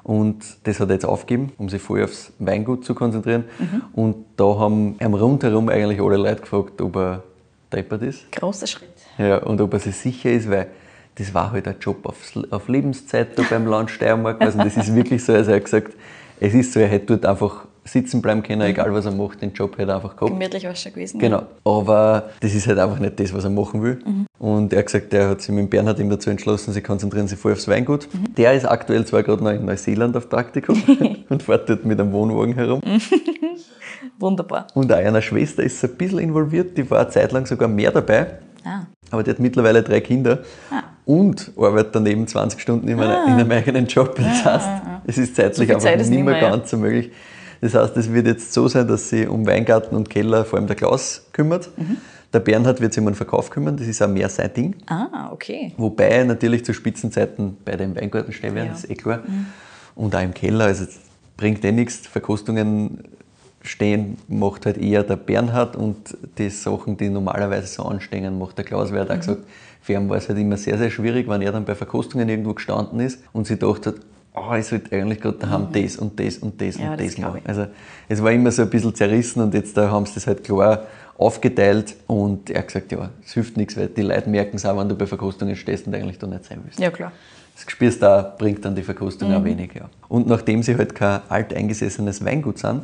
Und 0.04 0.44
das 0.64 0.80
hat 0.80 0.90
er 0.90 0.96
jetzt 0.96 1.06
aufgegeben, 1.06 1.52
um 1.58 1.70
sich 1.70 1.82
voll 1.82 2.04
aufs 2.04 2.34
Weingut 2.40 2.84
zu 2.86 2.96
konzentrieren. 2.96 3.46
Und 3.94 4.26
da 4.36 4.58
haben 4.58 4.96
ihm 5.00 5.14
rundherum 5.14 5.70
eigentlich 5.70 6.02
alle 6.02 6.18
Leute 6.18 6.42
gefragt, 6.42 6.82
ob 6.82 6.96
er 6.96 7.24
deppert 7.72 8.02
ist. 8.02 8.32
Großer 8.32 8.68
Schritt. 8.68 8.90
Ja, 9.18 9.38
und 9.38 9.62
ob 9.62 9.74
er 9.74 9.80
sich 9.80 9.96
sicher 9.96 10.32
ist, 10.32 10.50
weil 10.50 10.68
das 11.16 11.34
war 11.34 11.52
halt 11.52 11.68
ein 11.68 11.76
Job 11.80 12.06
auf, 12.06 12.18
auf 12.50 12.68
Lebenszeit 12.68 13.38
da 13.38 13.44
beim 13.50 13.66
Land 13.68 13.92
Steiermark. 13.92 14.42
Also 14.42 14.58
das 14.58 14.78
ist 14.78 14.96
wirklich 14.96 15.24
so, 15.24 15.34
also 15.34 15.52
er 15.52 15.58
hat 15.58 15.66
gesagt, 15.66 15.94
es 16.40 16.54
ist 16.54 16.74
so, 16.74 16.80
er 16.80 16.88
hätte 16.88 17.18
dort 17.18 17.26
einfach 17.26 17.66
sitzen 17.84 18.22
bleiben 18.22 18.44
können, 18.44 18.62
egal 18.62 18.94
was 18.94 19.06
er 19.06 19.12
macht, 19.12 19.42
den 19.42 19.54
Job 19.54 19.78
hätte 19.78 19.92
er 19.92 19.96
einfach 19.96 20.16
gehabt. 20.16 20.32
Gemütlich 20.32 20.64
war 20.64 20.72
es 20.72 20.82
schon 20.82 20.94
gewesen. 20.94 21.20
Genau, 21.20 21.44
aber 21.64 22.30
das 22.40 22.54
ist 22.54 22.68
halt 22.68 22.78
einfach 22.78 23.00
nicht 23.00 23.20
das, 23.20 23.34
was 23.34 23.44
er 23.44 23.50
machen 23.50 23.82
will. 23.82 24.00
Und 24.38 24.72
er 24.72 24.80
hat 24.80 24.86
gesagt, 24.86 25.14
er 25.14 25.30
hat 25.30 25.42
sich 25.42 25.54
mit 25.54 25.70
Bernhard 25.70 26.00
eben 26.00 26.10
dazu 26.10 26.30
entschlossen, 26.30 26.74
sie 26.74 26.82
konzentrieren 26.82 27.28
sich 27.28 27.40
voll 27.40 27.54
aufs 27.54 27.68
Weingut. 27.68 28.08
Der 28.38 28.54
ist 28.54 28.66
aktuell 28.66 29.06
zwar 29.06 29.24
gerade 29.24 29.44
noch 29.44 29.52
in 29.52 29.66
Neuseeland 29.66 30.16
auf 30.16 30.30
Praktikum 30.30 30.82
und 31.30 31.44
fährt 31.44 31.70
dort 31.70 31.86
mit 31.86 32.00
einem 32.00 32.12
Wohnwagen 32.12 32.54
herum. 32.54 32.82
Wunderbar. 34.20 34.68
Und 34.74 34.92
auch 34.92 34.98
einer 34.98 35.22
Schwester 35.22 35.64
ist 35.64 35.84
ein 35.84 35.96
bisschen 35.96 36.20
involviert, 36.20 36.78
die 36.78 36.90
war 36.90 37.02
eine 37.02 37.10
Zeit 37.10 37.32
lang 37.32 37.46
sogar 37.46 37.68
mehr 37.68 37.92
dabei. 37.92 38.40
Ah. 38.64 38.82
Aber 39.10 39.24
die 39.24 39.32
hat 39.32 39.40
mittlerweile 39.40 39.84
drei 39.84 40.00
Kinder 40.02 40.40
und 41.06 41.52
arbeitet 41.58 41.96
daneben 41.96 42.28
20 42.28 42.60
Stunden 42.62 42.88
in, 42.88 42.98
meiner, 42.98 43.26
in 43.26 43.34
einem 43.34 43.52
eigenen 43.52 43.88
Job. 43.88 44.16
Das 44.16 44.46
heißt, 44.46 44.70
es 45.08 45.18
ist 45.18 45.36
zeitlich 45.36 45.68
viel 45.68 45.76
einfach 45.76 45.90
Zeit 45.90 46.00
nicht 46.00 46.10
mehr 46.10 46.24
mehr, 46.24 46.42
ja. 46.42 46.50
ganz 46.52 46.70
so 46.70 46.78
möglich. 46.78 47.12
Das 47.60 47.76
heißt, 47.76 47.96
es 47.98 48.12
wird 48.12 48.26
jetzt 48.28 48.54
so 48.54 48.68
sein, 48.68 48.88
dass 48.88 49.10
sie 49.10 49.28
um 49.28 49.46
Weingarten 49.46 49.96
und 49.96 50.10
Keller 50.10 50.46
vor 50.46 50.58
allem 50.58 50.68
der 50.68 50.76
Klaus 50.76 51.28
kümmert. 51.32 51.70
Mhm. 51.78 51.98
Der 52.34 52.40
Bernhard 52.40 52.80
wird 52.80 52.94
sich 52.94 53.02
um 53.02 53.08
den 53.08 53.16
Verkauf 53.16 53.50
kümmern, 53.50 53.76
das 53.76 53.88
ist 53.88 54.02
auch 54.02 54.08
mehr 54.08 54.30
sein 54.30 54.54
Ding. 54.54 54.76
Ah, 54.88 55.30
okay. 55.34 55.74
Wobei 55.78 56.24
natürlich 56.24 56.64
zu 56.64 56.74
Spitzenzeiten 56.74 57.58
bei 57.66 57.76
dem 57.76 57.94
Weingarten 57.96 58.32
stehen 58.32 58.56
werden, 58.56 58.68
Ja. 58.68 58.72
das 58.72 58.86
ist 58.86 58.90
eh 58.90 58.96
klar. 58.96 59.20
Und 59.96 60.16
auch 60.16 60.22
im 60.22 60.34
Keller, 60.34 60.66
also 60.66 60.86
bringt 61.36 61.66
eh 61.66 61.74
nichts. 61.74 62.08
Verkostungen 62.08 63.04
stehen 63.62 64.18
macht 64.28 64.66
halt 64.66 64.78
eher 64.78 65.04
der 65.04 65.16
Bernhard 65.16 65.76
und 65.76 66.18
die 66.38 66.50
Sachen, 66.50 66.98
die 66.98 67.10
normalerweise 67.10 67.68
so 67.68 67.84
anstehen, 67.84 68.38
macht 68.40 68.58
der 68.58 68.66
Klaus. 68.66 68.92
Weil 68.92 69.00
er 69.00 69.02
hat 69.04 69.12
auch 69.12 69.18
gesagt, 69.18 69.42
für 69.82 69.94
ihn 69.94 70.10
war 70.10 70.18
es 70.18 70.30
halt 70.30 70.40
immer 70.40 70.58
sehr, 70.58 70.78
sehr 70.78 70.90
schwierig, 70.90 71.28
wenn 71.28 71.42
er 71.42 71.52
dann 71.52 71.66
bei 71.66 71.76
Verkostungen 71.76 72.28
irgendwo 72.30 72.54
gestanden 72.54 73.00
ist 73.00 73.20
und 73.34 73.48
sie 73.48 73.58
dachte 73.58 73.96
oh, 74.34 74.54
ich 74.56 74.66
sollte 74.66 74.96
eigentlich 74.96 75.20
gerade 75.20 75.38
daheim 75.38 75.68
das 75.72 75.98
und 75.98 76.20
das 76.20 76.38
und 76.38 76.62
das 76.62 76.78
Ja, 76.78 76.92
und 76.92 77.00
das 77.00 77.08
das 77.08 77.18
machen. 77.18 77.42
Also 77.46 77.68
es 78.08 78.24
war 78.24 78.32
immer 78.32 78.52
so 78.52 78.62
ein 78.62 78.70
bisschen 78.70 78.96
zerrissen 78.96 79.42
und 79.42 79.54
jetzt 79.54 79.76
da 79.76 79.90
haben 79.90 80.06
sie 80.06 80.16
das 80.16 80.28
halt 80.28 80.44
klar 80.44 80.88
aufgeteilt 81.18 81.96
und 82.08 82.50
er 82.50 82.60
hat 82.60 82.68
gesagt, 82.68 82.92
ja, 82.92 83.10
es 83.24 83.34
hilft 83.34 83.58
nichts, 83.58 83.78
weil 83.78 83.88
die 83.88 84.02
Leute 84.02 84.30
merken 84.30 84.56
es 84.56 84.66
auch, 84.66 84.78
wenn 84.78 84.90
du 84.90 84.96
bei 84.96 85.06
Verkostungen 85.06 85.56
stehst 85.56 85.86
und 85.88 85.94
eigentlich 85.94 86.18
da 86.18 86.28
nicht 86.28 86.46
sein 86.46 86.62
willst. 86.64 86.80
Ja, 86.80 86.90
klar. 86.90 87.12
das 87.56 87.66
Gespür 87.66 87.92
da 87.92 88.36
bringt 88.38 88.66
dann 88.66 88.76
die 88.76 88.84
Verkostung 88.84 89.30
mhm. 89.30 89.36
auch 89.36 89.44
wenig. 89.44 89.74
Ja. 89.76 89.90
Und 90.08 90.28
nachdem 90.28 90.64
sie 90.64 90.76
halt 90.76 90.96
kein 90.96 91.22
alteingesessenes 91.30 92.24
Weingut 92.26 92.58
sind, 92.58 92.82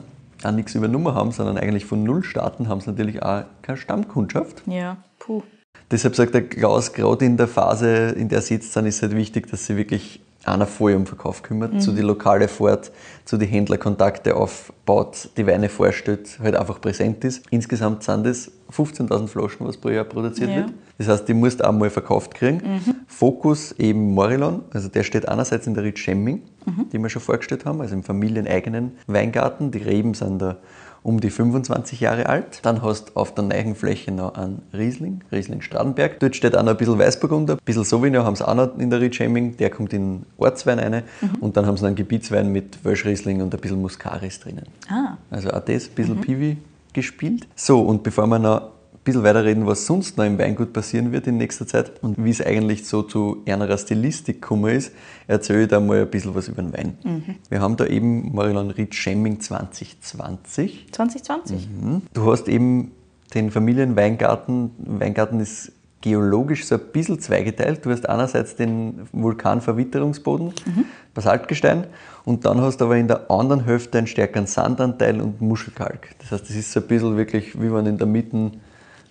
auch 0.47 0.51
nichts 0.51 0.75
übernommen 0.75 1.13
haben, 1.13 1.31
sondern 1.31 1.57
eigentlich 1.57 1.85
von 1.85 2.03
Null 2.03 2.23
starten, 2.23 2.69
haben 2.69 2.81
sie 2.81 2.89
natürlich 2.89 3.21
auch 3.21 3.43
keine 3.61 3.77
Stammkundschaft. 3.77 4.63
Ja, 4.65 4.97
puh. 5.19 5.43
Deshalb 5.91 6.15
sagt 6.15 6.33
der 6.33 6.47
Klaus, 6.47 6.93
gerade 6.93 7.25
in 7.25 7.37
der 7.37 7.47
Phase, 7.47 8.09
in 8.09 8.29
der 8.29 8.41
sie 8.41 8.55
jetzt 8.55 8.73
sind, 8.73 8.85
ist 8.85 8.97
es 8.97 9.01
halt 9.03 9.15
wichtig, 9.15 9.49
dass 9.49 9.65
sie 9.65 9.77
wirklich 9.77 10.21
einer 10.47 10.65
voll 10.65 10.93
um 10.95 11.05
Verkauf 11.05 11.43
kümmert, 11.43 11.73
mhm. 11.73 11.79
zu 11.79 11.91
die 11.91 12.01
Lokale 12.01 12.47
fährt, 12.47 12.91
zu 13.25 13.37
die 13.37 13.45
Händlerkontakte 13.45 14.35
aufbaut, 14.35 15.29
die 15.37 15.45
Weine 15.45 15.69
vorstellt, 15.69 16.39
halt 16.41 16.55
einfach 16.55 16.79
präsent 16.79 17.23
ist. 17.23 17.45
Insgesamt 17.49 18.03
sind 18.03 18.25
das 18.25 18.51
15.000 18.71 19.27
Flaschen, 19.27 19.67
was 19.67 19.77
pro 19.77 19.89
Jahr 19.89 20.03
produziert 20.03 20.49
ja. 20.49 20.55
wird. 20.57 20.73
Das 20.97 21.07
heißt, 21.07 21.27
die 21.27 21.33
musst 21.33 21.63
auch 21.63 21.71
mal 21.71 21.89
verkauft 21.89 22.33
kriegen. 22.33 22.57
Mhm. 22.57 22.95
Fokus 23.07 23.73
eben 23.73 24.13
Morilon, 24.13 24.63
also 24.73 24.87
der 24.87 25.03
steht 25.03 25.27
einerseits 25.27 25.67
in 25.67 25.73
der 25.73 25.83
Ritz 25.83 25.99
Schemming, 25.99 26.41
mhm. 26.65 26.89
die 26.91 26.97
wir 26.97 27.09
schon 27.09 27.21
vorgestellt 27.21 27.65
haben, 27.65 27.81
also 27.81 27.93
im 27.93 28.03
familieneigenen 28.03 28.93
Weingarten. 29.07 29.71
Die 29.71 29.79
Reben 29.79 30.13
sind 30.13 30.41
da 30.41 30.57
um 31.03 31.19
die 31.19 31.29
25 31.29 31.99
Jahre 31.99 32.27
alt. 32.27 32.59
Dann 32.63 32.81
hast 32.81 33.09
du 33.09 33.11
auf 33.15 33.33
der 33.33 33.45
neuen 33.45 33.75
Fläche 33.75 34.11
noch 34.11 34.35
einen 34.35 34.61
Riesling, 34.73 35.21
Riesling 35.31 35.61
Stradenberg. 35.61 36.19
Dort 36.19 36.35
steht 36.35 36.55
auch 36.55 36.63
noch 36.63 36.71
ein 36.71 36.77
bisschen 36.77 36.99
Weißburgunder, 36.99 37.53
ein 37.53 37.59
bisschen 37.65 37.83
Sauvignon 37.83 38.23
haben 38.23 38.35
sie 38.35 38.47
auch 38.47 38.55
noch 38.55 38.77
in 38.77 38.89
der 38.89 38.99
Ritschemming, 38.99 39.57
der 39.57 39.69
kommt 39.69 39.93
in 39.93 40.23
Ortswein 40.37 40.79
rein. 40.79 41.03
Mhm. 41.21 41.35
Und 41.39 41.57
dann 41.57 41.65
haben 41.65 41.77
sie 41.77 41.83
noch 41.83 41.87
einen 41.87 41.95
Gebietswein 41.95 42.51
mit 42.51 42.83
Welschriesling 42.83 43.41
und 43.41 43.53
ein 43.53 43.59
bisschen 43.59 43.81
Muscaris 43.81 44.39
drinnen. 44.39 44.65
Ah. 44.89 45.17
Also 45.29 45.49
auch 45.49 45.61
das, 45.61 45.87
ein 45.87 45.95
bisschen 45.95 46.17
mhm. 46.17 46.21
Piwi 46.21 46.57
gespielt. 46.93 47.47
So, 47.55 47.81
und 47.81 48.03
bevor 48.03 48.27
wir 48.27 48.39
noch 48.39 48.76
bisschen 49.07 49.23
weiter 49.23 49.45
reden, 49.45 49.65
was 49.65 49.85
sonst 49.85 50.17
noch 50.17 50.25
im 50.25 50.37
Weingut 50.37 50.73
passieren 50.73 51.13
wird 51.13 51.27
in 51.27 51.37
nächster 51.37 51.65
Zeit 51.65 51.91
und 52.03 52.23
wie 52.23 52.29
es 52.29 52.41
eigentlich 52.45 52.85
so 52.85 53.03
zu 53.03 53.41
einer 53.47 53.77
Stilistik 53.77 54.41
gekommen 54.41 54.75
ist, 54.75 54.91
erzähle 55.27 55.63
ich 55.63 55.69
da 55.69 55.79
mal 55.79 56.01
ein 56.01 56.09
bisschen 56.09 56.35
was 56.35 56.49
über 56.49 56.61
den 56.61 56.73
Wein. 56.73 56.97
Mhm. 57.03 57.35
Wir 57.49 57.61
haben 57.61 57.77
da 57.77 57.85
eben 57.85 58.35
Marilon 58.35 58.69
Ried 58.71 58.93
Schemming 58.93 59.39
2020. 59.39 60.87
2020? 60.91 61.69
Mhm. 61.69 62.01
Du 62.13 62.29
hast 62.29 62.49
eben 62.49 62.91
den 63.33 63.49
Familienweingarten. 63.49 64.71
Weingarten 64.77 65.39
ist 65.39 65.71
geologisch 66.01 66.65
so 66.65 66.75
ein 66.75 66.81
bisschen 66.91 67.19
zweigeteilt. 67.21 67.85
Du 67.85 67.91
hast 67.91 68.09
einerseits 68.09 68.57
den 68.57 69.07
Vulkanverwitterungsboden, 69.13 70.47
mhm. 70.47 70.85
Basaltgestein, 71.13 71.87
und 72.25 72.43
dann 72.43 72.59
hast 72.59 72.81
du 72.81 72.85
aber 72.85 72.97
in 72.97 73.07
der 73.07 73.31
anderen 73.31 73.63
Hälfte 73.63 73.99
einen 73.99 74.07
stärkeren 74.07 74.47
Sandanteil 74.47 75.21
und 75.21 75.39
Muschelkalk. 75.39 76.09
Das 76.19 76.31
heißt, 76.31 76.49
das 76.49 76.57
ist 76.57 76.73
so 76.73 76.81
ein 76.81 76.87
bisschen 76.87 77.15
wirklich, 77.15 77.59
wie 77.59 77.71
wenn 77.71 77.85
in 77.85 77.97
der 77.97 78.05
Mitte 78.05 78.51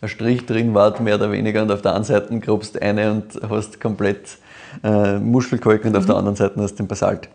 ein 0.00 0.09
Strich 0.09 0.46
drin 0.46 0.74
war, 0.74 1.00
mehr 1.00 1.16
oder 1.16 1.30
weniger, 1.30 1.62
und 1.62 1.70
auf 1.70 1.82
der 1.82 1.94
einen 1.94 2.04
Seite 2.04 2.38
grobst 2.40 2.80
eine 2.80 3.12
und 3.12 3.40
hast 3.48 3.80
komplett 3.80 4.38
äh, 4.82 5.18
Muschelkalk 5.18 5.85
und 5.85 5.92
mhm. 5.92 5.96
auf 5.96 6.06
der 6.06 6.16
anderen 6.16 6.37
Seite 6.37 6.61
hast 6.61 6.74
du 6.74 6.82
den 6.82 6.88
Basalt. 6.88 7.28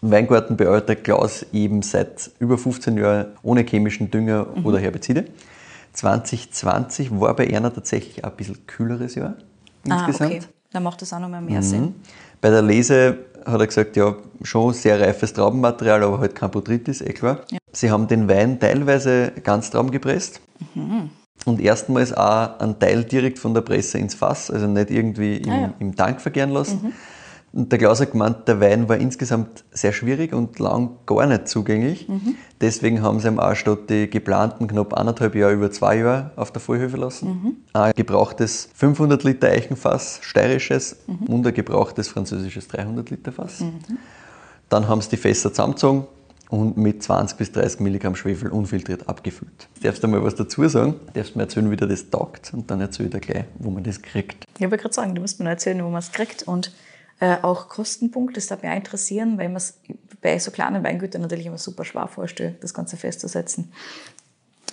Weingarten 0.00 0.56
beäugt 0.56 1.04
Klaus 1.04 1.44
eben 1.52 1.82
seit 1.82 2.30
über 2.38 2.56
15 2.56 2.96
Jahren 2.96 3.26
ohne 3.42 3.62
chemischen 3.62 4.10
Dünger 4.10 4.46
mhm. 4.54 4.64
oder 4.64 4.78
Herbizide. 4.78 5.24
2020 5.94 7.20
war 7.20 7.34
bei 7.34 7.52
einer 7.54 7.72
tatsächlich 7.72 8.24
ein 8.24 8.32
bisschen 8.36 8.66
kühleres 8.66 9.16
Jahr 9.16 9.34
insgesamt. 9.84 10.32
Ah, 10.32 10.36
okay. 10.36 10.46
Dann 10.70 10.82
macht 10.84 11.02
das 11.02 11.12
auch 11.12 11.18
noch 11.18 11.28
mehr, 11.28 11.40
mhm. 11.40 11.62
Sinn. 11.62 11.94
Bei 12.40 12.50
der 12.50 12.62
Lese 12.62 13.18
hat 13.44 13.60
er 13.60 13.66
gesagt, 13.66 13.96
ja, 13.96 14.14
schon 14.42 14.72
sehr 14.74 15.00
reifes 15.00 15.32
Traubenmaterial, 15.32 16.04
aber 16.04 16.20
halt 16.20 16.34
kein 16.34 16.50
Botrytis, 16.50 17.00
eh 17.00 17.12
klar. 17.12 17.40
Ja. 17.50 17.58
Sie 17.72 17.90
haben 17.90 18.06
den 18.06 18.28
Wein 18.28 18.60
teilweise 18.60 19.32
ganz 19.42 19.70
Traum 19.70 19.90
gepresst. 19.90 20.40
Mhm 20.74 21.10
und 21.44 21.60
erstmals 21.60 22.12
auch 22.12 22.58
einen 22.60 22.78
Teil 22.78 23.04
direkt 23.04 23.38
von 23.38 23.54
der 23.54 23.62
Presse 23.62 23.98
ins 23.98 24.14
Fass, 24.14 24.50
also 24.50 24.66
nicht 24.66 24.90
irgendwie 24.90 25.36
im, 25.36 25.50
ah, 25.50 25.60
ja. 25.60 25.74
im 25.78 25.96
Tank 25.96 26.20
vergären 26.20 26.50
lassen. 26.50 26.80
Mhm. 26.82 26.92
Und 27.50 27.72
der 27.72 27.78
Klaus 27.78 28.00
hat 28.00 28.12
gemeint, 28.12 28.46
der 28.46 28.60
Wein 28.60 28.88
war 28.90 28.98
insgesamt 28.98 29.64
sehr 29.70 29.92
schwierig 29.92 30.34
und 30.34 30.58
lang 30.58 30.98
gar 31.06 31.26
nicht 31.26 31.48
zugänglich. 31.48 32.06
Mhm. 32.06 32.34
Deswegen 32.60 33.02
haben 33.02 33.20
sie 33.20 33.28
ihm 33.28 33.40
auch 33.40 33.54
statt 33.54 33.88
die 33.88 34.10
geplanten 34.10 34.68
knapp 34.68 34.92
anderthalb 34.92 35.34
Jahre 35.34 35.54
über 35.54 35.70
zwei 35.70 35.96
Jahre 35.96 36.30
auf 36.36 36.52
der 36.52 36.60
Vollhöfe 36.60 36.98
lassen. 36.98 37.28
Mhm. 37.28 37.56
Ein 37.72 37.92
gebrauchtes 37.96 38.68
500 38.74 39.24
Liter 39.24 39.48
Eichenfass, 39.48 40.18
steirisches, 40.20 40.98
mhm. 41.06 41.26
und 41.26 41.46
ein 41.46 41.54
gebrauchtes 41.54 42.08
französisches 42.08 42.68
300 42.68 43.08
Liter 43.08 43.32
Fass. 43.32 43.60
Mhm. 43.60 43.78
Dann 44.68 44.86
haben 44.86 45.00
sie 45.00 45.10
die 45.10 45.16
Fässer 45.16 45.50
zusammengezogen, 45.50 46.04
und 46.50 46.76
mit 46.76 47.02
20 47.02 47.36
bis 47.36 47.52
30 47.52 47.80
Milligramm 47.80 48.16
Schwefel 48.16 48.50
unfiltriert 48.50 49.08
abgefüllt. 49.08 49.68
Darfst 49.82 50.02
du 50.02 50.08
mal 50.08 50.22
was 50.22 50.34
dazu 50.34 50.66
sagen? 50.68 50.94
Darfst 51.14 51.34
du 51.34 51.38
mir 51.38 51.44
erzählen, 51.44 51.70
wie 51.70 51.76
dir 51.76 51.86
das 51.86 52.10
taugt 52.10 52.52
und 52.54 52.70
dann 52.70 52.80
erzähl 52.80 53.08
dir 53.08 53.20
gleich, 53.20 53.44
wo 53.58 53.70
man 53.70 53.84
das 53.84 54.00
kriegt. 54.00 54.44
Ich 54.54 54.62
wollte 54.62 54.78
gerade 54.78 54.94
sagen, 54.94 55.14
du 55.14 55.20
musst 55.20 55.40
mir 55.40 55.48
erzählen, 55.48 55.84
wo 55.84 55.88
man 55.88 56.00
es 56.00 56.12
kriegt 56.12 56.42
und 56.44 56.72
äh, 57.20 57.36
auch 57.42 57.68
Kostenpunkt, 57.68 58.36
das 58.36 58.46
darf 58.46 58.62
mich 58.62 58.72
interessieren, 58.72 59.38
weil 59.38 59.48
man 59.48 59.56
es 59.56 59.80
bei 60.20 60.38
so 60.38 60.50
kleinen 60.50 60.84
Weingütern 60.84 61.22
natürlich 61.22 61.46
immer 61.46 61.58
super 61.58 61.84
schwer 61.84 62.08
vorstellt, 62.08 62.62
das 62.62 62.74
Ganze 62.74 62.96
festzusetzen. 62.96 63.72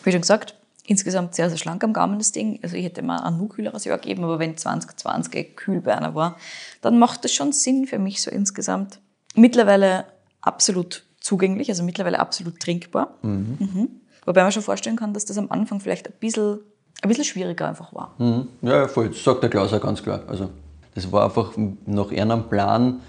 Wie 0.04 0.12
schon 0.12 0.22
gesagt, 0.22 0.56
insgesamt 0.86 1.36
sehr, 1.36 1.50
sehr 1.50 1.58
schlank 1.58 1.84
am 1.84 1.94
Gaumen 1.94 2.20
das 2.20 2.32
Ding. 2.32 2.60
Also 2.62 2.76
ich 2.76 2.86
hätte 2.86 3.02
mal 3.02 3.20
ein 3.20 3.38
noch 3.38 3.50
kühleres 3.50 3.86
Jahr 3.86 3.98
gegeben, 3.98 4.24
aber 4.24 4.40
wenn 4.40 4.56
2020 4.56 5.56
kühl 5.56 5.86
war, 5.86 6.38
dann 6.82 7.00
macht 7.00 7.24
das 7.24 7.34
schon 7.34 7.52
Sinn 7.52 7.88
für 7.88 8.00
mich 8.00 8.22
so 8.22 8.30
insgesamt. 8.30 9.00
Mittlerweile 9.34 10.06
absolut 10.42 11.04
zugänglich, 11.26 11.70
also 11.70 11.84
mittlerweile 11.84 12.20
absolut 12.20 12.60
trinkbar. 12.60 13.16
Mhm. 13.24 13.58
Mhm. 13.60 13.90
Wobei 14.26 14.44
man 14.44 14.52
schon 14.52 14.62
vorstellen 14.62 14.96
kann, 14.96 15.14
dass 15.14 15.26
das 15.26 15.40
am 15.40 15.50
Anfang 15.50 15.80
vielleicht 15.80 16.08
ein 16.08 16.14
bisschen, 16.20 16.60
ein 17.02 17.10
bisschen 17.10 17.24
schwieriger 17.24 17.68
einfach 17.68 17.94
war. 17.96 18.14
Mhm. 18.20 18.48
Ja, 18.62 18.88
voll. 18.88 19.10
Das 19.10 19.24
sagt 19.24 19.42
der 19.42 19.50
Klaus 19.50 19.74
auch 19.74 19.82
ganz 19.82 20.04
klar. 20.04 20.22
Also, 20.28 20.50
das 20.94 21.12
war 21.12 21.26
einfach 21.26 21.54
nach 21.88 22.12
einem 22.12 22.48
Plan, 22.48 23.02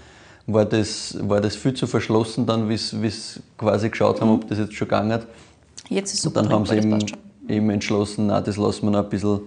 war 0.47 0.65
das, 0.65 1.15
war 1.21 1.41
das 1.41 1.55
viel 1.55 1.75
zu 1.75 1.85
verschlossen, 1.85 2.47
dann, 2.47 2.67
wie 2.69 2.77
sie 2.77 3.11
quasi 3.55 3.89
geschaut 3.89 4.19
haben, 4.19 4.29
mhm. 4.29 4.35
ob 4.35 4.47
das 4.47 4.57
jetzt 4.57 4.73
schon 4.73 4.87
gegangen 4.87 5.13
hat. 5.13 5.27
Jetzt 5.87 6.13
ist 6.13 6.15
es 6.15 6.21
super. 6.23 6.39
Und 6.39 6.47
dann 6.47 6.53
haben 6.53 6.65
sie 6.65 6.77
eben, 6.77 6.97
eben 7.47 7.69
entschlossen, 7.69 8.27
nein, 8.27 8.43
das 8.43 8.57
lassen 8.57 8.87
wir 8.87 8.91
noch 8.91 9.03
ein 9.03 9.09
bisschen 9.09 9.41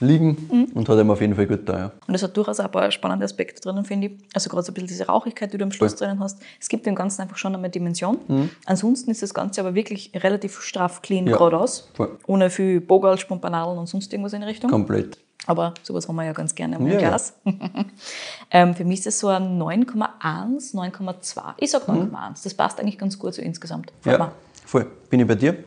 liegen 0.00 0.48
mhm. 0.50 0.64
und 0.74 0.88
hat 0.88 0.98
ihm 0.98 1.10
auf 1.10 1.20
jeden 1.20 1.34
Fall 1.34 1.46
gut 1.46 1.68
da. 1.68 1.78
Ja. 1.78 1.92
Und 2.06 2.14
es 2.14 2.22
hat 2.22 2.36
durchaus 2.36 2.60
auch 2.60 2.64
ein 2.64 2.70
paar 2.70 2.90
spannende 2.90 3.24
Aspekte 3.24 3.60
drinnen, 3.60 3.84
finde 3.84 4.08
ich. 4.08 4.12
Also 4.34 4.50
gerade 4.50 4.62
so 4.62 4.70
ein 4.70 4.74
bisschen 4.74 4.88
diese 4.88 5.06
Rauchigkeit, 5.06 5.52
die 5.52 5.58
du 5.58 5.64
am 5.64 5.72
Schluss 5.72 5.94
Voll. 5.94 6.06
drinnen 6.06 6.20
hast. 6.20 6.38
Es 6.60 6.68
gibt 6.68 6.86
dem 6.86 6.94
Ganzen 6.94 7.22
einfach 7.22 7.36
schon 7.36 7.54
eine 7.54 7.70
Dimension. 7.70 8.18
Mhm. 8.26 8.50
Ansonsten 8.66 9.10
ist 9.10 9.22
das 9.22 9.34
Ganze 9.34 9.60
aber 9.60 9.74
wirklich 9.74 10.12
relativ 10.14 10.60
straff 10.60 11.02
clean 11.02 11.26
ja. 11.26 11.36
geradeaus. 11.36 11.88
Voll. 11.94 12.18
Ohne 12.26 12.50
viel 12.50 12.80
Bogal, 12.80 13.18
Spompanalen 13.18 13.78
und 13.78 13.88
sonst 13.88 14.12
irgendwas 14.12 14.32
in 14.32 14.40
die 14.40 14.46
Richtung. 14.46 14.70
Komplett. 14.70 15.18
Aber 15.46 15.74
sowas 15.82 16.06
haben 16.06 16.16
wir 16.16 16.24
ja 16.24 16.32
ganz 16.32 16.54
gerne 16.54 16.76
im 16.76 16.86
ja, 16.86 16.98
Glas. 16.98 17.34
Ja. 17.44 17.52
ähm, 18.50 18.74
für 18.74 18.84
mich 18.84 18.98
ist 19.00 19.06
das 19.06 19.18
so 19.18 19.28
ein 19.28 19.60
9,1, 19.60 20.74
9,2. 20.74 21.42
Ich 21.58 21.70
sage 21.70 21.86
9,1. 21.86 21.94
Mhm. 21.94 22.10
Das 22.42 22.54
passt 22.54 22.78
eigentlich 22.78 22.98
ganz 22.98 23.18
gut 23.18 23.34
so 23.34 23.42
insgesamt. 23.42 23.92
ja, 24.04 24.32
voll. 24.66 24.86
Bin 25.08 25.20
ich 25.20 25.26
bei 25.26 25.34
dir. 25.34 25.64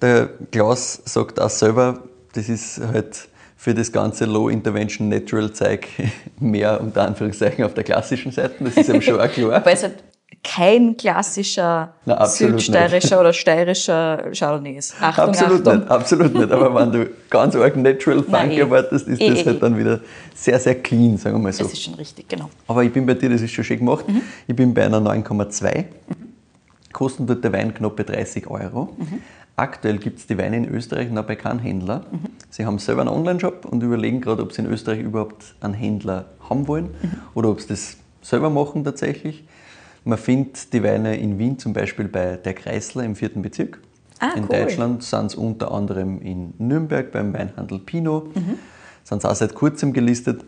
Der 0.00 0.30
Klaus 0.50 1.00
sagt 1.04 1.40
auch 1.40 1.50
selber, 1.50 2.02
das 2.32 2.48
ist 2.48 2.80
halt 2.80 3.28
für 3.56 3.74
das 3.74 3.90
ganze 3.90 4.26
Low-Intervention 4.26 5.08
Natural 5.08 5.52
Zeug 5.52 5.88
mehr 6.40 6.80
unter 6.80 7.02
Anführungszeichen 7.02 7.64
auf 7.64 7.74
der 7.74 7.84
klassischen 7.84 8.32
Seite. 8.32 8.54
Das 8.60 8.76
ist 8.76 8.88
eben 8.88 9.02
schon 9.02 9.20
auch 9.20 9.28
klar. 9.28 9.64
Weil 9.64 9.74
es 9.74 9.82
halt 9.82 9.94
kein 10.44 10.96
klassischer 10.96 11.94
Na, 12.04 12.24
südsteirischer 12.24 13.18
oder 13.18 13.32
steirischer 13.32 14.30
Chardonnay 14.32 14.76
ist. 14.76 14.94
Achtung, 15.00 15.24
absolut 15.24 15.66
Achtung. 15.66 15.78
nicht, 15.80 15.90
absolut 15.90 16.34
nicht. 16.34 16.52
Aber 16.52 16.74
wenn 16.74 16.92
du 16.92 17.10
ganz 17.30 17.56
arg 17.56 17.76
Natural 17.76 18.18
Funk 18.18 18.30
Nein, 18.30 18.50
eh. 18.52 18.58
erwartest, 18.60 19.08
ist 19.08 19.20
eh, 19.20 19.30
das 19.30 19.40
eh, 19.40 19.44
halt 19.46 19.62
dann 19.62 19.76
wieder 19.76 20.00
sehr, 20.34 20.58
sehr 20.60 20.76
clean, 20.76 21.16
sagen 21.16 21.36
wir 21.36 21.42
mal 21.42 21.52
so. 21.52 21.64
Das 21.64 21.72
ist 21.72 21.82
schon 21.82 21.94
richtig, 21.94 22.28
genau. 22.28 22.48
Aber 22.68 22.84
ich 22.84 22.92
bin 22.92 23.06
bei 23.06 23.14
dir, 23.14 23.30
das 23.30 23.42
ist 23.42 23.52
schon 23.52 23.64
schön 23.64 23.78
gemacht. 23.78 24.06
Mhm. 24.08 24.22
Ich 24.46 24.54
bin 24.54 24.72
bei 24.72 24.84
einer 24.84 24.98
9,2. 24.98 25.78
Mhm. 25.78 25.84
Kosten 26.92 27.26
tut 27.26 27.42
der 27.42 27.52
Wein 27.52 27.74
knapp 27.74 27.96
bei 27.96 28.04
30 28.04 28.46
Euro. 28.46 28.94
Mhm. 28.96 29.22
Aktuell 29.56 29.96
gibt 29.96 30.18
es 30.18 30.26
die 30.26 30.36
Weine 30.36 30.58
in 30.58 30.68
Österreich 30.68 31.10
noch 31.10 31.24
bei 31.24 31.34
keinem 31.34 31.60
Händler. 31.60 32.04
Mhm. 32.10 32.18
Sie 32.50 32.66
haben 32.66 32.78
selber 32.78 33.00
einen 33.00 33.10
Online-Shop 33.10 33.64
und 33.64 33.82
überlegen 33.82 34.20
gerade, 34.20 34.42
ob 34.42 34.52
sie 34.52 34.60
in 34.62 34.68
Österreich 34.68 35.00
überhaupt 35.00 35.54
einen 35.60 35.72
Händler 35.72 36.26
haben 36.48 36.68
wollen 36.68 36.90
mhm. 37.02 37.12
oder 37.34 37.48
ob 37.48 37.60
sie 37.62 37.68
das 37.68 37.96
selber 38.20 38.50
machen 38.50 38.84
tatsächlich. 38.84 39.44
Man 40.04 40.18
findet 40.18 40.72
die 40.74 40.82
Weine 40.82 41.16
in 41.16 41.38
Wien 41.38 41.58
zum 41.58 41.72
Beispiel 41.72 42.06
bei 42.06 42.36
der 42.36 42.52
Kreisler 42.52 43.02
im 43.02 43.16
vierten 43.16 43.40
Bezirk. 43.40 43.80
Ah, 44.18 44.32
in 44.36 44.44
cool. 44.44 44.56
Deutschland 44.56 45.02
sind 45.02 45.26
es 45.26 45.34
unter 45.34 45.72
anderem 45.72 46.20
in 46.20 46.52
Nürnberg 46.58 47.10
beim 47.10 47.32
Weinhandel 47.32 47.78
Pino. 47.78 48.28
Mhm. 48.34 48.58
Sind 49.04 49.22
sie 49.22 49.30
auch 49.30 49.34
seit 49.34 49.54
kurzem 49.54 49.92
gelistet. 49.92 50.44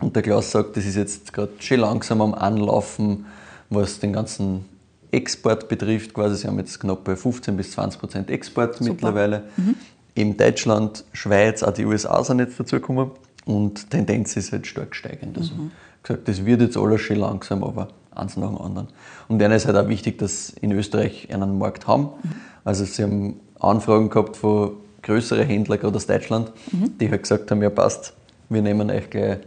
Und 0.00 0.14
der 0.14 0.22
Klaus 0.22 0.52
sagt, 0.52 0.76
das 0.76 0.86
ist 0.86 0.96
jetzt 0.96 1.32
gerade 1.32 1.52
schön 1.58 1.80
langsam 1.80 2.20
am 2.20 2.34
Anlaufen, 2.34 3.26
was 3.68 3.98
den 3.98 4.12
ganzen 4.12 4.64
Export 5.10 5.68
betrifft, 5.68 6.14
quasi, 6.14 6.36
sie 6.36 6.48
haben 6.48 6.58
jetzt 6.58 6.78
knapp 6.80 7.04
bei 7.04 7.16
15 7.16 7.56
bis 7.56 7.72
20 7.72 8.00
Prozent 8.00 8.30
Export 8.30 8.76
Super. 8.76 8.90
mittlerweile. 8.90 9.44
Mhm. 9.56 9.74
Eben 10.14 10.36
Deutschland, 10.36 11.04
Schweiz, 11.12 11.62
auch 11.62 11.72
die 11.72 11.84
USA 11.84 12.22
sind 12.24 12.40
jetzt 12.40 12.58
dazugekommen 12.58 13.12
und 13.44 13.84
die 13.84 13.88
Tendenz 13.88 14.36
ist 14.36 14.52
halt 14.52 14.66
stark 14.66 14.94
steigend. 14.94 15.38
Also 15.38 15.54
mhm. 15.54 15.70
gesagt, 16.02 16.28
das 16.28 16.44
wird 16.44 16.60
jetzt 16.60 16.76
alles 16.76 17.00
schön 17.00 17.20
langsam, 17.20 17.64
aber 17.64 17.88
eins 18.10 18.36
nach 18.36 18.48
dem 18.48 18.58
anderen. 18.58 18.88
Und 19.28 19.38
denen 19.38 19.54
ist 19.54 19.66
halt 19.66 19.76
auch 19.76 19.88
wichtig, 19.88 20.18
dass 20.18 20.50
in 20.50 20.72
Österreich 20.72 21.32
einen 21.32 21.58
Markt 21.58 21.86
haben. 21.86 22.04
Mhm. 22.22 22.32
Also 22.64 22.84
sie 22.84 23.02
haben 23.02 23.40
Anfragen 23.60 24.10
gehabt 24.10 24.36
von 24.36 24.72
größeren 25.02 25.46
Händlern, 25.46 25.78
gerade 25.78 25.96
aus 25.96 26.06
Deutschland, 26.06 26.52
mhm. 26.72 26.98
die 26.98 27.10
halt 27.10 27.22
gesagt 27.22 27.50
haben, 27.50 27.62
ja 27.62 27.70
passt, 27.70 28.14
wir 28.48 28.62
nehmen 28.62 28.90
euch 28.90 29.08
gleich 29.08 29.38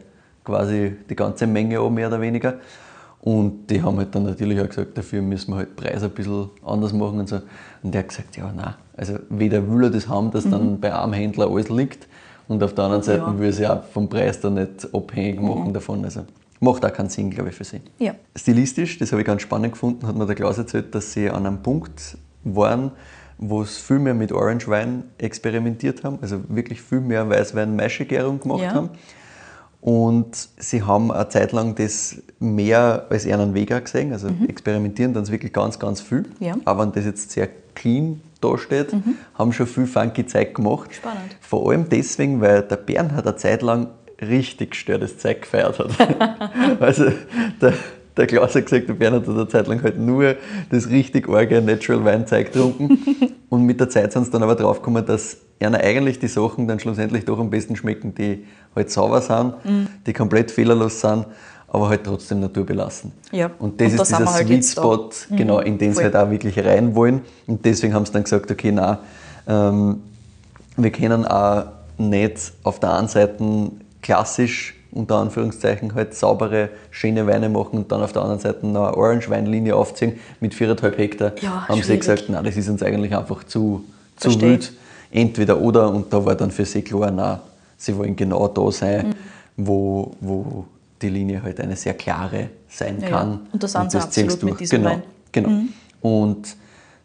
quasi 0.44 0.96
die 1.10 1.16
ganze 1.16 1.48
Menge 1.48 1.80
an, 1.80 1.94
mehr 1.94 2.08
oder 2.08 2.22
weniger. 2.22 2.56
Und 3.22 3.68
die 3.70 3.84
haben 3.84 3.98
halt 3.98 4.16
dann 4.16 4.24
natürlich 4.24 4.60
auch 4.60 4.68
gesagt, 4.68 4.98
dafür 4.98 5.22
müssen 5.22 5.52
wir 5.52 5.58
halt 5.58 5.76
Preis 5.76 6.02
ein 6.02 6.10
bisschen 6.10 6.50
anders 6.66 6.92
machen 6.92 7.20
und 7.20 7.30
so. 7.30 7.40
Und 7.84 7.94
der 7.94 8.00
hat 8.00 8.10
gesagt, 8.10 8.36
ja, 8.36 8.52
nein, 8.52 8.74
also 8.98 9.20
weder 9.30 9.70
will 9.70 9.84
er 9.84 9.90
das 9.92 10.08
haben, 10.08 10.32
dass 10.32 10.46
mhm. 10.46 10.52
dann 10.52 10.80
bei 10.80 10.94
einem 10.94 11.14
Händler 11.14 11.48
alles 11.48 11.70
liegt 11.70 12.08
und 12.48 12.64
auf 12.64 12.74
der 12.74 12.86
anderen 12.86 13.04
Seite 13.04 13.20
ja. 13.20 13.40
will 13.40 13.46
er 13.46 13.54
sich 13.54 13.68
auch 13.68 13.84
vom 13.84 14.10
Preis 14.10 14.40
dann 14.40 14.56
nicht 14.56 14.88
abhängig 14.92 15.40
mhm. 15.40 15.48
machen 15.48 15.68
mhm. 15.68 15.74
davon. 15.74 16.04
Also 16.04 16.22
macht 16.60 16.84
auch 16.84 16.92
keinen 16.92 17.10
Sinn, 17.10 17.30
glaube 17.30 17.50
ich, 17.50 17.56
für 17.56 17.64
sie. 17.64 17.82
Ja. 18.00 18.16
Stilistisch, 18.36 18.98
das 18.98 19.12
habe 19.12 19.22
ich 19.22 19.28
ganz 19.28 19.44
spannend 19.44 19.74
gefunden, 19.74 20.08
hat 20.08 20.16
mir 20.16 20.26
der 20.26 20.36
Klaus 20.36 20.58
erzählt, 20.58 20.96
dass 20.96 21.14
sie 21.14 21.30
an 21.30 21.46
einem 21.46 21.62
Punkt 21.62 22.18
waren, 22.44 22.92
wo 23.38 23.62
es 23.62 23.78
viel 23.78 24.00
mehr 24.00 24.16
mit 24.16 24.32
Orange 24.32 24.68
Wein 24.68 25.04
experimentiert 25.20 26.04
haben, 26.04 26.18
also 26.22 26.40
wirklich 26.48 26.82
viel 26.82 27.02
mehr 27.02 27.30
Weißwein-Maischegärung 27.30 28.40
gemacht 28.40 28.64
ja. 28.64 28.74
haben 28.74 28.90
und 29.82 30.50
sie 30.58 30.84
haben 30.84 31.12
eine 31.12 31.28
Zeit 31.30 31.52
lang 31.52 31.74
das 31.74 32.18
mehr 32.40 33.08
als 33.10 33.26
einen 33.26 33.56
Weg 33.56 33.70
gesehen, 33.70 34.14
also 34.14 34.30
mhm. 34.30 34.48
experimentieren 34.48 35.14
dann 35.14 35.28
wirklich 35.28 35.52
ganz, 35.52 35.80
ganz 35.80 36.02
viel. 36.02 36.26
Ja. 36.40 36.56
Aber 36.66 36.84
wenn 36.84 36.92
das 36.92 37.06
jetzt 37.06 37.32
sehr 37.32 37.50
clean 37.74 38.22
dasteht, 38.42 38.94
mhm. 38.94 39.16
haben 39.34 39.52
schon 39.52 39.66
viel 39.66 39.88
funky 39.88 40.26
Zeug 40.26 40.54
gemacht. 40.54 40.94
Spannend. 40.94 41.36
Vor 41.42 41.72
allem 41.72 41.90
deswegen, 41.90 42.42
weil 42.42 42.62
der 42.62 42.76
Bernhard 42.76 43.26
eine 43.26 43.36
Zeit 43.38 43.64
lang 43.64 43.88
richtig 44.22 44.72
gestörtes 44.72 45.18
Zeug 45.18 45.42
gefeiert 45.42 45.80
hat. 45.80 45.90
also 46.80 47.06
der, 47.60 47.74
der 48.18 48.28
Klaus 48.28 48.54
hat 48.54 48.66
gesagt, 48.66 48.88
der 48.88 48.94
Bernhard 48.94 49.28
hat 49.28 49.34
eine 49.36 49.48
Zeit 49.48 49.68
lang 49.68 49.82
halt 49.82 49.98
nur 49.98 50.36
das 50.70 50.90
richtig 50.90 51.28
arge 51.28 51.60
Natural 51.60 52.06
Weinzeug 52.06 52.54
getrunken. 52.54 53.00
Und 53.50 53.66
mit 53.66 53.80
der 53.80 53.90
Zeit 53.90 54.14
sind 54.14 54.26
sie 54.26 54.32
dann 54.32 54.44
aber 54.44 54.56
draufgekommen, 54.56 55.06
dass 55.06 55.38
einer 55.66 55.80
eigentlich 55.80 56.20
die 56.20 56.28
Sachen 56.28 56.68
dann 56.68 56.80
schlussendlich 56.80 57.26
doch 57.26 57.40
am 57.40 57.50
besten 57.50 57.76
schmecken, 57.76 58.16
die 58.16 58.46
halt 58.76 58.92
sauber 58.92 59.22
sind, 59.22 59.54
mhm. 59.66 59.88
die 60.06 60.14
komplett 60.14 60.52
fehlerlos 60.52 61.02
sind, 61.02 61.26
aber 61.68 61.90
halt 61.90 62.04
trotzdem 62.04 62.40
naturbelassen. 62.40 63.12
Ja. 63.32 63.52
Und 63.60 63.80
das 63.80 63.94
und 63.94 64.02
ist 64.02 64.08
dieser 64.10 64.34
halt 64.34 64.48
Sweet 64.48 64.66
Spot, 64.66 65.10
da. 65.30 65.36
genau, 65.36 65.60
in 65.60 65.78
den 65.78 65.94
sie 65.94 66.04
halt 66.04 66.16
auch 66.16 66.30
wirklich 66.30 66.58
rein 66.60 66.96
wollen. 66.96 67.22
Und 67.48 67.66
deswegen 67.66 67.94
haben 67.94 68.06
sie 68.06 68.12
dann 68.12 68.24
gesagt, 68.24 68.52
okay, 68.52 68.72
na, 68.72 69.00
ähm, 69.48 70.02
wir 70.78 70.92
können 70.92 71.26
auch 71.26 71.66
nicht 71.98 72.54
auf 72.64 72.80
der 72.80 72.98
einen 72.98 73.08
Seite 73.08 73.72
klassisch 74.02 74.76
unter 74.92 75.16
Anführungszeichen 75.16 75.96
halt 75.96 76.16
saubere, 76.16 76.70
schöne 76.90 77.26
Weine 77.26 77.50
machen 77.50 77.78
und 77.78 77.92
dann 77.92 78.02
auf 78.02 78.12
der 78.12 78.24
anderen 78.24 78.42
Seite 78.42 78.64
eine 78.64 78.80
Orange-Weinlinie 78.80 79.76
aufziehen 79.76 80.20
mit 80.40 80.54
4,5 80.54 80.98
Hektar. 80.98 81.32
Ja, 81.42 81.68
haben 81.68 81.82
sie 81.82 81.98
gesagt, 81.98 82.26
nein, 82.28 82.44
das 82.44 82.58
ist 82.58 82.68
uns 82.68 82.84
eigentlich 82.84 83.16
einfach 83.16 83.44
zu, 83.46 83.86
zu 84.18 84.40
wild. 84.42 84.74
Entweder 85.12 85.60
oder 85.60 85.90
und 85.90 86.12
da 86.12 86.24
war 86.24 86.36
dann 86.36 86.52
für 86.52 86.66
sie 86.66 86.82
klar, 86.82 87.12
nein, 87.12 87.40
sie 87.78 87.96
wollen 87.98 88.16
genau 88.16 88.48
da 88.48 88.72
sein, 88.72 89.08
mhm. 89.08 89.14
wo, 89.58 90.16
wo 90.22 90.66
die 91.02 91.10
Linie 91.10 91.44
halt 91.44 91.60
eine 91.60 91.76
sehr 91.76 91.94
klare 91.94 92.50
sein 92.68 93.00
ja, 93.02 93.10
kann. 93.10 93.32
Ja. 93.32 93.40
Und 93.52 93.64
das 93.64 93.72
sind 93.74 93.92
sie 93.92 93.98
absolut 93.98 94.42
durch. 94.42 94.44
mit 94.44 94.60
diesem 94.60 94.80
genau, 94.80 94.90
Wein. 94.92 95.04
Genau. 95.32 95.50
Mhm. 95.50 95.70
Und 96.02 96.56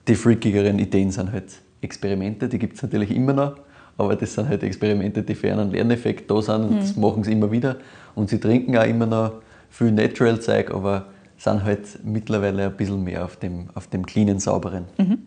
die 0.06 0.14
freakigeren 0.14 0.78
Ideen 0.78 1.10
sind 1.10 1.32
halt 1.32 1.46
Experimente, 1.80 2.48
die 2.48 2.58
gibt 2.58 2.76
es 2.76 2.82
natürlich 2.82 3.10
immer 3.10 3.32
noch, 3.32 3.56
aber 3.98 4.16
das 4.16 4.34
sind 4.34 4.48
halt 4.48 4.62
Experimente, 4.62 5.22
die 5.22 5.34
für 5.34 5.52
einen 5.52 5.70
Lerneffekt 5.70 6.30
da 6.30 6.40
sind 6.40 6.62
und 6.62 6.70
mhm. 6.76 6.80
das 6.80 6.96
machen 6.96 7.24
sie 7.24 7.32
immer 7.32 7.50
wieder. 7.50 7.76
Und 8.14 8.30
sie 8.30 8.38
trinken 8.38 8.76
auch 8.76 8.84
immer 8.84 9.06
noch 9.06 9.32
viel 9.70 9.92
Natural-Zeug, 9.92 10.70
aber 10.70 11.06
sind 11.38 11.64
halt 11.64 12.04
mittlerweile 12.04 12.66
ein 12.66 12.76
bisschen 12.76 13.04
mehr 13.04 13.24
auf 13.24 13.36
dem, 13.36 13.68
auf 13.74 13.88
dem 13.88 14.06
cleanen, 14.06 14.40
sauberen. 14.40 14.84
Mhm. 14.96 15.18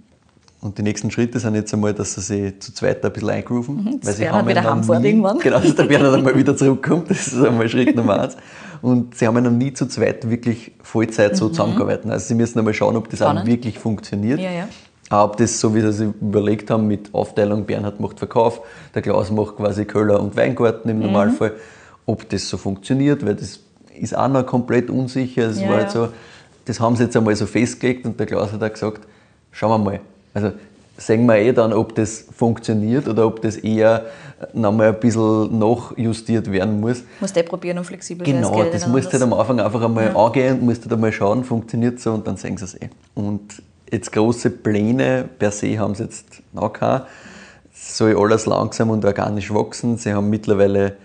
Und 0.62 0.78
die 0.78 0.84
nächsten 0.84 1.10
Schritte 1.10 1.39
sind 1.39 1.55
jetzt 1.55 1.74
einmal, 1.74 1.93
dass 1.93 2.16
sie 2.16 2.22
sich 2.22 2.60
zu 2.60 2.74
zweit 2.74 3.03
ein 3.05 3.14
bisschen 3.14 3.30
eingrooven. 3.30 3.76
Mhm, 3.76 3.99
weil 4.03 4.14
sie 4.14 4.30
haben 4.30 4.47
wieder 4.47 4.64
heimfahren 4.64 5.05
irgendwann. 5.05 5.39
Genau, 5.39 5.60
dass 5.60 5.74
der 5.74 5.86
Bernhard 5.86 6.16
einmal 6.16 6.36
wieder 6.36 6.55
zurückkommt. 6.55 7.10
Das 7.10 7.28
ist 7.28 7.41
einmal 7.41 7.70
Schritt 7.70 7.95
Nummer 7.95 8.20
eins. 8.20 8.36
Und 8.82 9.16
sie 9.16 9.26
haben 9.26 9.41
noch 9.41 9.51
nie 9.51 9.74
zu 9.74 9.88
zweit 9.88 10.30
wirklich 10.30 10.74
Vollzeit 10.84 11.38
so 11.38 11.45
mhm. 11.45 11.53
zusammengearbeitet. 11.53 12.12
Also 12.12 12.28
sie 12.28 12.36
müssen 12.36 12.60
einmal 12.60 12.74
schauen, 12.74 12.97
ob 12.97 13.10
das 13.10 13.20
Spannend. 13.20 13.43
auch 13.43 13.45
wirklich 13.45 13.80
funktioniert. 13.80 14.39
Ja, 14.39 14.51
ja. 14.51 14.68
Auch 15.10 15.30
ob 15.30 15.38
das, 15.38 15.60
so 15.60 15.74
wie 15.74 15.82
sie 15.82 15.91
sich 15.93 16.07
überlegt 16.22 16.70
haben, 16.70 16.88
mit 16.88 17.14
Aufteilung, 17.14 17.66
Bernhard 17.66 17.99
macht 17.99 18.20
Verkauf, 18.20 18.62
der 18.93 19.01
Klaus 19.01 19.32
macht 19.32 19.55
quasi 19.55 19.86
Köller 19.86 20.22
und 20.22 20.36
Weingarten 20.36 20.89
im 20.89 20.97
mhm. 20.97 21.05
Normalfall, 21.05 21.53
ob 22.05 22.28
das 22.30 22.47
so 22.49 22.57
funktioniert, 22.57 23.26
weil 23.26 23.36
das 23.36 23.62
ist 23.97 24.16
auch 24.16 24.28
noch 24.28 24.45
komplett 24.45 24.89
unsicher. 24.89 25.49
Es 25.49 25.62
ja, 25.62 25.70
war 25.70 25.78
halt 25.78 25.91
so, 25.91 26.10
das 26.66 26.80
haben 26.80 26.95
sie 26.95 27.03
jetzt 27.03 27.18
einmal 27.18 27.36
so 27.36 27.45
festgelegt 27.45 28.05
und 28.05 28.20
der 28.20 28.28
Klaus 28.28 28.51
hat 28.51 28.62
auch 28.62 28.72
gesagt, 28.72 29.07
schauen 29.51 29.72
wir 29.72 29.91
mal, 29.91 29.99
also 30.34 30.52
sehen 30.98 31.26
wir 31.26 31.38
eh 31.38 31.54
dann, 31.54 31.74
ob 31.74 31.96
das 31.96 32.26
funktioniert 32.36 33.08
oder 33.08 33.26
ob 33.26 33.42
das 33.42 33.56
eher 33.58 34.06
noch 34.54 34.72
mal 34.72 34.90
ein 34.90 35.00
bisschen 35.00 35.58
nachjustiert 35.58 36.52
werden 36.52 36.80
muss. 36.80 37.04
Musst 37.20 37.36
du 37.36 37.44
probieren 37.44 37.78
und 37.78 37.84
flexibel 37.86 38.26
sein. 38.26 38.36
Genau, 38.36 38.64
das 38.64 38.88
musst 38.88 39.08
du 39.08 39.14
halt 39.14 39.24
am 39.24 39.34
Anfang 39.34 39.60
einfach 39.60 39.82
einmal 39.82 40.06
ja. 40.06 40.16
angehen, 40.16 40.64
musst 40.66 40.82
du 40.82 40.86
halt 40.86 40.94
einmal 40.94 41.12
schauen, 41.12 41.44
funktioniert 41.44 42.00
so 42.00 42.14
und 42.14 42.28
dann 42.28 42.38
sehen 42.38 42.58
sie 42.58 42.66
es 42.66 42.76
eh. 42.76 42.90
Und 43.16 43.62
jetzt 43.92 44.12
große 44.12 44.50
Pläne 44.50 45.28
per 45.38 45.52
se 45.52 45.78
haben 45.78 45.96
sie 45.96 46.04
jetzt 46.04 46.42
noch 46.54 46.72
keine. 46.72 47.06
Es 47.74 47.98
soll 47.98 48.16
alles 48.18 48.46
langsam 48.46 48.90
und 48.90 49.04
organisch 49.06 49.54
wachsen. 49.54 49.98
Sie 49.98 50.14
haben 50.14 50.30
mittlerweile 50.30 50.96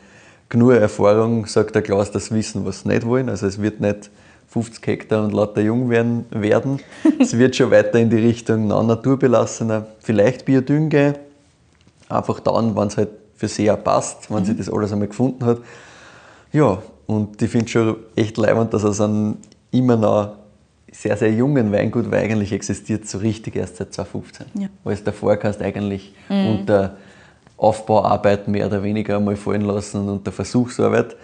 genug 0.48 0.72
Erfahrung, 0.72 1.46
sagt 1.46 1.74
der 1.74 1.82
Klaus, 1.82 2.10
das 2.10 2.30
wissen, 2.30 2.64
was 2.64 2.80
sie 2.80 2.88
nicht 2.88 3.06
wollen. 3.06 3.28
Also 3.28 3.46
es 3.46 3.60
wird 3.60 3.80
nicht 3.80 4.10
50 4.48 4.86
Hektar 4.86 5.24
und 5.24 5.32
lauter 5.32 5.60
jung 5.60 5.90
werden. 5.90 6.26
werden. 6.30 6.80
es 7.20 7.36
wird 7.36 7.56
schon 7.56 7.70
weiter 7.70 7.98
in 7.98 8.10
die 8.10 8.18
Richtung 8.18 8.68
naturbelassener, 8.68 9.86
vielleicht 10.00 10.44
Biodünge, 10.44 11.14
einfach 12.08 12.40
dann, 12.40 12.76
wenn 12.76 12.88
es 12.88 12.96
halt 12.96 13.10
für 13.34 13.48
sie 13.48 13.70
auch 13.70 13.82
passt, 13.82 14.30
wenn 14.30 14.40
mhm. 14.42 14.46
sie 14.46 14.56
das 14.56 14.70
alles 14.70 14.92
einmal 14.92 15.08
gefunden 15.08 15.44
hat. 15.44 15.58
Ja, 16.52 16.82
und 17.06 17.40
ich 17.42 17.50
finde 17.50 17.68
schon 17.68 17.96
echt 18.14 18.36
leibend, 18.36 18.72
dass 18.72 18.84
es 18.84 19.00
einen 19.00 19.38
immer 19.70 19.96
noch 19.96 20.32
sehr, 20.92 21.16
sehr 21.16 21.32
jungen 21.32 21.72
Weingut, 21.72 22.10
weil 22.10 22.22
eigentlich 22.22 22.52
existiert 22.52 23.08
so 23.08 23.18
richtig 23.18 23.56
erst 23.56 23.76
seit 23.76 23.92
2015. 23.92 24.46
Ja. 24.62 24.68
Alles 24.84 25.02
davor 25.02 25.36
kannst 25.36 25.60
eigentlich 25.60 26.14
mhm. 26.28 26.60
unter 26.60 26.96
Aufbauarbeit 27.56 28.46
mehr 28.46 28.66
oder 28.66 28.82
weniger 28.82 29.16
einmal 29.16 29.36
fallen 29.36 29.62
lassen 29.62 30.02
und 30.02 30.08
unter 30.08 30.30
Versuchsarbeit. 30.30 31.16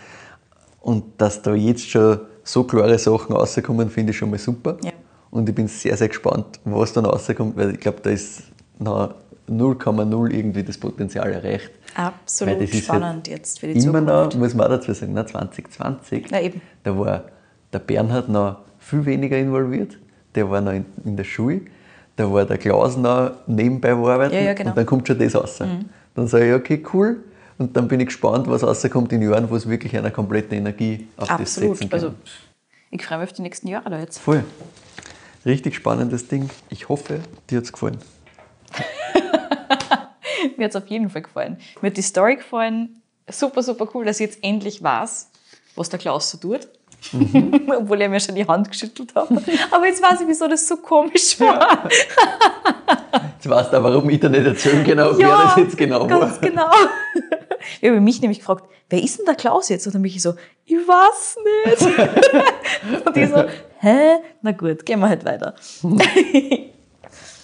Und 0.81 1.05
dass 1.19 1.43
da 1.43 1.55
jetzt 1.55 1.89
schon 1.89 2.21
so 2.45 2.65
klare 2.65 2.99
Sachen 2.99 3.35
rauskommen, 3.35 3.91
finde 3.91 4.13
ich 4.13 4.19
schon 4.19 4.31
mal 4.31 4.39
super. 4.39 4.77
Ja. 4.83 4.93
Und 5.31 5.49
ich 5.49 5.55
bin 5.55 5.69
sehr, 5.69 5.97
sehr 5.97 6.09
gespannt, 6.09 6.61
was 6.65 6.93
dann 6.93 7.05
rauskommt, 7.05 7.57
weil 7.57 7.75
ich 7.75 7.81
glaube, 7.81 7.99
da 8.03 8.11
ist 8.11 8.43
noch 8.79 9.15
0,0 9.49 10.31
irgendwie 10.31 10.63
das 10.63 10.79
Potenzial 10.79 11.33
erreicht. 11.33 11.71
Absolut 11.95 12.69
spannend 12.69 13.03
halt 13.03 13.29
jetzt 13.29 13.61
für 13.61 13.67
die 13.67 13.73
immer 13.73 13.99
Zukunft. 13.99 14.35
noch, 14.35 14.41
muss 14.41 14.55
man 14.55 14.67
auch 14.67 14.71
dazu 14.71 14.93
sagen, 14.93 15.15
2020, 15.15 16.27
Na 16.31 16.41
eben. 16.41 16.61
da 16.85 16.97
war 16.97 17.25
der 17.73 17.81
Bernhard 17.81 18.29
noch 18.29 18.59
viel 18.79 19.05
weniger 19.07 19.37
involviert, 19.37 19.99
der 20.35 20.49
war 20.51 20.61
noch 20.61 20.73
in, 20.73 20.85
in 21.05 21.17
der 21.17 21.25
Schule, 21.25 21.63
da 22.17 22.33
war 22.33 22.45
der 22.45 22.59
Klaus 22.59 22.97
noch 22.97 23.33
nebenbei 23.47 23.93
arbeiten 23.93 24.35
ja, 24.35 24.41
ja, 24.41 24.55
genau. 24.55 24.71
und 24.71 24.79
dann 24.79 24.87
kommt 24.87 25.09
schon 25.09 25.19
das 25.19 25.35
raus. 25.35 25.61
Mhm. 25.61 25.87
Dann 26.15 26.27
sage 26.27 26.49
ich, 26.49 26.55
okay, 26.55 26.83
cool, 26.93 27.25
und 27.61 27.77
dann 27.77 27.89
bin 27.89 28.01
ich 28.01 28.07
gespannt, 28.07 28.49
was 28.49 28.63
rauskommt 28.63 29.13
in 29.13 29.21
Jahren, 29.21 29.51
wo 29.51 29.55
es 29.55 29.69
wirklich 29.69 29.95
eine 29.95 30.11
komplette 30.11 30.57
Energie 30.57 31.07
auf 31.19 31.31
Absolut. 31.31 31.73
das 31.73 31.79
setzen 31.79 31.91
kann. 31.91 32.01
Also, 32.01 32.15
ich 32.91 33.05
freue 33.05 33.19
mich 33.19 33.29
auf 33.29 33.35
die 33.35 33.43
nächsten 33.43 33.69
Jahre 33.69 33.91
da 33.91 34.01
jetzt. 34.01 34.19
Voll. 34.19 34.43
Richtig 35.45 35.75
spannendes 35.75 36.27
Ding. 36.27 36.49
Ich 36.71 36.89
hoffe, 36.89 37.21
dir 37.51 37.59
hat 37.59 37.65
es 37.65 37.73
gefallen. 37.73 37.99
Mir 40.57 40.65
hat 40.65 40.71
es 40.71 40.77
auf 40.77 40.87
jeden 40.89 41.11
Fall 41.11 41.21
gefallen. 41.21 41.59
Mir 41.83 41.91
hat 41.91 41.99
die 41.99 42.03
Story 42.03 42.37
gefallen. 42.37 43.03
Super, 43.29 43.63
super 43.63 43.87
cool, 43.93 44.07
dass 44.07 44.21
ich 44.21 44.27
jetzt 44.27 44.43
endlich 44.43 44.83
weiß, 44.83 45.31
was 45.77 45.91
der 45.91 45.99
Klaus 45.99 46.31
so 46.31 46.39
tut. 46.39 46.67
Mhm. 47.13 47.71
Obwohl 47.77 48.01
er 48.01 48.09
mir 48.09 48.21
schon 48.21 48.35
die 48.35 48.47
Hand 48.47 48.71
geschüttelt 48.71 49.15
hat. 49.15 49.29
Aber 49.71 49.87
jetzt 49.87 50.03
weiß 50.03 50.21
ich, 50.21 50.29
wieso 50.29 50.49
das 50.49 50.67
so 50.67 50.77
komisch 50.77 51.39
war. 51.41 51.89
Jetzt 53.35 53.49
weißt 53.49 53.73
du 53.73 53.83
warum 53.83 54.09
ich 54.11 54.21
dir 54.21 54.29
nicht 54.29 54.47
erzählen 54.47 54.85
genau, 54.85 55.13
ja, 55.13 55.19
wer 55.19 55.45
das 55.45 55.57
jetzt 55.57 55.77
genau 55.77 56.07
ganz 56.07 56.13
war. 56.13 56.29
Ganz 56.29 56.41
genau. 56.41 56.71
Ich 57.81 57.89
habe 57.89 58.01
mich 58.01 58.21
nämlich 58.21 58.39
gefragt, 58.41 58.65
wer 58.89 59.03
ist 59.03 59.19
denn 59.19 59.27
der 59.27 59.35
Klaus 59.35 59.69
jetzt? 59.69 59.87
Und 59.87 59.95
dann 59.95 60.03
bin 60.03 60.11
ich 60.11 60.23
so, 60.23 60.35
ich 60.65 60.77
weiß 60.77 61.37
nicht. 61.67 63.07
Und 63.07 63.17
ich 63.17 63.29
so, 63.29 63.45
hä? 63.79 64.17
Na 64.43 64.53
gut, 64.53 64.85
gehen 64.85 65.01
wir 65.01 65.09
halt 65.09 65.25
weiter. 65.25 65.55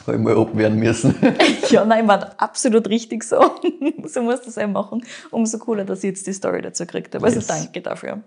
Habe 0.07 0.17
ich 0.17 0.23
mal 0.23 0.37
abwehren 0.39 0.77
müssen. 0.77 1.15
ja, 1.71 1.85
nein, 1.85 2.07
war 2.07 2.35
absolut 2.37 2.89
richtig 2.89 3.25
so. 3.25 3.41
so 4.05 4.23
muss 4.23 4.43
das 4.43 4.57
eben 4.57 4.73
machen. 4.73 5.05
Umso 5.31 5.59
cooler, 5.59 5.85
dass 5.85 5.99
ich 6.05 6.11
jetzt 6.11 6.27
die 6.27 6.33
Story 6.33 6.63
dazu 6.63 6.85
gekriegt 6.85 7.15
habe. 7.15 7.25
Also 7.25 7.39
yes. 7.39 7.47
danke 7.47 7.81
dafür. 7.81 8.23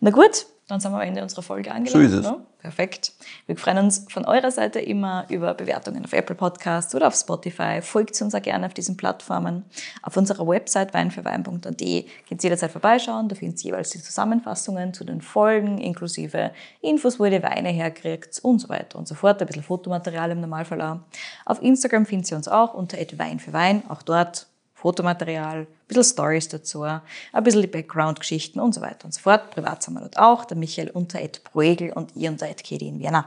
Na 0.00 0.10
gut, 0.10 0.46
dann 0.68 0.80
sind 0.80 0.90
wir 0.90 0.96
am 0.96 1.06
Ende 1.06 1.22
unserer 1.22 1.42
Folge 1.42 1.70
angelangt. 1.70 1.90
So 1.90 2.00
ist 2.00 2.12
es. 2.12 2.26
Ne? 2.26 2.44
Perfekt. 2.58 3.12
Wir 3.46 3.56
freuen 3.56 3.78
uns 3.78 4.06
von 4.08 4.24
eurer 4.24 4.50
Seite 4.50 4.80
immer 4.80 5.24
über 5.28 5.54
Bewertungen 5.54 6.04
auf 6.04 6.12
Apple 6.12 6.34
Podcasts 6.34 6.92
oder 6.96 7.06
auf 7.06 7.14
Spotify. 7.14 7.80
Folgt 7.80 8.20
uns 8.20 8.34
auch 8.34 8.42
gerne 8.42 8.66
auf 8.66 8.74
diesen 8.74 8.96
Plattformen. 8.96 9.64
Auf 10.02 10.16
unserer 10.16 10.44
Website 10.48 10.92
weinfürwein.at 10.92 11.62
könnt 11.62 11.84
ihr 11.84 12.04
jederzeit 12.30 12.72
vorbeischauen. 12.72 13.28
Da 13.28 13.36
findet 13.36 13.64
ihr 13.64 13.70
jeweils 13.70 13.90
die 13.90 14.02
Zusammenfassungen 14.02 14.92
zu 14.92 15.04
den 15.04 15.20
Folgen, 15.20 15.78
inklusive 15.78 16.50
Infos, 16.80 17.20
wo 17.20 17.26
ihr 17.26 17.38
die 17.38 17.42
Weine 17.44 17.68
herkriegt 17.68 18.40
und 18.42 18.58
so 18.58 18.68
weiter 18.68 18.98
und 18.98 19.06
so 19.06 19.14
fort. 19.14 19.40
Ein 19.40 19.46
bisschen 19.46 19.62
Fotomaterial 19.62 20.32
im 20.32 20.40
Normalfall 20.40 20.82
auch. 20.82 20.98
Auf 21.44 21.62
Instagram 21.62 22.06
findet 22.06 22.32
ihr 22.32 22.36
uns 22.36 22.48
auch 22.48 22.74
unter 22.74 22.98
Wein 22.98 23.38
für 23.38 23.52
Wein. 23.52 23.84
Auch 23.88 24.02
dort 24.02 24.48
Fotomaterial, 24.76 25.60
ein 25.60 25.66
bisschen 25.88 26.04
Stories 26.04 26.48
dazu, 26.48 26.82
ein 26.82 27.00
bisschen 27.42 27.62
die 27.62 27.66
Background-Geschichten 27.66 28.60
und 28.60 28.74
so 28.74 28.82
weiter 28.82 29.06
und 29.06 29.14
so 29.14 29.22
fort. 29.22 29.50
Privat 29.50 29.82
sind 29.82 29.94
wir 29.94 30.00
dort 30.00 30.18
auch, 30.18 30.44
der 30.44 30.58
Michael 30.58 30.90
unter 30.90 31.18
Ed 31.18 31.42
Proegel 31.44 31.92
und 31.94 32.14
ihr 32.14 32.30
unter 32.30 32.46
Ed 32.46 32.62
Kedi 32.62 32.86
in 32.86 33.00
Vienna. 33.00 33.24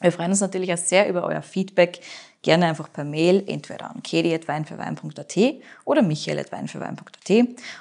Wir 0.00 0.10
freuen 0.10 0.30
uns 0.30 0.40
natürlich 0.40 0.72
auch 0.72 0.78
sehr 0.78 1.08
über 1.08 1.22
euer 1.22 1.40
Feedback. 1.40 2.00
Gerne 2.42 2.66
einfach 2.66 2.92
per 2.92 3.04
Mail, 3.04 3.42
entweder 3.46 3.90
an 3.90 4.02
kedi.weinfürwein.at 4.02 5.36
oder 5.84 6.02
michael.weinfürwein.at. 6.02 7.30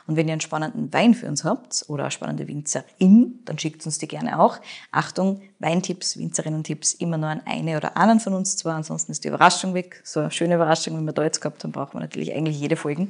Und 0.07 0.15
wenn 0.15 0.27
ihr 0.27 0.33
einen 0.33 0.41
spannenden 0.41 0.91
Wein 0.91 1.13
für 1.13 1.27
uns 1.27 1.43
habt 1.43 1.85
oder 1.87 2.05
eine 2.05 2.11
spannende 2.11 2.47
Winzerin, 2.47 3.39
dann 3.45 3.59
schickt 3.59 3.85
uns 3.85 3.99
die 3.99 4.07
gerne 4.07 4.39
auch. 4.39 4.57
Achtung, 4.91 5.41
Weintipps, 5.59 6.17
Winzerinnen-Tipps 6.17 6.93
immer 6.95 7.17
nur 7.17 7.29
an 7.29 7.41
eine 7.45 7.77
oder 7.77 7.95
einen 7.95 8.19
von 8.19 8.33
uns 8.33 8.57
zwar, 8.57 8.75
ansonsten 8.75 9.11
ist 9.11 9.23
die 9.23 9.27
Überraschung 9.27 9.73
weg. 9.73 10.01
So 10.03 10.19
eine 10.19 10.31
schöne 10.31 10.55
Überraschung, 10.55 10.99
wie 10.99 11.05
wir 11.05 11.13
da 11.13 11.23
jetzt 11.23 11.41
gehabt 11.41 11.63
haben, 11.63 11.71
braucht 11.71 11.93
man 11.93 12.01
natürlich 12.01 12.33
eigentlich 12.33 12.59
jede 12.59 12.75
Folge. 12.75 13.07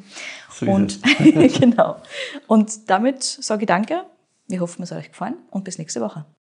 So 0.51 0.65
und, 0.65 0.99
genau. 1.59 1.97
Und 2.47 2.89
damit 2.89 3.23
sage 3.23 3.63
ich 3.63 3.67
danke. 3.67 4.03
Wir 4.47 4.59
hoffen, 4.59 4.83
es 4.83 4.91
hat 4.91 4.99
euch 4.99 5.09
gefallen 5.09 5.37
und 5.49 5.63
bis 5.63 5.77
nächste 5.77 6.01
Woche. 6.01 6.25